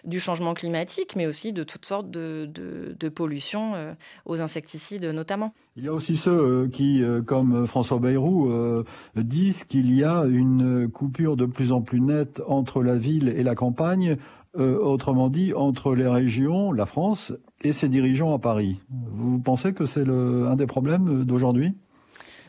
du 0.05 0.19
changement 0.19 0.53
climatique, 0.53 1.15
mais 1.15 1.25
aussi 1.25 1.51
de 1.51 1.63
toutes 1.63 1.85
sortes 1.85 2.09
de, 2.09 2.49
de 2.53 3.09
pollutions 3.09 3.95
aux 4.25 4.41
insecticides 4.41 5.05
notamment. 5.05 5.53
Il 5.75 5.83
y 5.83 5.87
a 5.87 5.93
aussi 5.93 6.15
ceux 6.15 6.67
qui, 6.71 7.03
comme 7.25 7.67
François 7.67 7.99
Bayrou, 7.99 8.83
disent 9.15 9.63
qu'il 9.65 9.93
y 9.95 10.03
a 10.03 10.23
une 10.25 10.89
coupure 10.89 11.35
de 11.35 11.45
plus 11.45 11.71
en 11.71 11.81
plus 11.81 12.01
nette 12.01 12.41
entre 12.47 12.81
la 12.81 12.95
ville 12.95 13.29
et 13.29 13.43
la 13.43 13.55
campagne 13.55 14.17
euh, 14.57 14.77
autrement 14.77 15.29
dit, 15.29 15.53
entre 15.53 15.95
les 15.95 16.07
régions, 16.07 16.71
la 16.71 16.85
France 16.85 17.31
et 17.61 17.73
ses 17.73 17.89
dirigeants 17.89 18.33
à 18.33 18.39
Paris. 18.39 18.81
Vous 18.89 19.39
pensez 19.39 19.73
que 19.73 19.85
c'est 19.85 20.07
un 20.07 20.55
des 20.55 20.67
problèmes 20.67 21.23
d'aujourd'hui? 21.23 21.73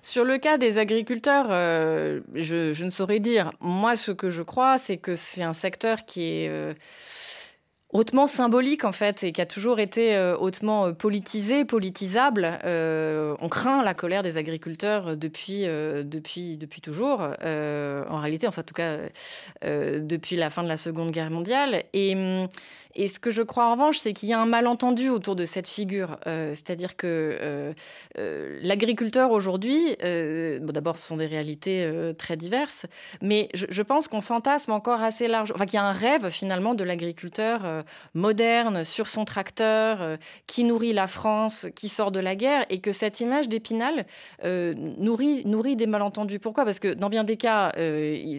Sur 0.03 0.25
le 0.25 0.39
cas 0.39 0.57
des 0.57 0.79
agriculteurs, 0.79 1.47
je, 1.49 2.71
je, 2.73 2.85
ne 2.85 2.91
saurais 2.91 3.19
dire. 3.19 3.51
Moi, 3.61 3.97
ce 3.97 4.13
que 4.13 4.31
je 4.31 4.43
crois, 4.43 4.79
c'est 4.79 4.99
que 4.99 5.17
c'est 5.17 5.43
un 5.43 5.53
secteur 5.53 6.05
qui 6.05 6.23
est 6.23 6.77
hautement 7.97 8.27
symbolique 8.27 8.85
en 8.85 8.93
fait 8.93 9.25
et 9.25 9.33
qui 9.33 9.41
a 9.41 9.47
toujours 9.47 9.81
été 9.81 10.15
euh, 10.15 10.37
hautement 10.37 10.87
euh, 10.87 10.93
politisé, 10.93 11.65
politisable. 11.65 12.59
Euh, 12.65 13.35
on 13.41 13.49
craint 13.49 13.83
la 13.83 13.95
colère 13.95 14.23
des 14.23 14.37
agriculteurs 14.37 15.17
depuis, 15.17 15.63
depuis, 15.65 16.57
depuis 16.57 16.81
toujours. 16.81 17.21
en 17.21 18.21
réalité, 18.21 18.47
enfin 18.47 18.63
en 18.63 18.65
tout 18.65 18.75
cas 18.75 18.99
depuis 19.63 20.37
la 20.37 20.51
fin 20.51 20.63
de 20.63 20.69
la 20.69 20.77
Seconde 20.77 21.11
Guerre 21.11 21.31
mondiale. 21.31 21.85
Et 21.93 22.15
hum, 22.15 22.49
et 22.97 23.09
ce 23.09 23.21
que 23.21 23.31
je 23.31 23.43
crois 23.43 23.67
en 23.67 23.73
revanche, 23.73 23.99
c'est 23.99 24.15
qu'il 24.15 24.31
y 24.31 24.33
a 24.33 24.41
un 24.41 24.47
malentendu 24.47 25.11
autour 25.11 25.37
de 25.37 25.45
cette 25.45 25.69
figure. 25.69 26.19
Euh, 26.27 26.55
c'est-à-dire 26.55 26.97
que 26.97 27.07
euh, 27.07 27.73
euh, 28.19 28.59
l'agriculteur 28.63 29.31
aujourd'hui, 29.33 29.97
d'abord, 30.61 30.97
ce 30.97 31.07
sont 31.07 31.19
des 31.19 31.27
réalités 31.27 31.91
très 32.19 32.37
diverses, 32.37 32.87
mais 33.21 33.49
je, 33.55 33.83
pense 33.83 34.09
qu'on 34.09 34.21
fantasme 34.21 34.73
encore 34.73 35.03
assez 35.03 35.29
large. 35.29 35.53
Enfin, 35.55 35.67
qu'il 35.67 35.75
y 35.75 35.79
a 35.79 35.85
un 35.85 35.93
rêve 35.93 36.31
finalement 36.31 36.75
de 36.75 36.85
l'agriculteur 36.85 37.85
moderne 38.15 38.85
sur 38.85 39.07
son 39.07 39.25
tracteur, 39.25 40.19
qui 40.47 40.65
nourrit 40.65 40.93
la 40.93 41.07
France, 41.07 41.67
qui 41.75 41.89
sort 41.89 42.11
de 42.11 42.21
la 42.21 42.35
guerre, 42.35 42.65
et 42.71 42.81
que 42.81 42.93
cette 42.93 43.21
image 43.21 43.49
d'Épinal 43.49 44.07
nourrit, 44.43 45.45
nourrit 45.45 45.77
des 45.77 45.87
malentendus. 45.87 46.39
Pourquoi? 46.39 46.65
Parce 46.65 46.81
que 46.81 46.95
dans 46.95 47.11
bien 47.11 47.25
des 47.25 47.37
cas, 47.37 47.73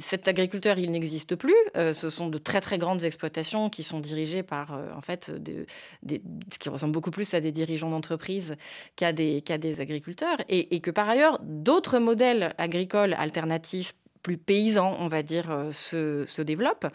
cet 0.01 0.27
agriculteur, 0.27 0.79
il 0.79 0.91
n'existe 0.91 1.35
plus. 1.35 1.55
ce 1.75 2.09
sont 2.09 2.27
de 2.27 2.37
très 2.37 2.61
très 2.61 2.77
grandes 2.77 3.03
exploitations 3.03 3.69
qui 3.69 3.83
sont 3.83 3.99
dirigées 3.99 4.43
par 4.47 4.73
euh, 4.73 4.91
en 4.95 5.01
fait 5.01 5.31
ce 5.31 6.57
qui 6.57 6.69
ressemble 6.69 6.93
beaucoup 6.93 7.11
plus 7.11 7.33
à 7.33 7.39
des 7.39 7.51
dirigeants 7.51 7.89
d'entreprise 7.89 8.55
qu'à 8.95 9.13
des, 9.13 9.41
des 9.41 9.81
agriculteurs, 9.81 10.37
et, 10.49 10.79
que 10.79 10.91
par 10.91 11.09
ailleurs 11.09 11.39
d'autres 11.43 11.99
modèles 11.99 12.53
agricoles 12.57 13.13
alternatifs 13.13 13.93
plus 14.21 14.37
paysans, 14.37 14.95
on 14.99 15.07
va 15.07 15.23
dire, 15.23 15.51
euh, 15.51 15.71
se, 15.71 16.25
se 16.25 16.41
développent. 16.41 16.87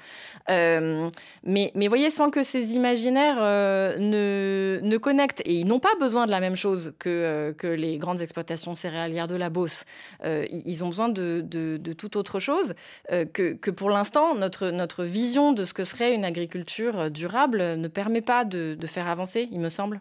Euh, 0.50 1.10
mais, 1.44 1.72
mais 1.74 1.88
voyez, 1.88 2.10
sans 2.10 2.30
que 2.30 2.42
ces 2.42 2.74
imaginaires 2.74 3.40
ne, 3.40 4.80
ne, 4.82 4.96
connectent, 4.96 5.42
et 5.44 5.54
ils 5.54 5.66
n'ont 5.66 5.80
pas 5.80 5.94
besoin 5.98 6.26
de 6.26 6.30
la 6.30 6.40
même 6.40 6.56
chose 6.56 6.94
que, 6.98 7.54
que 7.58 7.66
les 7.66 7.98
grandes 7.98 8.20
exploitations 8.20 8.74
céréalières 8.74 9.28
de 9.28 9.36
la 9.36 9.50
Beauce, 9.50 9.84
ils 10.24 10.84
ont 10.84 10.88
besoin 10.88 11.08
de, 11.08 11.42
de, 11.44 11.76
de 11.76 11.92
toute 11.92 12.16
autre 12.16 12.40
chose, 12.40 12.74
que, 13.08 13.52
que, 13.54 13.70
pour 13.70 13.90
l'instant, 13.90 14.34
notre, 14.34 14.70
notre 14.70 15.04
vision 15.04 15.52
de 15.52 15.64
ce 15.64 15.74
que 15.74 15.84
serait 15.84 16.14
une 16.14 16.24
agriculture 16.24 17.10
durable 17.10 17.76
ne 17.76 17.88
permet 17.88 18.22
pas 18.22 18.44
de, 18.44 18.76
de 18.78 18.86
faire 18.86 19.08
avancer, 19.08 19.48
il 19.50 19.60
me 19.60 19.68
semble. 19.68 20.00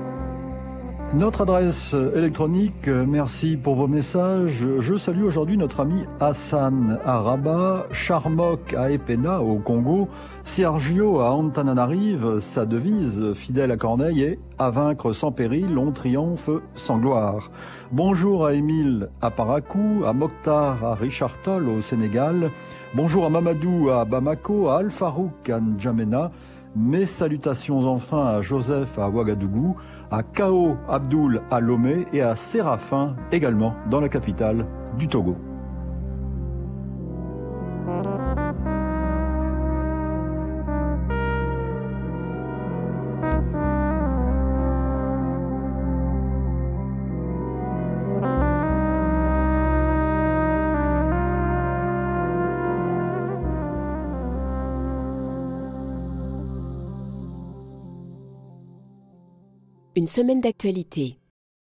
Notre 1.13 1.41
adresse 1.41 1.93
électronique, 2.15 2.87
merci 2.87 3.57
pour 3.57 3.75
vos 3.75 3.87
messages. 3.87 4.65
Je 4.79 4.95
salue 4.95 5.23
aujourd'hui 5.23 5.57
notre 5.57 5.81
ami 5.81 6.05
Hassan 6.21 6.99
à 7.05 7.19
Rabat, 7.19 7.87
Charmok 7.91 8.73
à 8.73 8.91
Epena 8.91 9.41
au 9.41 9.57
Congo, 9.57 10.07
Sergio 10.45 11.19
à 11.19 11.31
Antananarive, 11.31 12.39
sa 12.39 12.65
devise 12.65 13.33
fidèle 13.33 13.71
à 13.71 13.77
Corneille 13.77 14.21
est 14.21 14.39
à 14.57 14.69
vaincre 14.69 15.11
sans 15.11 15.33
péril, 15.33 15.77
on 15.77 15.91
triomphe 15.91 16.49
sans 16.75 16.97
gloire. 16.97 17.51
Bonjour 17.91 18.45
à 18.45 18.53
Émile 18.53 19.09
à 19.21 19.31
Parakou, 19.31 20.05
à 20.05 20.13
Mokhtar 20.13 20.81
à 20.81 20.95
Richard 20.95 21.37
Toll 21.43 21.67
au 21.67 21.81
Sénégal. 21.81 22.51
Bonjour 22.95 23.25
à 23.25 23.29
Mamadou 23.29 23.89
à 23.89 24.05
Bamako, 24.05 24.69
à 24.69 24.77
Al 24.77 24.91
Farouk 24.91 25.49
à 25.49 25.59
N'Djamena. 25.59 26.31
Mes 26.73 27.05
salutations 27.05 27.85
enfin 27.85 28.27
à 28.27 28.41
Joseph 28.41 28.97
à 28.97 29.09
Ouagadougou 29.09 29.75
à 30.11 30.23
Kao 30.23 30.77
Abdul 30.89 31.41
à 31.49 31.59
et 32.13 32.21
à 32.21 32.35
Séraphin 32.35 33.15
également 33.31 33.75
dans 33.89 34.01
la 34.01 34.09
capitale 34.09 34.65
du 34.97 35.07
Togo. 35.07 35.35
Une 60.01 60.07
semaine 60.07 60.41
d'actualité. 60.41 61.19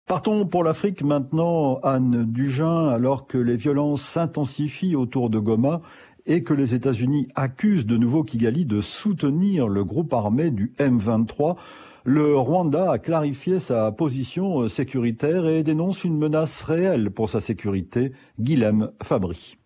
Partons 0.08 0.46
pour 0.46 0.64
l'Afrique 0.64 1.02
maintenant, 1.02 1.78
Anne 1.82 2.24
Dugin, 2.24 2.88
alors 2.88 3.26
que 3.26 3.36
les 3.36 3.56
violences 3.56 4.00
s'intensifient 4.00 4.96
autour 4.96 5.28
de 5.28 5.38
Goma 5.38 5.82
et 6.24 6.42
que 6.42 6.54
les 6.54 6.74
États-Unis 6.74 7.28
accusent 7.34 7.84
de 7.84 7.98
nouveau 7.98 8.24
Kigali 8.24 8.64
de 8.64 8.80
soutenir 8.80 9.68
le 9.68 9.84
groupe 9.84 10.14
armé 10.14 10.50
du 10.50 10.72
M23. 10.78 11.56
Le 12.04 12.34
Rwanda 12.34 12.92
a 12.92 12.98
clarifié 12.98 13.60
sa 13.60 13.92
position 13.92 14.68
sécuritaire 14.68 15.46
et 15.46 15.62
dénonce 15.62 16.02
une 16.02 16.16
menace 16.16 16.62
réelle 16.62 17.10
pour 17.10 17.28
sa 17.28 17.42
sécurité. 17.42 18.12
Guilhem 18.40 18.90
Fabry 19.02 19.58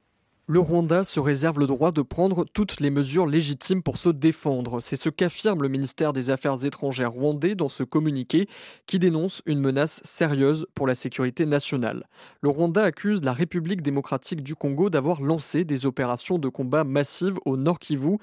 le 0.51 0.61
Rwanda 0.61 1.05
se 1.05 1.21
réserve 1.21 1.59
le 1.59 1.67
droit 1.67 1.93
de 1.93 2.01
prendre 2.01 2.47
toutes 2.47 2.81
les 2.81 2.89
mesures 2.89 3.27
légitimes 3.27 3.83
pour 3.83 3.99
se 3.99 4.09
défendre. 4.09 4.81
C'est 4.81 4.97
ce 4.97 5.11
qu'affirme 5.11 5.63
le 5.63 5.69
ministère 5.69 6.15
des 6.15 6.31
Affaires 6.31 6.65
étrangères 6.65 7.13
rwandais 7.13 7.55
dans 7.55 7.69
ce 7.69 7.83
communiqué 7.83 8.49
qui 8.87 8.99
dénonce 8.99 9.43
une 9.45 9.61
menace 9.61 10.01
sérieuse 10.05 10.67
pour 10.75 10.87
la 10.87 10.95
sécurité 10.95 11.45
nationale. 11.45 12.09
Le 12.41 12.49
Rwanda 12.49 12.83
accuse 12.83 13.23
la 13.23 13.35
République 13.35 13.83
démocratique 13.83 14.43
du 14.43 14.55
Congo 14.55 14.89
d'avoir 14.89 15.21
lancé 15.21 15.65
des 15.65 15.85
opérations 15.85 16.39
de 16.39 16.49
combat 16.49 16.83
massives 16.83 17.39
au 17.45 17.59
Nord 17.59 17.79
Kivu 17.79 18.17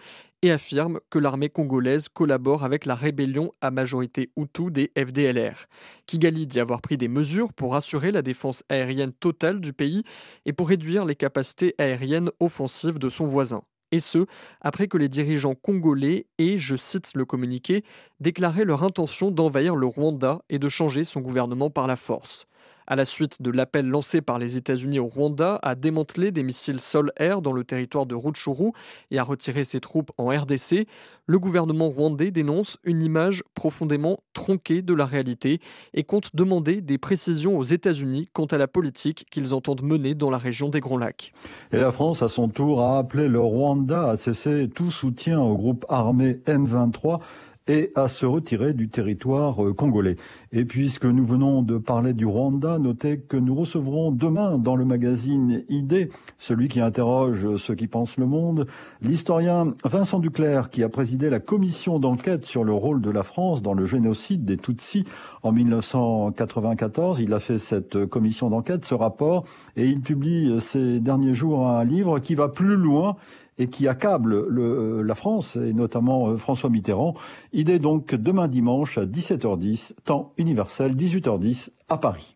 et 0.45 0.51
affirme 0.51 0.99
que 1.09 1.17
l'armée 1.17 1.49
congolaise 1.49 2.07
collabore 2.07 2.63
avec 2.63 2.85
la 2.85 2.93
rébellion 2.95 3.51
à 3.61 3.71
majorité 3.71 4.31
Hutu 4.37 4.69
des 4.69 4.91
FDLR. 4.95 5.65
Kigali 6.05 6.45
dit 6.45 6.59
avoir 6.59 6.81
pris 6.81 6.97
des 6.97 7.07
mesures 7.07 7.51
pour 7.51 7.75
assurer 7.75 8.11
la 8.11 8.21
défense 8.21 8.63
aérienne 8.69 9.11
totale 9.11 9.59
du 9.59 9.73
pays 9.73 10.03
et 10.45 10.53
pour 10.53 10.69
réduire 10.69 11.05
les 11.05 11.15
capacités 11.15 11.73
aériennes 11.79 12.29
offensives 12.39 12.99
de 12.99 13.09
son 13.09 13.25
voisin. 13.25 13.63
Et 13.91 13.99
ce, 13.99 14.25
après 14.61 14.87
que 14.87 14.97
les 14.97 15.09
dirigeants 15.09 15.55
congolais 15.55 16.27
aient, 16.37 16.57
je 16.57 16.75
cite 16.75 17.11
le 17.15 17.25
communiqué, 17.25 17.83
déclaré 18.19 18.65
leur 18.65 18.83
intention 18.83 19.31
d'envahir 19.31 19.75
le 19.75 19.87
Rwanda 19.87 20.41
et 20.49 20.59
de 20.59 20.69
changer 20.69 21.05
son 21.05 21.21
gouvernement 21.21 21.69
par 21.69 21.87
la 21.87 21.95
force 21.95 22.45
à 22.87 22.95
la 22.95 23.05
suite 23.05 23.41
de 23.41 23.51
l'appel 23.51 23.87
lancé 23.87 24.21
par 24.21 24.39
les 24.39 24.57
États-Unis 24.57 24.99
au 24.99 25.07
Rwanda 25.07 25.59
à 25.61 25.75
démanteler 25.75 26.31
des 26.31 26.43
missiles 26.43 26.79
sol-air 26.79 27.41
dans 27.41 27.53
le 27.53 27.63
territoire 27.63 28.05
de 28.05 28.15
Rutshuru 28.15 28.71
et 29.11 29.19
à 29.19 29.23
retirer 29.23 29.63
ses 29.63 29.79
troupes 29.79 30.11
en 30.17 30.27
RDC, 30.27 30.87
le 31.27 31.39
gouvernement 31.39 31.89
rwandais 31.89 32.31
dénonce 32.31 32.77
une 32.83 33.01
image 33.01 33.43
profondément 33.55 34.19
tronquée 34.33 34.81
de 34.81 34.93
la 34.93 35.05
réalité 35.05 35.59
et 35.93 36.03
compte 36.03 36.35
demander 36.35 36.81
des 36.81 36.97
précisions 36.97 37.57
aux 37.57 37.63
États-Unis 37.63 38.29
quant 38.33 38.45
à 38.45 38.57
la 38.57 38.67
politique 38.67 39.25
qu'ils 39.31 39.53
entendent 39.53 39.83
mener 39.83 40.13
dans 40.13 40.29
la 40.29 40.37
région 40.37 40.69
des 40.69 40.79
Grands 40.79 40.97
Lacs. 40.97 41.33
Et 41.71 41.77
la 41.77 41.91
France, 41.91 42.21
à 42.21 42.27
son 42.27 42.49
tour, 42.49 42.81
a 42.81 42.99
appelé 42.99 43.27
le 43.27 43.39
Rwanda 43.39 44.11
à 44.11 44.17
cesser 44.17 44.69
tout 44.73 44.91
soutien 44.91 45.39
au 45.39 45.55
groupe 45.55 45.85
armé 45.89 46.39
M23 46.45 47.19
et 47.67 47.91
à 47.95 48.07
se 48.07 48.25
retirer 48.25 48.73
du 48.73 48.89
territoire 48.89 49.63
euh, 49.63 49.73
congolais. 49.73 50.17
Et 50.51 50.65
puisque 50.65 51.05
nous 51.05 51.25
venons 51.25 51.63
de 51.63 51.77
parler 51.77 52.13
du 52.13 52.25
Rwanda, 52.25 52.77
notez 52.77 53.19
que 53.19 53.37
nous 53.37 53.55
recevrons 53.55 54.11
demain 54.11 54.57
dans 54.57 54.75
le 54.75 54.85
magazine 54.85 55.63
ID, 55.69 56.09
celui 56.37 56.67
qui 56.67 56.79
interroge 56.79 57.55
ceux 57.57 57.75
qui 57.75 57.87
pensent 57.87 58.17
le 58.17 58.27
monde, 58.27 58.67
l'historien 59.01 59.73
Vincent 59.83 60.19
Duclerc 60.19 60.69
qui 60.69 60.83
a 60.83 60.89
présidé 60.89 61.29
la 61.29 61.39
commission 61.39 61.99
d'enquête 61.99 62.45
sur 62.45 62.63
le 62.63 62.73
rôle 62.73 63.01
de 63.01 63.09
la 63.09 63.23
France 63.23 63.61
dans 63.61 63.73
le 63.73 63.85
génocide 63.85 64.45
des 64.45 64.57
Tutsis 64.57 65.05
en 65.41 65.51
1994. 65.51 67.19
Il 67.19 67.33
a 67.33 67.39
fait 67.39 67.57
cette 67.57 68.05
commission 68.05 68.49
d'enquête, 68.49 68.85
ce 68.85 68.93
rapport, 68.93 69.45
et 69.75 69.85
il 69.87 70.01
publie 70.01 70.59
ces 70.61 70.99
derniers 70.99 71.33
jours 71.33 71.67
un 71.67 71.83
livre 71.83 72.19
qui 72.19 72.35
va 72.35 72.47
plus 72.47 72.75
loin 72.75 73.15
et 73.57 73.67
qui 73.67 73.87
accable 73.87 74.47
le, 74.47 75.01
la 75.01 75.15
France, 75.15 75.55
et 75.55 75.73
notamment 75.73 76.29
euh, 76.29 76.37
François 76.37 76.69
Mitterrand. 76.69 77.15
Idée 77.53 77.79
donc 77.79 78.13
demain 78.13 78.47
dimanche 78.47 78.97
à 78.97 79.05
17h10, 79.05 79.93
temps 80.03 80.33
universel, 80.37 80.95
18h10 80.95 81.69
à 81.89 81.97
Paris. 81.97 82.35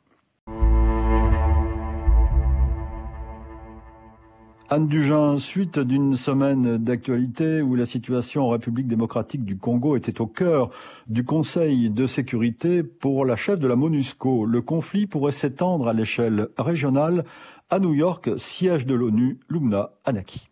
Anne 4.72 4.88
Dugin, 4.88 5.40
suite 5.40 5.80
d'une 5.80 6.16
semaine 6.16 6.78
d'actualité 6.78 7.60
où 7.64 7.74
la 7.74 7.88
situation 7.88 8.44
en 8.44 8.50
République 8.50 8.88
démocratique 8.88 9.44
du 9.44 9.58
Congo 9.58 9.96
était 9.96 10.22
au 10.22 10.28
cœur 10.28 10.70
du 11.08 11.26
Conseil 11.26 11.90
de 11.90 12.06
sécurité 12.06 12.84
pour 12.84 13.26
la 13.26 13.36
chef 13.36 13.58
de 13.58 13.68
la 13.68 13.76
MONUSCO, 13.76 14.46
le 14.46 14.62
conflit 14.62 15.08
pourrait 15.08 15.32
s'étendre 15.32 15.88
à 15.88 15.94
l'échelle 15.94 16.50
régionale 16.60 17.26
à 17.72 17.80
New 17.80 17.96
York, 17.96 18.30
siège 18.38 18.86
de 18.86 18.94
l'ONU, 18.94 19.40
Lumna 19.50 19.90
Anaki. 20.06 20.49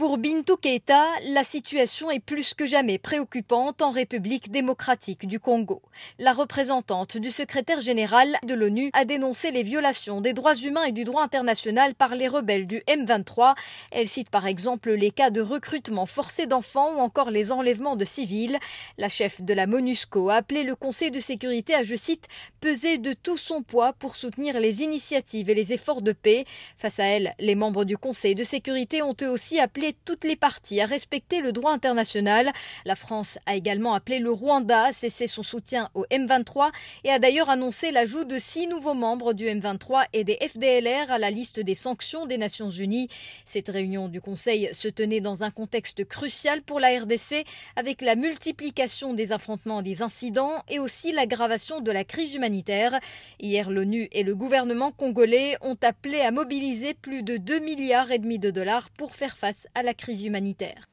Pour 0.00 0.16
Bintou 0.16 0.56
Keita, 0.56 1.04
la 1.28 1.44
situation 1.44 2.10
est 2.10 2.20
plus 2.20 2.54
que 2.54 2.64
jamais 2.64 2.96
préoccupante 2.96 3.82
en 3.82 3.90
République 3.90 4.50
démocratique 4.50 5.28
du 5.28 5.38
Congo. 5.38 5.82
La 6.18 6.32
représentante 6.32 7.18
du 7.18 7.30
secrétaire 7.30 7.82
général 7.82 8.38
de 8.42 8.54
l'ONU 8.54 8.88
a 8.94 9.04
dénoncé 9.04 9.50
les 9.50 9.62
violations 9.62 10.22
des 10.22 10.32
droits 10.32 10.54
humains 10.54 10.84
et 10.84 10.92
du 10.92 11.04
droit 11.04 11.22
international 11.22 11.94
par 11.94 12.14
les 12.14 12.28
rebelles 12.28 12.66
du 12.66 12.78
M23. 12.88 13.54
Elle 13.90 14.08
cite 14.08 14.30
par 14.30 14.46
exemple 14.46 14.90
les 14.90 15.10
cas 15.10 15.28
de 15.28 15.42
recrutement 15.42 16.06
forcé 16.06 16.46
d'enfants 16.46 16.96
ou 16.96 17.00
encore 17.00 17.30
les 17.30 17.52
enlèvements 17.52 17.96
de 17.96 18.06
civils. 18.06 18.58
La 18.96 19.10
chef 19.10 19.42
de 19.42 19.52
la 19.52 19.66
MONUSCO 19.66 20.30
a 20.30 20.36
appelé 20.36 20.62
le 20.62 20.76
Conseil 20.76 21.10
de 21.10 21.20
sécurité 21.20 21.74
à, 21.74 21.82
je 21.82 21.94
cite, 21.94 22.26
peser 22.62 22.96
de 22.96 23.12
tout 23.12 23.36
son 23.36 23.62
poids 23.62 23.92
pour 23.92 24.16
soutenir 24.16 24.60
les 24.60 24.82
initiatives 24.82 25.50
et 25.50 25.54
les 25.54 25.74
efforts 25.74 26.00
de 26.00 26.12
paix. 26.12 26.46
Face 26.78 26.98
à 27.00 27.04
elle, 27.04 27.34
les 27.38 27.54
membres 27.54 27.84
du 27.84 27.98
Conseil 27.98 28.34
de 28.34 28.44
sécurité 28.44 29.02
ont 29.02 29.14
eux 29.20 29.28
aussi 29.28 29.60
appelé 29.60 29.89
toutes 29.92 30.24
les 30.24 30.36
parties 30.36 30.80
à 30.80 30.86
respecter 30.86 31.40
le 31.40 31.52
droit 31.52 31.72
international. 31.72 32.52
La 32.84 32.94
France 32.94 33.38
a 33.46 33.56
également 33.56 33.94
appelé 33.94 34.18
le 34.18 34.30
Rwanda 34.30 34.86
à 34.86 34.92
cesser 34.92 35.26
son 35.26 35.42
soutien 35.42 35.90
au 35.94 36.04
M23 36.10 36.70
et 37.04 37.10
a 37.10 37.18
d'ailleurs 37.18 37.50
annoncé 37.50 37.90
l'ajout 37.90 38.24
de 38.24 38.38
six 38.38 38.66
nouveaux 38.66 38.94
membres 38.94 39.32
du 39.32 39.46
M23 39.46 40.06
et 40.12 40.24
des 40.24 40.38
FDLR 40.40 41.10
à 41.10 41.18
la 41.18 41.30
liste 41.30 41.60
des 41.60 41.74
sanctions 41.74 42.26
des 42.26 42.38
Nations 42.38 42.70
Unies. 42.70 43.08
Cette 43.44 43.68
réunion 43.68 44.08
du 44.08 44.20
Conseil 44.20 44.70
se 44.72 44.88
tenait 44.88 45.20
dans 45.20 45.42
un 45.42 45.50
contexte 45.50 46.04
crucial 46.04 46.62
pour 46.62 46.80
la 46.80 46.98
RDC 46.98 47.44
avec 47.76 48.02
la 48.02 48.14
multiplication 48.14 49.14
des 49.14 49.32
affrontements 49.32 49.82
des 49.82 50.02
incidents 50.02 50.62
et 50.68 50.78
aussi 50.78 51.12
l'aggravation 51.12 51.80
de 51.80 51.90
la 51.90 52.04
crise 52.04 52.34
humanitaire. 52.34 52.98
Hier, 53.40 53.70
l'ONU 53.70 54.08
et 54.12 54.22
le 54.22 54.34
gouvernement 54.34 54.92
congolais 54.92 55.56
ont 55.60 55.76
appelé 55.82 56.20
à 56.20 56.30
mobiliser 56.30 56.94
plus 56.94 57.22
de 57.22 57.36
2 57.36 57.58
milliards 57.60 58.10
et 58.10 58.18
demi 58.18 58.38
de 58.38 58.50
dollars 58.50 58.90
pour 58.90 59.14
faire 59.14 59.36
face 59.36 59.66
à 59.74 59.79
la 59.82 59.94
crise 59.94 60.24
humanitaire. 60.24 60.88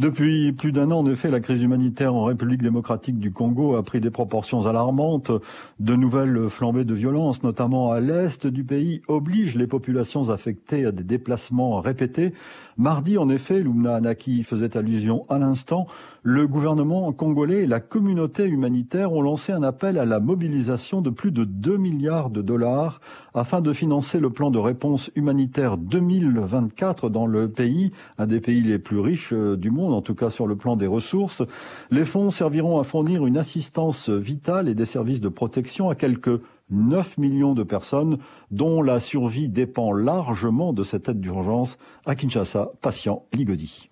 Depuis 0.00 0.52
plus 0.52 0.72
d'un 0.72 0.92
an, 0.92 1.00
en 1.00 1.06
effet, 1.10 1.30
la 1.30 1.40
crise 1.40 1.60
humanitaire 1.60 2.14
en 2.14 2.24
République 2.24 2.62
démocratique 2.62 3.18
du 3.18 3.32
Congo 3.32 3.76
a 3.76 3.82
pris 3.82 4.00
des 4.00 4.08
proportions 4.08 4.66
alarmantes. 4.66 5.30
De 5.78 5.94
nouvelles 5.94 6.48
flambées 6.48 6.86
de 6.86 6.94
violence, 6.94 7.42
notamment 7.42 7.92
à 7.92 8.00
l'est 8.00 8.46
du 8.46 8.64
pays, 8.64 9.02
obligent 9.08 9.56
les 9.56 9.66
populations 9.66 10.30
affectées 10.30 10.86
à 10.86 10.90
des 10.90 11.04
déplacements 11.04 11.82
répétés. 11.82 12.32
Mardi, 12.78 13.18
en 13.18 13.28
effet, 13.28 13.60
Lumna 13.60 13.96
Anaki 13.96 14.42
faisait 14.42 14.74
allusion 14.74 15.26
à 15.28 15.38
l'instant, 15.38 15.86
le 16.22 16.46
gouvernement 16.46 17.12
congolais 17.12 17.64
et 17.64 17.66
la 17.66 17.80
communauté 17.80 18.44
humanitaire 18.44 19.12
ont 19.12 19.22
lancé 19.22 19.52
un 19.52 19.62
appel 19.62 19.98
à 19.98 20.04
la 20.04 20.20
mobilisation 20.20 21.00
de 21.00 21.08
plus 21.08 21.30
de 21.30 21.44
2 21.44 21.78
milliards 21.78 22.28
de 22.28 22.42
dollars 22.42 23.00
afin 23.32 23.62
de 23.62 23.72
financer 23.72 24.20
le 24.20 24.28
plan 24.28 24.50
de 24.50 24.58
réponse 24.58 25.10
humanitaire 25.14 25.78
2024 25.78 27.08
dans 27.08 27.26
le 27.26 27.48
pays, 27.48 27.92
un 28.18 28.26
des 28.26 28.40
pays 28.40 28.60
les 28.60 28.78
plus 28.78 28.98
riches 28.98 29.32
euh, 29.32 29.56
du 29.56 29.70
monde, 29.70 29.89
en 29.92 30.02
tout 30.02 30.14
cas 30.14 30.30
sur 30.30 30.46
le 30.46 30.56
plan 30.56 30.76
des 30.76 30.86
ressources. 30.86 31.42
Les 31.90 32.04
fonds 32.04 32.30
serviront 32.30 32.78
à 32.80 32.84
fournir 32.84 33.26
une 33.26 33.36
assistance 33.36 34.08
vitale 34.08 34.68
et 34.68 34.74
des 34.74 34.84
services 34.84 35.20
de 35.20 35.28
protection 35.28 35.90
à 35.90 35.94
quelques 35.94 36.40
9 36.70 37.18
millions 37.18 37.54
de 37.54 37.62
personnes 37.62 38.18
dont 38.50 38.82
la 38.82 39.00
survie 39.00 39.48
dépend 39.48 39.92
largement 39.92 40.72
de 40.72 40.84
cette 40.84 41.08
aide 41.08 41.20
d'urgence 41.20 41.78
à 42.06 42.14
Kinshasa, 42.14 42.72
patient 42.80 43.24
Ligodi. 43.32 43.90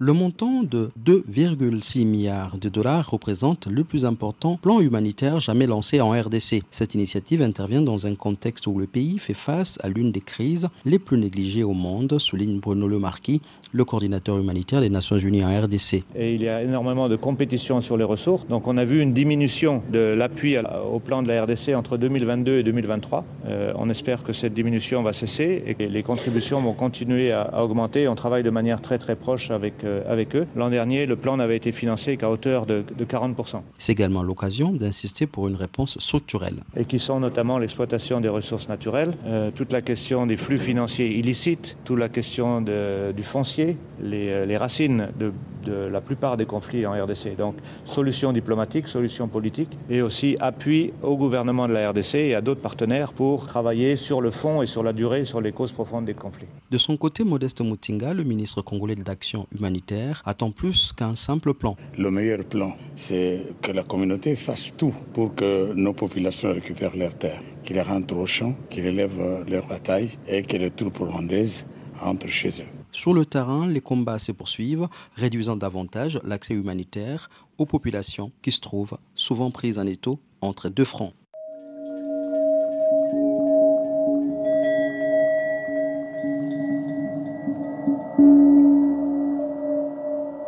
Le 0.00 0.12
montant 0.12 0.64
de 0.64 0.90
2,6 1.04 2.04
milliards 2.04 2.58
de 2.58 2.68
dollars 2.68 3.08
représente 3.08 3.68
le 3.68 3.84
plus 3.84 4.04
important 4.04 4.56
plan 4.56 4.80
humanitaire 4.80 5.38
jamais 5.38 5.68
lancé 5.68 6.00
en 6.00 6.10
RDC. 6.10 6.64
Cette 6.72 6.96
initiative 6.96 7.42
intervient 7.42 7.80
dans 7.80 8.04
un 8.04 8.16
contexte 8.16 8.66
où 8.66 8.76
le 8.76 8.88
pays 8.88 9.20
fait 9.20 9.34
face 9.34 9.78
à 9.84 9.88
l'une 9.88 10.10
des 10.10 10.20
crises 10.20 10.68
les 10.84 10.98
plus 10.98 11.16
négligées 11.16 11.62
au 11.62 11.74
monde, 11.74 12.18
souligne 12.18 12.58
Bruno 12.58 12.88
Le 12.88 12.98
Marquis, 12.98 13.40
le 13.74 13.84
coordinateur 13.84 14.38
humanitaire 14.38 14.80
des 14.80 14.88
Nations 14.88 15.18
Unies 15.18 15.44
en 15.44 15.48
RDC. 15.48 16.04
Et 16.14 16.34
il 16.34 16.42
y 16.42 16.48
a 16.48 16.62
énormément 16.62 17.08
de 17.08 17.16
compétition 17.16 17.80
sur 17.80 17.96
les 17.96 18.04
ressources. 18.04 18.46
Donc 18.46 18.68
on 18.68 18.76
a 18.76 18.84
vu 18.84 19.00
une 19.00 19.12
diminution 19.12 19.82
de 19.92 20.14
l'appui 20.16 20.56
au 20.58 21.00
plan 21.00 21.24
de 21.24 21.28
la 21.28 21.44
RDC 21.44 21.74
entre 21.74 21.96
2022 21.96 22.58
et 22.58 22.62
2023. 22.62 23.24
Euh, 23.46 23.72
on 23.76 23.90
espère 23.90 24.22
que 24.22 24.32
cette 24.32 24.54
diminution 24.54 25.02
va 25.02 25.12
cesser 25.12 25.64
et 25.66 25.74
que 25.74 25.82
les 25.82 26.02
contributions 26.04 26.60
vont 26.60 26.72
continuer 26.72 27.32
à, 27.32 27.62
augmenter. 27.62 28.06
On 28.06 28.14
travaille 28.14 28.44
de 28.44 28.50
manière 28.50 28.80
très 28.80 28.98
très 28.98 29.16
proche 29.16 29.50
avec 29.50 29.82
euh, 29.82 30.02
avec 30.06 30.36
eux. 30.36 30.46
L'an 30.54 30.70
dernier, 30.70 31.06
le 31.06 31.16
plan 31.16 31.36
n'avait 31.36 31.56
été 31.56 31.72
financé 31.72 32.16
qu'à 32.16 32.30
hauteur 32.30 32.66
de, 32.66 32.84
40%. 33.00 33.60
C'est 33.78 33.92
également 33.92 34.22
l'occasion 34.22 34.70
d'insister 34.70 35.26
pour 35.26 35.48
une 35.48 35.56
réponse 35.56 35.98
structurelle. 35.98 36.62
Et 36.76 36.84
qui 36.84 37.00
sont 37.00 37.18
notamment 37.18 37.58
l'exploitation 37.58 38.20
des 38.20 38.28
ressources 38.28 38.68
naturelles, 38.68 39.14
euh, 39.26 39.50
toute 39.50 39.72
la 39.72 39.82
question 39.82 40.26
des 40.26 40.36
flux 40.36 40.58
financiers 40.58 41.18
illicites, 41.18 41.76
toute 41.84 41.98
la 41.98 42.08
question 42.08 42.60
du 42.60 43.22
foncier, 43.22 43.63
les, 44.00 44.28
euh, 44.28 44.46
les 44.46 44.56
racines 44.56 45.08
de 45.18 45.32
de 45.64 45.88
la 45.90 46.00
plupart 46.00 46.36
des 46.36 46.46
conflits 46.46 46.86
en 46.86 46.92
RDC. 46.92 47.36
Donc 47.36 47.56
solution 47.84 48.32
diplomatique, 48.32 48.88
solution 48.88 49.28
politique 49.28 49.70
et 49.90 50.02
aussi 50.02 50.36
appui 50.40 50.92
au 51.02 51.16
gouvernement 51.16 51.66
de 51.68 51.72
la 51.72 51.90
RDC 51.90 52.14
et 52.16 52.34
à 52.34 52.40
d'autres 52.40 52.60
partenaires 52.60 53.12
pour 53.12 53.46
travailler 53.46 53.96
sur 53.96 54.20
le 54.20 54.30
fond 54.30 54.62
et 54.62 54.66
sur 54.66 54.82
la 54.82 54.92
durée, 54.92 55.24
sur 55.24 55.40
les 55.40 55.52
causes 55.52 55.72
profondes 55.72 56.04
des 56.04 56.14
conflits. 56.14 56.46
De 56.70 56.78
son 56.78 56.96
côté, 56.96 57.24
Modeste 57.24 57.60
Moutinga, 57.60 58.14
le 58.14 58.24
ministre 58.24 58.62
congolais 58.62 58.94
de 58.94 59.04
l'Action 59.06 59.46
humanitaire, 59.56 60.22
attend 60.24 60.50
plus 60.50 60.92
qu'un 60.92 61.14
simple 61.16 61.54
plan. 61.54 61.76
Le 61.98 62.10
meilleur 62.10 62.44
plan, 62.44 62.76
c'est 62.96 63.42
que 63.62 63.72
la 63.72 63.82
communauté 63.82 64.34
fasse 64.36 64.74
tout 64.76 64.94
pour 65.12 65.34
que 65.34 65.72
nos 65.74 65.92
populations 65.92 66.52
récupèrent 66.52 66.96
leurs 66.96 67.14
terres, 67.14 67.42
qu'ils 67.64 67.80
rentrent 67.80 68.16
au 68.16 68.26
champ, 68.26 68.54
qu'ils 68.70 68.86
élèvent 68.86 69.44
leur 69.48 69.66
bataille 69.66 70.10
et 70.28 70.42
que 70.42 70.56
les 70.56 70.70
troupes 70.70 70.98
rwandaises 70.98 71.64
entrent 72.02 72.28
chez 72.28 72.50
eux. 72.50 72.73
Sur 72.94 73.12
le 73.12 73.26
terrain, 73.26 73.66
les 73.66 73.80
combats 73.80 74.20
se 74.20 74.30
poursuivent, 74.30 74.88
réduisant 75.16 75.56
davantage 75.56 76.20
l'accès 76.22 76.54
humanitaire 76.54 77.28
aux 77.58 77.66
populations 77.66 78.30
qui 78.40 78.52
se 78.52 78.60
trouvent 78.60 78.96
souvent 79.16 79.50
prises 79.50 79.80
en 79.80 79.86
étau 79.86 80.20
entre 80.40 80.68
deux 80.68 80.84
fronts. 80.84 81.12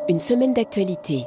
Une 0.09 0.21
semaine 0.21 0.55
d'actualité. 0.55 1.25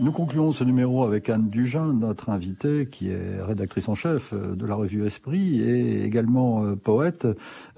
Nous 0.00 0.10
concluons 0.10 0.50
ce 0.50 0.64
numéro 0.64 1.04
avec 1.04 1.28
Anne 1.30 1.48
Dugin, 1.48 1.92
notre 1.92 2.28
invitée, 2.28 2.88
qui 2.90 3.10
est 3.10 3.40
rédactrice 3.40 3.88
en 3.88 3.94
chef 3.94 4.32
euh, 4.32 4.56
de 4.56 4.66
la 4.66 4.74
revue 4.74 5.06
Esprit 5.06 5.62
et 5.62 6.04
également 6.04 6.64
euh, 6.64 6.74
poète. 6.74 7.28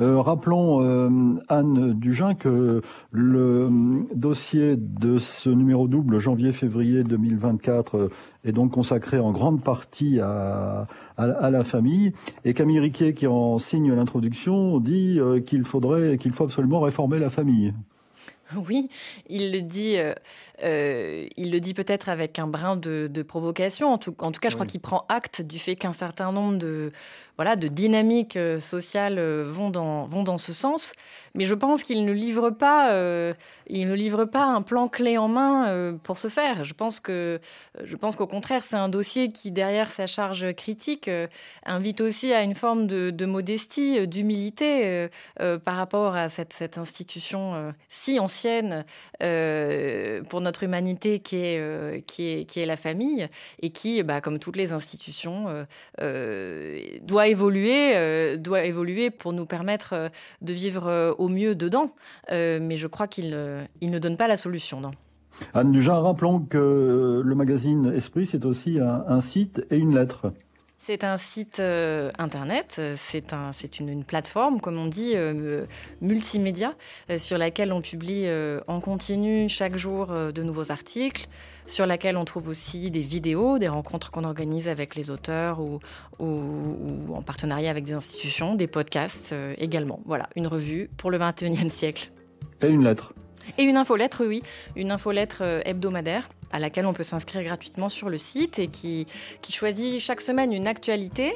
Euh, 0.01 0.23
rappelons, 0.23 0.81
Anne 1.49 1.93
Dugin, 1.93 2.35
que 2.35 2.81
le 3.11 3.69
dossier 4.14 4.77
de 4.79 5.19
ce 5.19 5.51
numéro 5.51 5.89
double, 5.89 6.19
janvier-février 6.19 7.05
2024, 7.05 8.11
est 8.47 8.53
donc 8.53 8.73
consacré 8.73 9.19
en 9.19 9.33
grande 9.33 9.62
partie 9.62 10.19
à, 10.19 10.87
la 11.19 11.64
famille. 11.64 12.14
Et 12.47 12.55
Camille 12.55 12.81
Riquet, 12.81 13.12
qui 13.12 13.27
en 13.27 13.59
signe 13.59 13.93
l'introduction, 13.93 14.81
dit 14.81 15.21
qu'il 15.47 15.64
faudrait, 15.64 16.17
qu'il 16.17 16.33
faut 16.33 16.45
absolument 16.45 16.81
réformer 16.81 17.19
la 17.19 17.29
famille. 17.29 17.75
Oui, 18.57 18.89
il 19.29 19.53
le 19.53 19.61
dit 19.61 19.97
il 20.63 21.51
le 21.51 21.59
dit 21.61 21.75
peut-être 21.75 22.09
avec 22.09 22.39
un 22.39 22.47
brin 22.47 22.77
de, 22.77 23.23
provocation. 23.23 23.93
En 23.93 23.99
tout, 23.99 24.15
en 24.21 24.33
tout 24.33 24.41
cas, 24.41 24.49
je 24.49 24.55
crois 24.55 24.67
qu'il 24.67 24.81
prend 24.81 25.05
acte 25.09 25.43
du 25.43 25.59
fait 25.59 25.77
qu'un 25.77 25.93
certain 25.93 26.33
nombre 26.33 26.59
de, 26.59 26.93
voilà, 27.37 27.57
de 27.57 27.69
dynamiques 27.69 28.39
sociales 28.59 29.21
vont 29.43 29.71
dans, 29.71 30.05
vont 30.07 30.23
dans 30.23 30.39
ce 30.39 30.53
sens. 30.53 30.93
Mais 31.35 31.45
je 31.45 31.55
pense 31.55 31.83
qu'il 31.83 32.05
ne 32.07 32.13
livre 32.13 32.51
pas, 32.51 32.91
il 33.67 33.89
ne 33.89 33.95
livre 33.95 34.25
pas 34.25 34.45
un 34.47 34.63
plan 34.63 34.89
clé 34.89 35.19
en 35.19 35.29
main 35.29 35.99
pour 36.03 36.17
ce 36.17 36.29
faire. 36.29 36.65
Je 36.65 36.73
pense 36.73 36.99
que, 37.01 37.41
je 37.85 37.97
pense 37.97 38.17
qu'au 38.17 38.27
contraire, 38.27 38.65
c'est 38.65 38.77
un 38.77 38.89
dossier 38.89 39.31
qui, 39.31 39.51
derrière 39.51 39.91
sa 39.91 40.07
charge 40.07 40.55
critique, 40.55 41.11
invite 41.65 42.01
aussi 42.01 42.33
à 42.33 42.43
une 42.43 42.55
forme 42.55 42.87
de, 42.87 43.27
modestie, 43.27 44.07
d'humilité 44.09 45.09
par 45.39 45.77
rapport 45.77 46.17
à 46.17 46.31
cette, 46.31 46.55
cette 46.55 46.79
institution 46.79 47.75
si 47.89 48.19
ancienne 48.19 48.85
pour 49.21 50.41
notre 50.47 50.62
humanité 50.62 51.18
qui 51.18 51.36
est, 51.36 52.07
qui 52.07 52.28
est, 52.28 52.44
qui 52.44 52.61
est 52.61 52.66
la 52.66 52.76
famille 52.76 53.28
et 53.61 53.70
qui, 53.70 54.03
bah, 54.03 54.20
comme 54.20 54.38
toutes 54.38 54.57
les 54.57 54.72
institutions, 54.72 55.47
doit 55.99 57.26
évoluer, 57.26 58.36
doit 58.38 58.64
évoluer 58.64 59.11
pour 59.11 59.32
nous 59.32 59.47
permettre 59.47 60.11
de 60.40 60.53
vivre 60.53 61.14
au 61.18 61.28
mieux 61.28 61.55
dedans. 61.55 61.92
mais 62.30 62.76
je 62.76 62.86
crois 62.86 63.07
qu'il 63.07 63.36
il 63.80 63.90
ne 63.90 63.99
donne 63.99 64.16
pas 64.16 64.28
la 64.28 64.36
solution. 64.36 64.80
Non. 64.80 64.92
Anne 65.55 65.72
Dujin, 65.72 65.99
rappelons 65.99 66.40
que 66.40 67.22
le 67.24 67.34
magazine 67.34 67.92
Esprit, 67.94 68.26
c'est 68.26 68.44
aussi 68.44 68.78
un, 68.80 69.20
site 69.20 69.64
et 69.70 69.76
une 69.76 69.94
lettre. 69.94 70.32
C'est 70.87 71.03
un 71.03 71.16
site 71.16 71.59
euh, 71.59 72.12
internet, 72.16 72.80
c'est 72.95 73.32
un, 73.32 73.51
une, 73.80 73.89
une, 73.89 74.05
plateforme, 74.05 74.61
comme 74.61 74.78
on 74.78 74.87
dit, 74.87 75.14
euh, 75.16 75.66
multimédia, 76.01 76.74
euh, 77.11 77.18
sur 77.18 77.39
laquelle 77.39 77.72
on 77.72 77.80
publie 77.80 78.28
en 78.68 78.80
continu 78.80 79.49
chaque 79.49 79.76
jour 79.76 80.07
de 80.07 80.43
nouveaux 80.45 80.70
articles, 80.70 81.26
sur 81.66 81.87
laquelle 81.87 82.16
on 82.16 82.24
trouve 82.24 82.47
aussi 82.47 82.93
des 82.93 83.01
vidéos, 83.01 83.59
des 83.59 83.66
rencontres 83.66 84.12
qu'on 84.12 84.22
organise 84.22 84.68
avec 84.68 84.95
les 84.95 85.11
auteurs 85.11 85.59
ou, 85.59 85.80
ou, 86.20 87.12
en 87.16 87.22
partenariat 87.22 87.72
avec 87.72 87.82
des 87.82 87.95
institutions, 87.95 88.55
des 88.55 88.68
podcasts 88.68 89.34
également. 89.59 89.99
Voilà, 90.05 90.28
une 90.37 90.47
revue 90.47 90.89
pour 90.99 91.11
le 91.11 91.18
21e 91.18 91.68
siècle. 91.68 92.12
Et 92.62 92.68
une 92.68 92.84
lettre. 92.84 93.12
Et 93.59 93.62
une 93.62 93.76
infolettre, 93.76 94.24
oui, 94.26 94.43
une 94.74 94.91
infolettre 94.91 95.39
euh, 95.43 95.61
hebdomadaire 95.64 96.28
à 96.53 96.59
laquelle 96.59 96.86
on 96.86 96.92
peut 96.92 97.03
s'inscrire 97.03 97.42
gratuitement 97.42 97.88
sur 97.88 98.09
le 98.09 98.18
site 98.18 98.59
et 98.59 98.68
qui, 98.68 99.07
choisit 99.49 100.01
chaque 100.01 100.20
semaine 100.20 100.53
une 100.53 100.66
actualité 100.66 101.32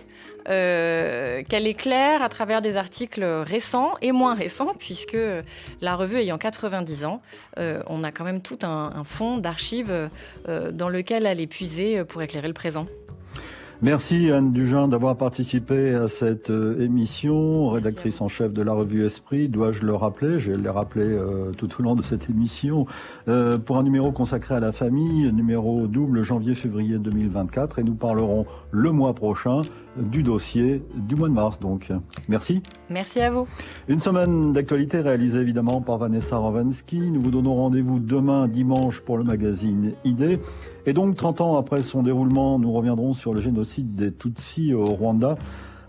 euh, 0.48 1.42
qu'elle 1.48 1.66
éclaire 1.66 2.22
à 2.22 2.28
travers 2.28 2.60
des 2.60 2.76
articles 2.76 3.24
récents 3.24 3.94
et 4.02 4.12
moins 4.12 4.34
récents, 4.34 4.74
puisque 4.78 5.16
la 5.80 5.96
revue 5.96 6.18
ayant 6.18 6.38
90 6.38 7.04
ans, 7.04 7.22
euh, 7.58 7.82
on 7.86 8.04
a 8.04 8.12
quand 8.12 8.24
même 8.24 8.42
tout 8.42 8.58
un, 8.62 8.92
un 8.94 9.04
fond 9.04 9.38
d'archives 9.38 10.10
dans 10.46 10.88
lequel 10.88 11.26
elle 11.26 11.40
est 11.40 11.46
puisée 11.46 12.04
pour 12.04 12.22
éclairer 12.22 12.48
le 12.48 12.54
présent. 12.54 12.86
Merci 13.82 14.30
Anne 14.30 14.52
Dugin 14.52 14.88
d'avoir 14.88 15.16
participé 15.16 15.94
à 15.94 16.08
cette 16.08 16.50
euh, 16.50 16.84
émission, 16.84 17.70
rédactrice 17.70 18.20
en 18.20 18.28
chef 18.28 18.52
de 18.52 18.60
la 18.60 18.74
revue 18.74 19.06
Esprit. 19.06 19.48
Dois-je 19.48 19.86
le 19.86 19.94
rappeler? 19.94 20.38
Je 20.38 20.52
l'ai 20.52 20.68
rappelé 20.68 21.06
euh, 21.06 21.52
tout 21.56 21.70
au 21.78 21.82
long 21.82 21.94
de 21.94 22.02
cette 22.02 22.28
émission. 22.28 22.84
Euh, 23.28 23.56
pour 23.56 23.78
un 23.78 23.82
numéro 23.82 24.12
consacré 24.12 24.54
à 24.54 24.60
la 24.60 24.72
famille, 24.72 25.32
numéro 25.32 25.86
double 25.86 26.22
janvier-février 26.22 26.98
2024, 26.98 27.78
et 27.78 27.82
nous 27.82 27.94
parlerons 27.94 28.44
le 28.70 28.92
mois 28.92 29.14
prochain 29.14 29.62
du 29.96 30.22
dossier 30.22 30.82
du 30.94 31.16
mois 31.16 31.28
de 31.28 31.34
mars. 31.34 31.58
Donc, 31.60 31.92
merci. 32.28 32.62
Merci 32.88 33.20
à 33.20 33.30
vous. 33.30 33.46
Une 33.88 33.98
semaine 33.98 34.52
d'actualité 34.52 35.00
réalisée 35.00 35.38
évidemment 35.38 35.80
par 35.80 35.98
Vanessa 35.98 36.36
Rovensky. 36.36 36.98
Nous 36.98 37.20
vous 37.20 37.30
donnons 37.30 37.54
rendez-vous 37.54 37.98
demain 37.98 38.48
dimanche 38.48 39.00
pour 39.00 39.18
le 39.18 39.24
magazine 39.24 39.92
Idée. 40.04 40.40
Et 40.86 40.92
donc, 40.92 41.16
30 41.16 41.40
ans 41.40 41.56
après 41.56 41.82
son 41.82 42.02
déroulement, 42.02 42.58
nous 42.58 42.72
reviendrons 42.72 43.14
sur 43.14 43.34
le 43.34 43.40
génocide 43.40 43.94
des 43.94 44.12
Tutsis 44.12 44.74
au 44.74 44.84
Rwanda. 44.84 45.36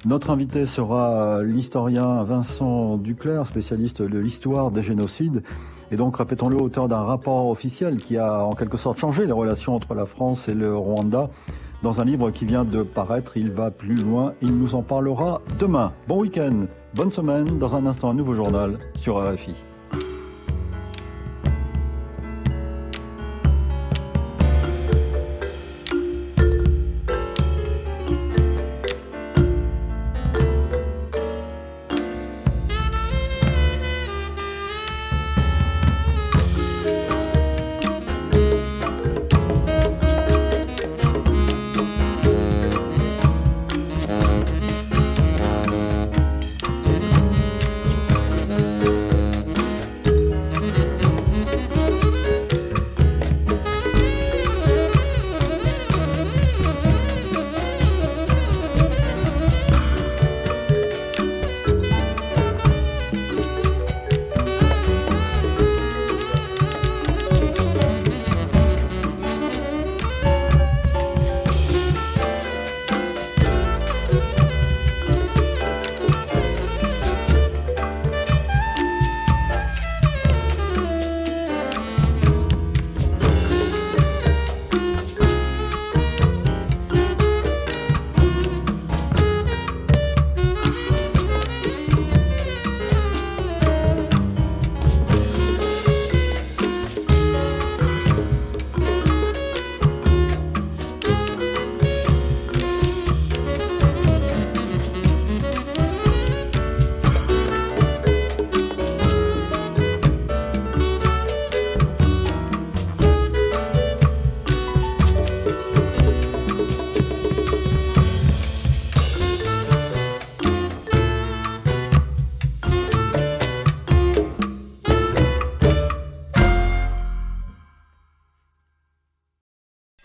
Notre 0.06 0.32
invité 0.32 0.66
sera 0.66 1.44
l'historien 1.44 2.24
Vincent 2.24 2.98
Duclerc, 2.98 3.46
spécialiste 3.46 4.02
de 4.02 4.18
l'histoire 4.18 4.72
des 4.72 4.82
génocides, 4.82 5.44
et 5.92 5.98
donc, 5.98 6.16
répétons-le, 6.16 6.56
auteur 6.56 6.88
d'un 6.88 7.04
rapport 7.04 7.48
officiel 7.50 7.98
qui 7.98 8.18
a 8.18 8.46
en 8.46 8.54
quelque 8.54 8.78
sorte 8.78 8.98
changé 8.98 9.26
les 9.26 9.34
relations 9.34 9.76
entre 9.76 9.94
la 9.94 10.06
France 10.06 10.48
et 10.48 10.54
le 10.54 10.76
Rwanda. 10.76 11.30
Dans 11.84 12.00
un 12.00 12.06
livre 12.06 12.30
qui 12.30 12.46
vient 12.46 12.64
de 12.64 12.84
paraître, 12.84 13.38
il 13.38 13.52
va 13.52 13.72
plus 13.72 13.96
loin, 13.96 14.36
il 14.44 14.56
nous 14.56 14.76
en 14.76 14.84
parlera 14.84 15.42
demain. 15.58 15.94
Bon 16.08 16.20
week-end, 16.22 16.68
bonne 16.94 17.12
semaine, 17.12 17.58
dans 17.58 17.76
un 17.76 17.88
instant 17.88 18.12
un 18.12 18.14
nouveau 18.14 18.36
journal 18.36 18.78
sur 19.00 19.18
RFI. 19.18 19.56